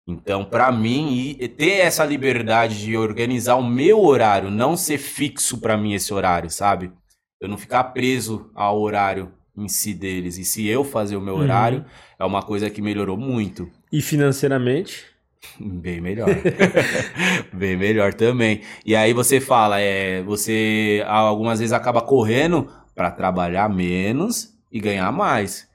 [0.07, 5.77] Então, pra mim, ter essa liberdade de organizar o meu horário, não ser fixo pra
[5.77, 6.93] mim esse horário, sabe?
[7.41, 10.39] Eu não ficar preso ao horário em si deles.
[10.39, 11.41] E se eu fazer o meu Uhum.
[11.41, 11.85] horário,
[12.19, 13.71] é uma coisa que melhorou muito.
[13.93, 15.05] E financeiramente?
[15.61, 16.29] Bem melhor.
[17.53, 18.63] Bem melhor também.
[18.85, 25.11] E aí você fala, é, você algumas vezes acaba correndo pra trabalhar menos e ganhar
[25.13, 25.69] mais.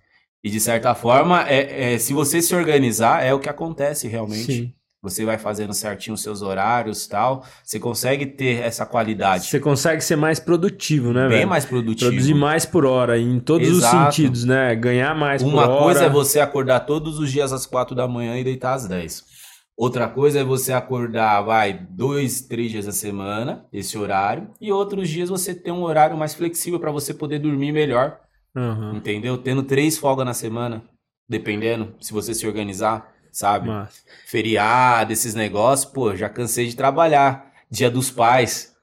[0.43, 4.53] E de certa forma, é, é, se você se organizar, é o que acontece realmente.
[4.53, 4.73] Sim.
[5.03, 7.43] Você vai fazendo certinho os seus horários tal.
[7.63, 9.45] Você consegue ter essa qualidade.
[9.45, 11.49] Você consegue ser mais produtivo, né, bem velho?
[11.49, 12.11] mais produtivo.
[12.11, 13.95] Produzir mais por hora, em todos Exato.
[14.09, 14.75] os sentidos, né?
[14.75, 15.83] Ganhar mais Uma por hora.
[15.83, 19.23] coisa é você acordar todos os dias às quatro da manhã e deitar às 10.
[19.75, 25.09] Outra coisa é você acordar, vai, dois, três dias a semana, esse horário, e outros
[25.09, 28.19] dias você ter um horário mais flexível para você poder dormir melhor,
[28.55, 28.93] Aham.
[28.97, 29.35] entendeu?
[29.39, 30.83] Tendo três folgas na semana,
[31.27, 33.67] dependendo, se você se organizar, sabe?
[33.67, 34.01] Massa.
[34.25, 37.51] Feriado, esses negócios, pô, já cansei de trabalhar.
[37.69, 38.75] Dia dos pais.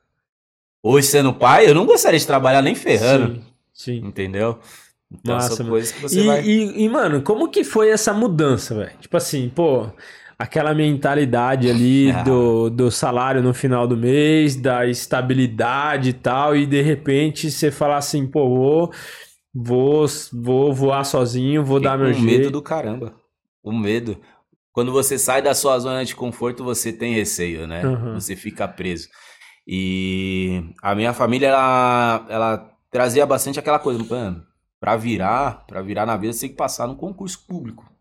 [0.82, 3.34] Hoje sendo pai, eu não gostaria de trabalhar nem ferrando,
[3.72, 4.06] Sim, sim.
[4.06, 4.58] entendeu?
[5.10, 6.42] Então Massa, são coisas que você E, vai...
[6.44, 8.92] e, e, mano, como que foi essa mudança, velho?
[9.00, 9.88] Tipo assim, pô,
[10.38, 12.22] aquela mentalidade ali Ah.
[12.22, 17.70] do, do salário no final do mês, da estabilidade e tal, e de repente você
[17.70, 18.92] falar assim, pô, vou,
[19.52, 22.24] vou, vou voar sozinho, vou Fiquei dar meu jeito.
[22.24, 23.14] medo do caramba.
[23.62, 24.16] O medo.
[24.78, 27.84] Quando você sai da sua zona de conforto, você tem receio, né?
[27.84, 28.14] Uhum.
[28.14, 29.08] Você fica preso.
[29.66, 34.46] E a minha família, ela, ela trazia bastante aquela coisa, mano,
[34.78, 37.92] pra virar, pra virar na vida, você tem que passar no concurso público.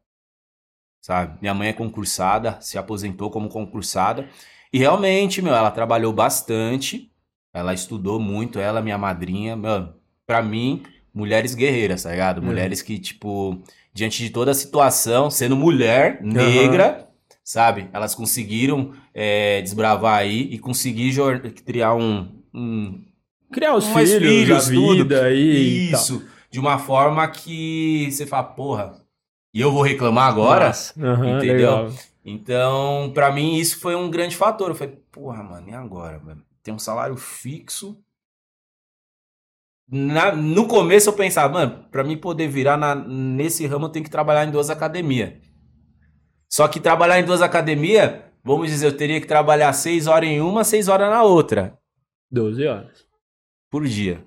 [1.02, 1.40] Sabe?
[1.42, 4.30] Minha mãe é concursada, se aposentou como concursada.
[4.72, 7.12] E realmente, meu, ela trabalhou bastante.
[7.52, 9.96] Ela estudou muito, ela, minha madrinha, mano,
[10.28, 12.38] pra mim, mulheres guerreiras, tá ligado?
[12.38, 12.46] Uhum.
[12.46, 13.64] Mulheres que, tipo,
[13.98, 17.10] diante de toda a situação, sendo mulher, negra,
[17.44, 17.90] sabe?
[17.92, 21.14] Elas conseguiram é, desbravar aí e conseguir
[21.66, 23.04] criar um, um
[23.52, 24.96] Criar os filhos, filhos, a tudo.
[25.04, 25.90] vida aí.
[25.92, 29.02] isso de uma forma que você fala, porra,
[29.54, 30.72] e eu vou reclamar agora?
[30.98, 31.56] Aham, Entendeu?
[31.56, 31.94] legal.
[32.24, 34.70] Então, pra mim, isso foi um grande fator.
[34.70, 36.44] Eu falei, porra, mano, e agora, mano?
[36.62, 37.98] Tem um salário fixo.
[39.90, 44.04] Na- no começo eu pensava, mano, pra mim poder virar na- nesse ramo eu tenho
[44.06, 45.34] que trabalhar em duas academias.
[46.50, 50.42] Só que trabalhar em duas academias, vamos dizer, eu teria que trabalhar seis horas em
[50.42, 51.78] uma, seis horas na outra,
[52.32, 53.06] 12 horas.
[53.70, 54.24] por dia.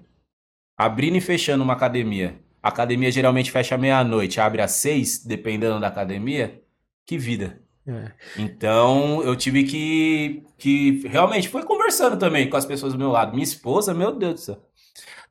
[0.77, 2.39] Abrindo e fechando uma academia.
[2.63, 6.63] A academia geralmente fecha meia-noite, abre às seis, dependendo da academia.
[7.07, 7.61] Que vida.
[7.87, 8.13] É.
[8.39, 13.33] Então eu tive que, que realmente foi conversando também com as pessoas do meu lado.
[13.33, 14.63] Minha esposa, meu Deus do céu.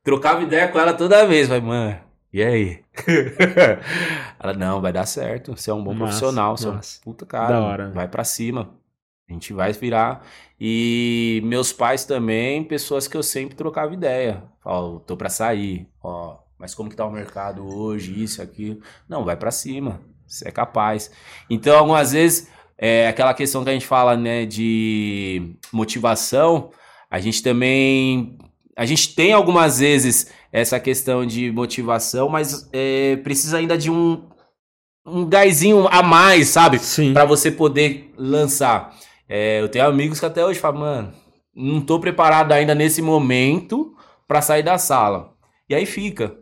[0.02, 1.48] Trocava ideia com ela toda vez.
[1.48, 1.98] Vai, mano,
[2.32, 2.82] e aí?
[4.38, 5.56] ela, não, vai dar certo.
[5.56, 6.56] Você é um bom Massa, profissional.
[6.56, 7.48] Você é um puta cara.
[7.54, 7.90] Da hora.
[7.90, 8.70] Vai pra cima.
[9.28, 10.24] A gente vai virar.
[10.60, 14.42] E meus pais também, pessoas que eu sempre trocava ideia.
[14.64, 15.88] Ó, tô pra sair.
[16.02, 18.22] Ó, mas como que tá o mercado hoje?
[18.22, 18.80] Isso, aquilo.
[19.08, 20.00] Não, vai pra cima.
[20.26, 21.10] Você é capaz.
[21.48, 26.70] Então, algumas vezes, é aquela questão que a gente fala, né, de motivação,
[27.10, 28.38] a gente também.
[28.80, 34.26] A gente tem algumas vezes essa questão de motivação, mas é, precisa ainda de um,
[35.06, 36.78] um gásinho a mais, sabe?
[36.78, 37.12] Sim.
[37.12, 38.96] Pra você poder lançar.
[39.28, 41.12] É, eu tenho amigos que até hoje falam, mano,
[41.54, 43.94] não tô preparado ainda nesse momento
[44.26, 45.34] pra sair da sala.
[45.68, 46.38] E aí fica.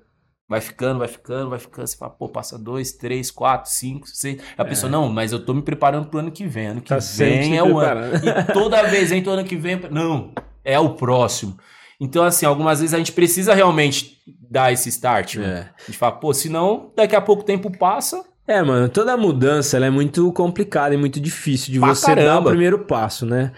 [0.48, 1.88] Vai ficando, vai ficando, vai ficando.
[1.88, 4.40] Você fala, pô, passa dois, três, quatro, cinco, seis.
[4.56, 6.68] A pessoa, não, mas eu tô me preparando pro ano que vem.
[6.68, 6.98] Ano que É.
[6.98, 8.14] Tá vem é o ano.
[8.14, 9.80] E toda vez entra o ano que vem.
[9.90, 10.32] Não,
[10.64, 11.58] é o próximo.
[12.00, 14.18] Então, assim, algumas vezes a gente precisa realmente
[14.50, 15.36] dar esse start.
[15.36, 15.48] mano.
[15.52, 15.60] É.
[15.60, 18.24] A gente fala, pô, senão daqui a pouco tempo passa.
[18.46, 22.12] É, mano, toda mudança ela é muito complicada e muito difícil de Pra você dar
[22.12, 22.50] o caramba.
[22.50, 23.52] primeiro passo, né?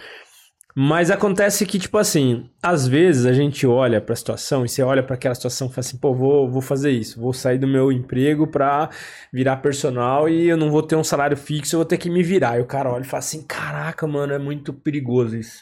[0.74, 5.02] Mas acontece que, tipo assim, às vezes a gente olha pra situação e você olha
[5.02, 7.90] pra aquela situação e fala assim, pô, vou, vou fazer isso, vou sair do meu
[7.90, 8.88] emprego pra
[9.32, 12.22] virar personal e eu não vou ter um salário fixo, eu vou ter que me
[12.22, 12.58] virar.
[12.58, 15.60] E o cara olha e fala assim, caraca, mano, é muito perigoso isso.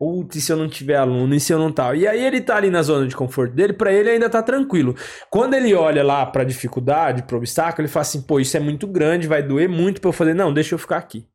[0.00, 1.94] Putz, e se eu não tiver aluno, e se eu não tal?
[1.94, 4.96] E aí ele tá ali na zona de conforto dele, pra ele ainda tá tranquilo.
[5.28, 8.86] Quando ele olha lá pra dificuldade, pro obstáculo, ele fala assim, pô, isso é muito
[8.86, 10.32] grande, vai doer muito pra eu fazer.
[10.32, 11.26] Não, deixa eu ficar aqui.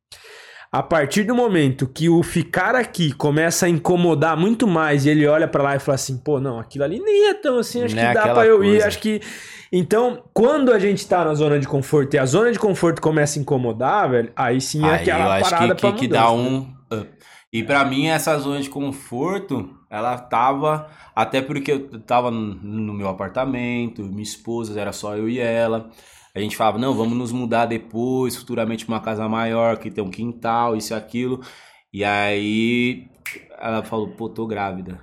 [0.72, 5.24] A partir do momento que o ficar aqui começa a incomodar muito mais e ele
[5.28, 7.94] olha pra lá e fala assim, pô, não, aquilo ali nem é tão assim, acho
[7.94, 8.88] Não que é dá aquela pra eu ir, coisa.
[8.88, 9.20] acho que...
[9.72, 13.38] Então, quando a gente tá na zona de conforto e a zona de conforto começa
[13.38, 16.22] a incomodar, velho, aí sim é Aí aquela eu acho parada que, que, que dá
[16.22, 16.28] né?
[16.30, 16.58] um
[16.92, 17.08] up.
[17.56, 20.90] E pra mim, essa zona de conforto, ela tava.
[21.14, 25.90] Até porque eu tava no meu apartamento, minha esposa, era só eu e ela.
[26.34, 30.04] A gente falava, não, vamos nos mudar depois, futuramente pra uma casa maior, que tem
[30.04, 31.40] um quintal, isso e aquilo.
[31.90, 33.08] E aí
[33.52, 35.00] ela falou, pô, tô grávida.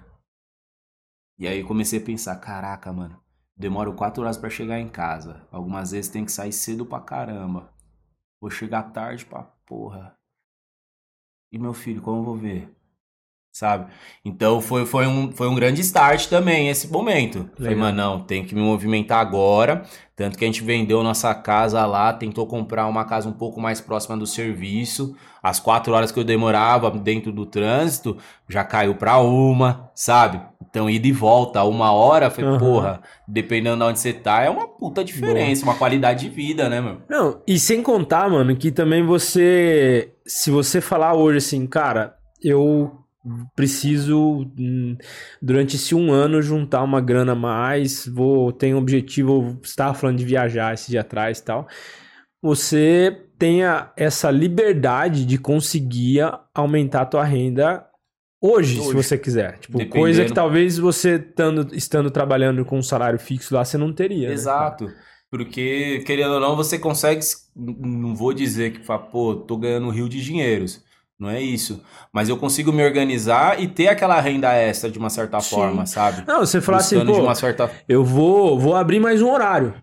[1.39, 3.19] E aí eu comecei a pensar, caraca, mano,
[3.57, 5.47] demoro quatro horas pra chegar em casa.
[5.51, 7.73] Algumas vezes tem que sair cedo pra caramba.
[8.39, 10.15] Vou chegar tarde pra porra.
[11.53, 12.67] E meu filho, como eu vou ver?
[13.53, 13.85] Sabe?
[14.25, 17.47] Então foi, foi, um, foi um grande start também esse momento.
[17.55, 17.85] Falei, Legal.
[17.85, 19.83] mano, não, tem que me movimentar agora.
[20.15, 23.79] Tanto que a gente vendeu nossa casa lá, tentou comprar uma casa um pouco mais
[23.79, 25.15] próxima do serviço.
[25.41, 28.17] As quatro horas que eu demorava dentro do trânsito,
[28.49, 30.41] já caiu pra uma, sabe?
[30.67, 32.57] Então, ida e volta, uma hora, foi, Aham.
[32.57, 36.81] porra, dependendo de onde você tá, é uma puta diferença, uma qualidade de vida, né,
[36.81, 37.01] meu?
[37.07, 40.11] Não, e sem contar, mano, que também você.
[40.25, 43.02] Se você falar hoje assim, cara, eu
[43.55, 44.97] preciso, hum,
[45.41, 50.17] durante esse um ano, juntar uma grana a mais, vou, tenho um objetivo, estava falando
[50.17, 51.67] de viajar esse dia atrás e tal.
[52.41, 56.21] Você tenha essa liberdade de conseguir
[56.53, 57.85] aumentar a tua renda
[58.41, 58.93] hoje, se Hoje.
[58.93, 59.57] você quiser.
[59.59, 60.01] Tipo, Dependendo.
[60.01, 64.27] coisa que talvez você estando, estando trabalhando com um salário fixo lá, você não teria.
[64.27, 64.33] né?
[64.33, 64.91] Exato.
[65.31, 67.21] Porque, querendo ou não, você consegue.
[67.55, 68.79] Não vou dizer que,
[69.11, 70.83] pô, tô ganhando um rio de dinheiros.
[71.19, 71.81] Não é isso.
[72.11, 75.55] Mas eu consigo me organizar e ter aquela renda extra de uma certa Sim.
[75.55, 76.23] forma, sabe?
[76.27, 77.71] Não, você falar assim, Buscando pô, de uma certa.
[77.87, 79.73] eu vou, vou abrir mais um horário.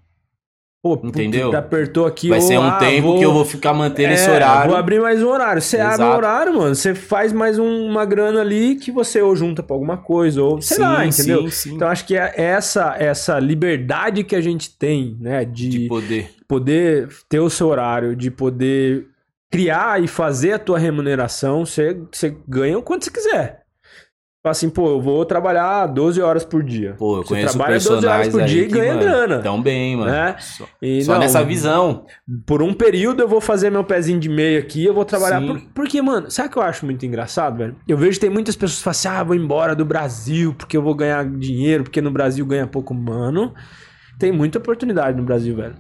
[0.83, 1.55] Pô, Entendeu?
[1.55, 2.31] apertou aqui.
[2.31, 4.71] Vai ou, ser um ah, tempo que eu vou ficar mantendo esse É, horário.
[4.71, 5.61] Vou abrir mais um horário.
[5.61, 6.75] Você abre um horário, mano.
[6.75, 10.59] Você faz mais um- uma grana ali que você ou junta pra alguma coisa, ou
[10.63, 11.43] sei lá, entendeu?
[11.43, 11.75] Sim, sim.
[11.75, 16.31] Então acho que é essa essa liberdade que a gente tem, né, de, de poder.
[16.49, 19.07] poder ter o seu horário, de poder
[19.51, 23.61] criar e fazer a tua remuneração, você, você ganha o quanto você quiser.
[24.43, 26.95] Fala assim, pô, eu vou trabalhar 12 horas por dia.
[26.99, 29.39] Pô, eu Você conheço trabalha 12 horas por dia e ganha mano, grana.
[29.43, 30.11] Tão bem, mano.
[30.11, 30.35] Né?
[30.39, 32.07] Só, E só não, nessa visão.
[32.47, 35.43] Por um período eu vou fazer meu pezinho de meia aqui, eu vou trabalhar.
[35.43, 37.77] Por- porque, mano, sabe o que eu acho muito engraçado, velho?
[37.87, 40.75] Eu vejo que tem muitas pessoas que falam assim: ah, vou embora do Brasil porque
[40.75, 42.95] eu vou ganhar dinheiro, porque no Brasil ganha pouco.
[42.95, 43.53] Mano,
[44.19, 45.77] tem muita oportunidade no Brasil, velho.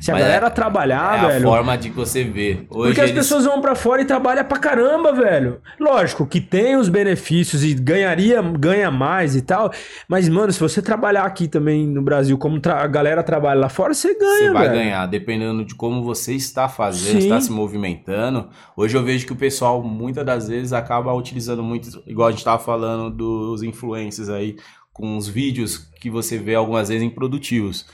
[0.00, 1.42] Se a Mas galera é- trabalhar, é a velho.
[1.48, 2.66] forma de você ver.
[2.70, 5.60] Hoje Porque as eles- pessoas vão pra fora e trabalham pra caramba, velho.
[5.78, 9.72] Lógico que tem os benefícios e ganharia, ganha mais e tal.
[10.08, 13.92] Mas, mano, se você trabalhar aqui também no Brasil, como a galera trabalha lá fora,
[13.94, 14.78] você ganha, Você vai velho.
[14.80, 17.26] ganhar, dependendo de como você está fazendo, Sim.
[17.28, 18.48] está se movimentando.
[18.76, 22.38] Hoje eu vejo que o pessoal, muitas das vezes, acaba utilizando muito, igual a gente
[22.40, 24.56] estava falando dos influencers aí,
[24.92, 27.86] com os vídeos que você vê algumas vezes improdutivos.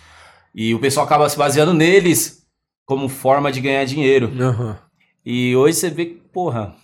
[0.55, 2.47] E o pessoal acaba se baseando neles
[2.87, 4.33] como forma de ganhar dinheiro.
[4.41, 4.79] Aham.
[5.25, 6.77] E hoje você vê que, porra.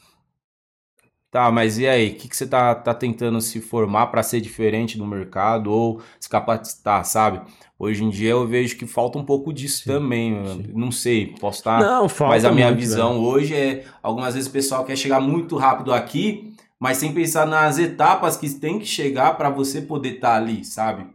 [1.31, 2.11] Tá, mas e aí?
[2.11, 6.03] O que, que você tá, tá tentando se formar para ser diferente no mercado ou
[6.19, 7.41] se capacitar, sabe?
[7.79, 10.45] Hoje em dia eu vejo que falta um pouco disso Sim, também.
[10.47, 10.73] sim.
[10.75, 11.81] Não sei, posso estar.
[11.81, 15.21] Não, falta mas a minha muito, visão hoje é: algumas vezes o pessoal quer chegar
[15.21, 20.15] muito rápido aqui, mas sem pensar nas etapas que tem que chegar para você poder
[20.15, 21.07] estar ali, sabe?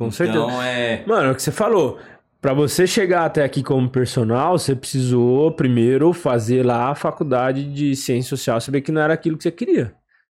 [0.00, 0.38] Com certeza.
[0.44, 1.04] Então é.
[1.06, 1.98] Mano, é o que você falou.
[2.40, 7.94] Pra você chegar até aqui como personal, você precisou primeiro fazer lá a faculdade de
[7.94, 9.92] ciência social, saber que não era aquilo que você queria.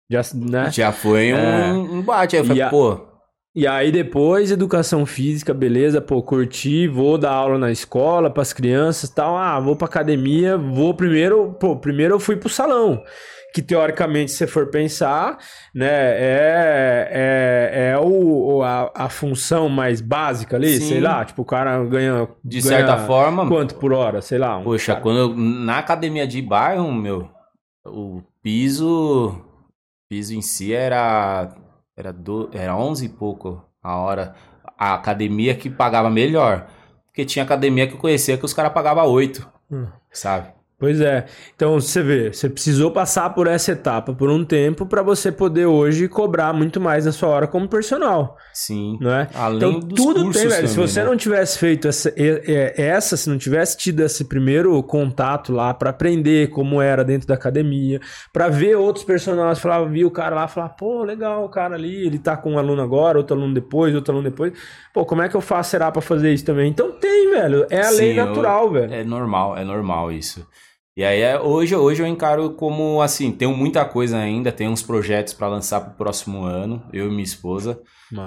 [0.08, 0.70] Já, né?
[0.72, 1.74] Já foi um, É.
[1.74, 2.36] um bate.
[2.36, 3.08] Aí eu falei, a- pô,
[3.58, 9.10] E aí depois, educação física, beleza, pô, curti, vou dar aula na escola pras crianças
[9.10, 9.36] e tal.
[9.38, 13.02] Ah, vou pra academia, vou primeiro, pô, primeiro eu fui pro salão.
[13.56, 15.38] Que teoricamente, se você for pensar,
[15.74, 20.90] né, é, é, é o, o- a, a função mais básica ali, Sim.
[20.90, 22.28] sei lá, tipo, o cara ganha.
[22.44, 24.22] De ganha certa forma, Quanto por hora?
[24.22, 24.58] Sei lá.
[24.58, 25.02] um Poxa, cara.
[25.02, 27.30] quando eu, na academia de bairro, meu,
[27.86, 29.42] o piso,
[30.10, 31.56] piso em si era
[31.96, 34.36] era do, era 11 e pouco a hora.
[34.78, 36.68] A academia que pagava melhor,
[37.06, 39.88] porque tinha academia que eu conhecia que os caras pagavam 8, Hum.
[40.12, 40.50] sabe?
[40.78, 41.26] Pois é.
[41.56, 45.66] Então você vê, você precisou passar por essa etapa por um tempo pra você poder
[45.68, 48.98] hoje cobrar muito mais na sua hora como personal, Sim.
[49.00, 49.30] não é?
[49.34, 50.68] Além Então dos tudo cursos tem, velho.
[50.68, 51.06] Se você né?
[51.10, 52.14] não tivesse feito essa,
[52.76, 57.36] essa, se não tivesse tido esse primeiro contato lá pra aprender como era dentro da
[57.36, 58.02] academia,
[58.34, 62.06] pra ver outros personagens, falar, vi o cara lá, falar, pô, legal, o cara ali,
[62.06, 64.52] ele tá com um aluno agora, outro aluno depois, outro aluno depois.
[64.94, 66.70] Pô, como é que eu faço será pra fazer isso também?
[66.70, 67.66] Então tem, velho.
[67.70, 68.94] É a lei Sim, eu- natural, velho.
[68.94, 70.46] É normal, é normal isso.
[70.98, 74.82] E aí, é- hoje, hoje eu encaro como assim: tenho muita coisa ainda, tenho uns
[74.82, 77.82] projetos para lançar pro próximo ano, eu e minha esposa.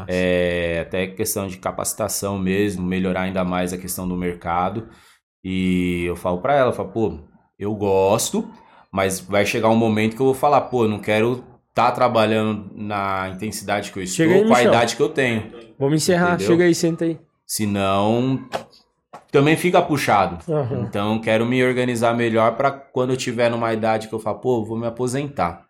[0.09, 4.89] É, até questão de capacitação mesmo, melhorar ainda mais a questão do mercado.
[5.43, 7.19] E eu falo pra ela, eu falo, pô,
[7.59, 8.47] eu gosto,
[8.93, 12.71] mas vai chegar um momento que eu vou falar, pô, eu não quero estar trabalhando
[12.75, 15.51] na intensidade que eu estou, aí, com a idade que eu tenho.
[15.79, 16.35] Vamos encerrar.
[16.35, 16.49] Entendeu?
[16.49, 17.19] Chega aí, senta aí.
[17.47, 18.47] Senão,
[19.31, 20.39] também fica puxado.
[20.51, 20.83] Aham.
[20.83, 24.65] Então, quero me organizar melhor para quando eu tiver numa idade que eu falo, pô,
[24.65, 25.67] vou me aposentar.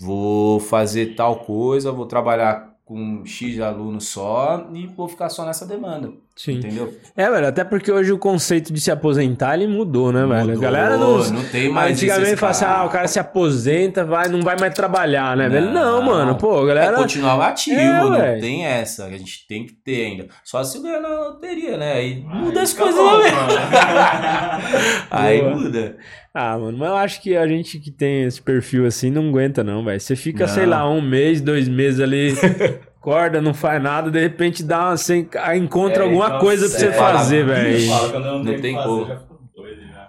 [0.00, 5.66] Vou fazer tal coisa, vou trabalhar com X alunos só e vou ficar só nessa
[5.66, 6.12] demanda.
[6.36, 6.54] Sim.
[6.58, 6.92] Entendeu?
[7.16, 10.58] É, velho, até porque hoje o conceito de se aposentar, ele mudou, né, velho?
[10.58, 11.18] A galera não...
[11.30, 14.74] não tem mais Antigamente fala assim, ah, o cara se aposenta, vai, não vai mais
[14.74, 15.66] trabalhar, né, velho?
[15.70, 16.02] Não, Não.
[16.02, 16.96] mano, pô, a É galera...
[16.96, 18.40] continuar ativo, É, não velho.
[18.40, 19.04] tem essa.
[19.04, 20.26] A gente tem que ter ainda.
[20.44, 21.92] Só se ganhar na loteria, né?
[21.92, 23.36] Aí muda as coisas bom, lá mesmo.
[23.36, 23.54] mano.
[25.10, 25.54] Aí Boa.
[25.56, 25.96] muda.
[26.34, 29.62] Ah, mano, mas eu acho que a gente que tem esse perfil assim não aguenta
[29.62, 30.00] não, velho.
[30.00, 30.52] Você fica, Não.
[30.52, 32.34] sei lá, um mês, dois meses ali,
[33.10, 36.78] acorda, não faz nada, de repente dá uma, você encontra É, alguma então, coisa pra
[36.78, 36.98] você sério.
[36.98, 38.20] fazer, velho.
[38.20, 39.06] não, Não tem fazer, como.
[39.06, 39.18] já.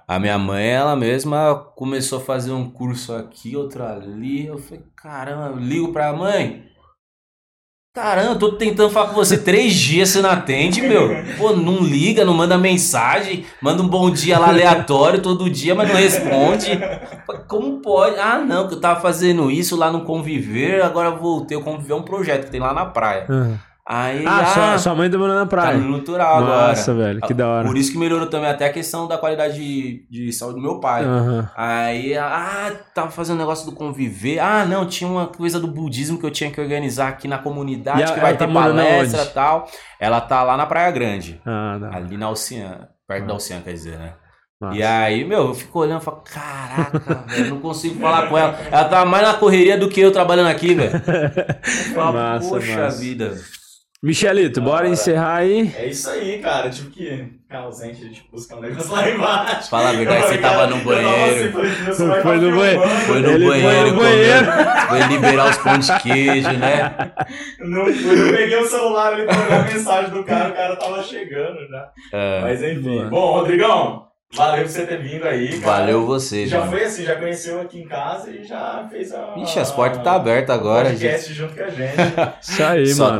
[0.08, 4.46] A minha mãe, ela mesma começou a fazer um curso aqui, outro ali.
[4.46, 6.64] Eu falei, caramba, eu ligo pra mãe.
[7.96, 11.16] Caramba, eu tô tentando falar com você três dias, você não atende, meu.
[11.38, 15.88] Pô, não liga, não manda mensagem, manda um bom dia lá aleatório todo dia, mas
[15.88, 16.78] não responde.
[17.48, 18.20] Como pode?
[18.20, 21.56] Ah, não, que eu tava fazendo isso lá no Conviver, agora voltei.
[21.56, 23.28] O Conviver é um projeto que tem lá na praia.
[23.30, 25.78] Ah, Aí, ah, ah, sua, sua mãe tá morando na tá praia.
[25.78, 26.68] no natural agora.
[26.70, 27.68] Nossa, velho, que da hora.
[27.68, 30.80] Por isso que melhorou também até a questão da qualidade de, de saúde do meu
[30.80, 31.04] pai.
[31.04, 31.48] Aham.
[31.56, 34.40] Aí, ah, tava fazendo um negócio do conviver.
[34.40, 38.02] Ah, não, tinha uma coisa do budismo que eu tinha que organizar aqui na comunidade,
[38.02, 39.68] E que vai ela tá ter morando palestra e tal.
[40.00, 43.28] Ela tá lá na Praia Grande, Ah, ali na Oceana, perto Ah.
[43.28, 44.14] da Oceana, quer dizer, né?
[44.60, 44.78] Nossa.
[44.78, 48.58] E aí, meu, eu fico olhando e falo, caraca, velho, não consigo falar com ela.
[48.72, 50.92] Ela tá mais na correria do que eu trabalhando aqui, velho.
[51.94, 52.98] Poxa massa.
[53.00, 53.36] vida.
[54.06, 54.88] Michelito, bora Bora.
[54.90, 55.74] encerrar aí.
[55.76, 56.70] É isso aí, cara.
[56.70, 59.70] Tive que ficar ausente, tipo, buscar um negócio lá embaixo.
[59.70, 61.52] Fala a verdade, você tava no banheiro.
[62.22, 62.82] Foi no banheiro.
[63.08, 64.46] Foi no Ele foi banheiro, no banheiro.
[64.90, 67.12] foi liberar os pão de queijo, né?
[67.60, 70.76] Não, fui, eu peguei o celular ali pra olhar a mensagem do cara, o cara
[70.76, 71.90] tava chegando já.
[72.14, 72.82] É, Mas enfim.
[72.82, 73.06] Boa.
[73.10, 75.62] Bom, Rodrigão, valeu por você ter vindo aí, cara.
[75.80, 76.72] valeu você, Já mano.
[76.72, 79.34] foi assim, já conheceu aqui em casa e já fez a.
[79.38, 81.94] Ixi, as portas tá abertas agora, podcast junto com a gente.
[82.42, 83.06] Isso aí, Só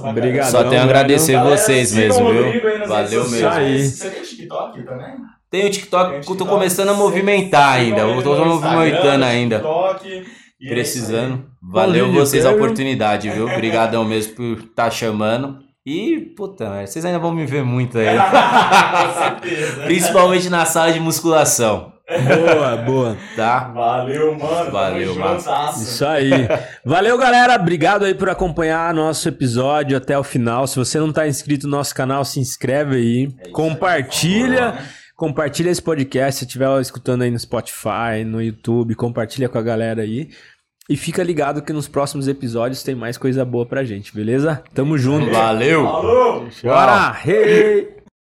[0.00, 2.86] pra Obrigadão, Só tenho a agradecer Galera, vocês mesmo, viu?
[2.86, 3.48] Valeu mesmo.
[3.48, 3.86] aí.
[3.88, 5.14] Você tem TikTok também?
[5.50, 8.00] Tem o TikTok Tem eu tô TikTok, começando a movimentar ainda.
[8.00, 9.56] Eu tô movimentando ainda.
[9.56, 10.24] TikTok,
[10.62, 11.44] é Precisando.
[11.60, 13.44] Valeu vídeo, vocês a oportunidade, viu?
[13.46, 15.58] Obrigadão mesmo por estar chamando.
[15.84, 18.08] E, puta, vocês ainda vão me ver muito aí.
[18.08, 18.18] aí.
[18.20, 19.82] Com certeza.
[19.82, 23.16] Principalmente na sala de musculação, Boa, boa.
[23.34, 23.70] tá?
[23.72, 24.70] Valeu, mano.
[24.70, 25.82] Valeu, juntasso.
[25.82, 26.30] Isso aí.
[26.84, 27.54] Valeu, galera.
[27.54, 30.66] Obrigado aí por acompanhar nosso episódio até o final.
[30.66, 33.28] Se você não tá inscrito no nosso canal, se inscreve aí.
[33.46, 34.78] É compartilha.
[35.16, 36.40] Compartilha esse podcast.
[36.40, 40.28] Se estiver escutando aí no Spotify, no YouTube, compartilha com a galera aí.
[40.92, 44.62] E fica ligado que nos próximos episódios tem mais coisa boa pra gente, beleza?
[44.74, 45.32] Tamo junto.
[45.32, 45.84] Valeu!
[45.84, 46.46] Falou!
[46.62, 47.18] Bora!
[47.26, 48.01] Hey!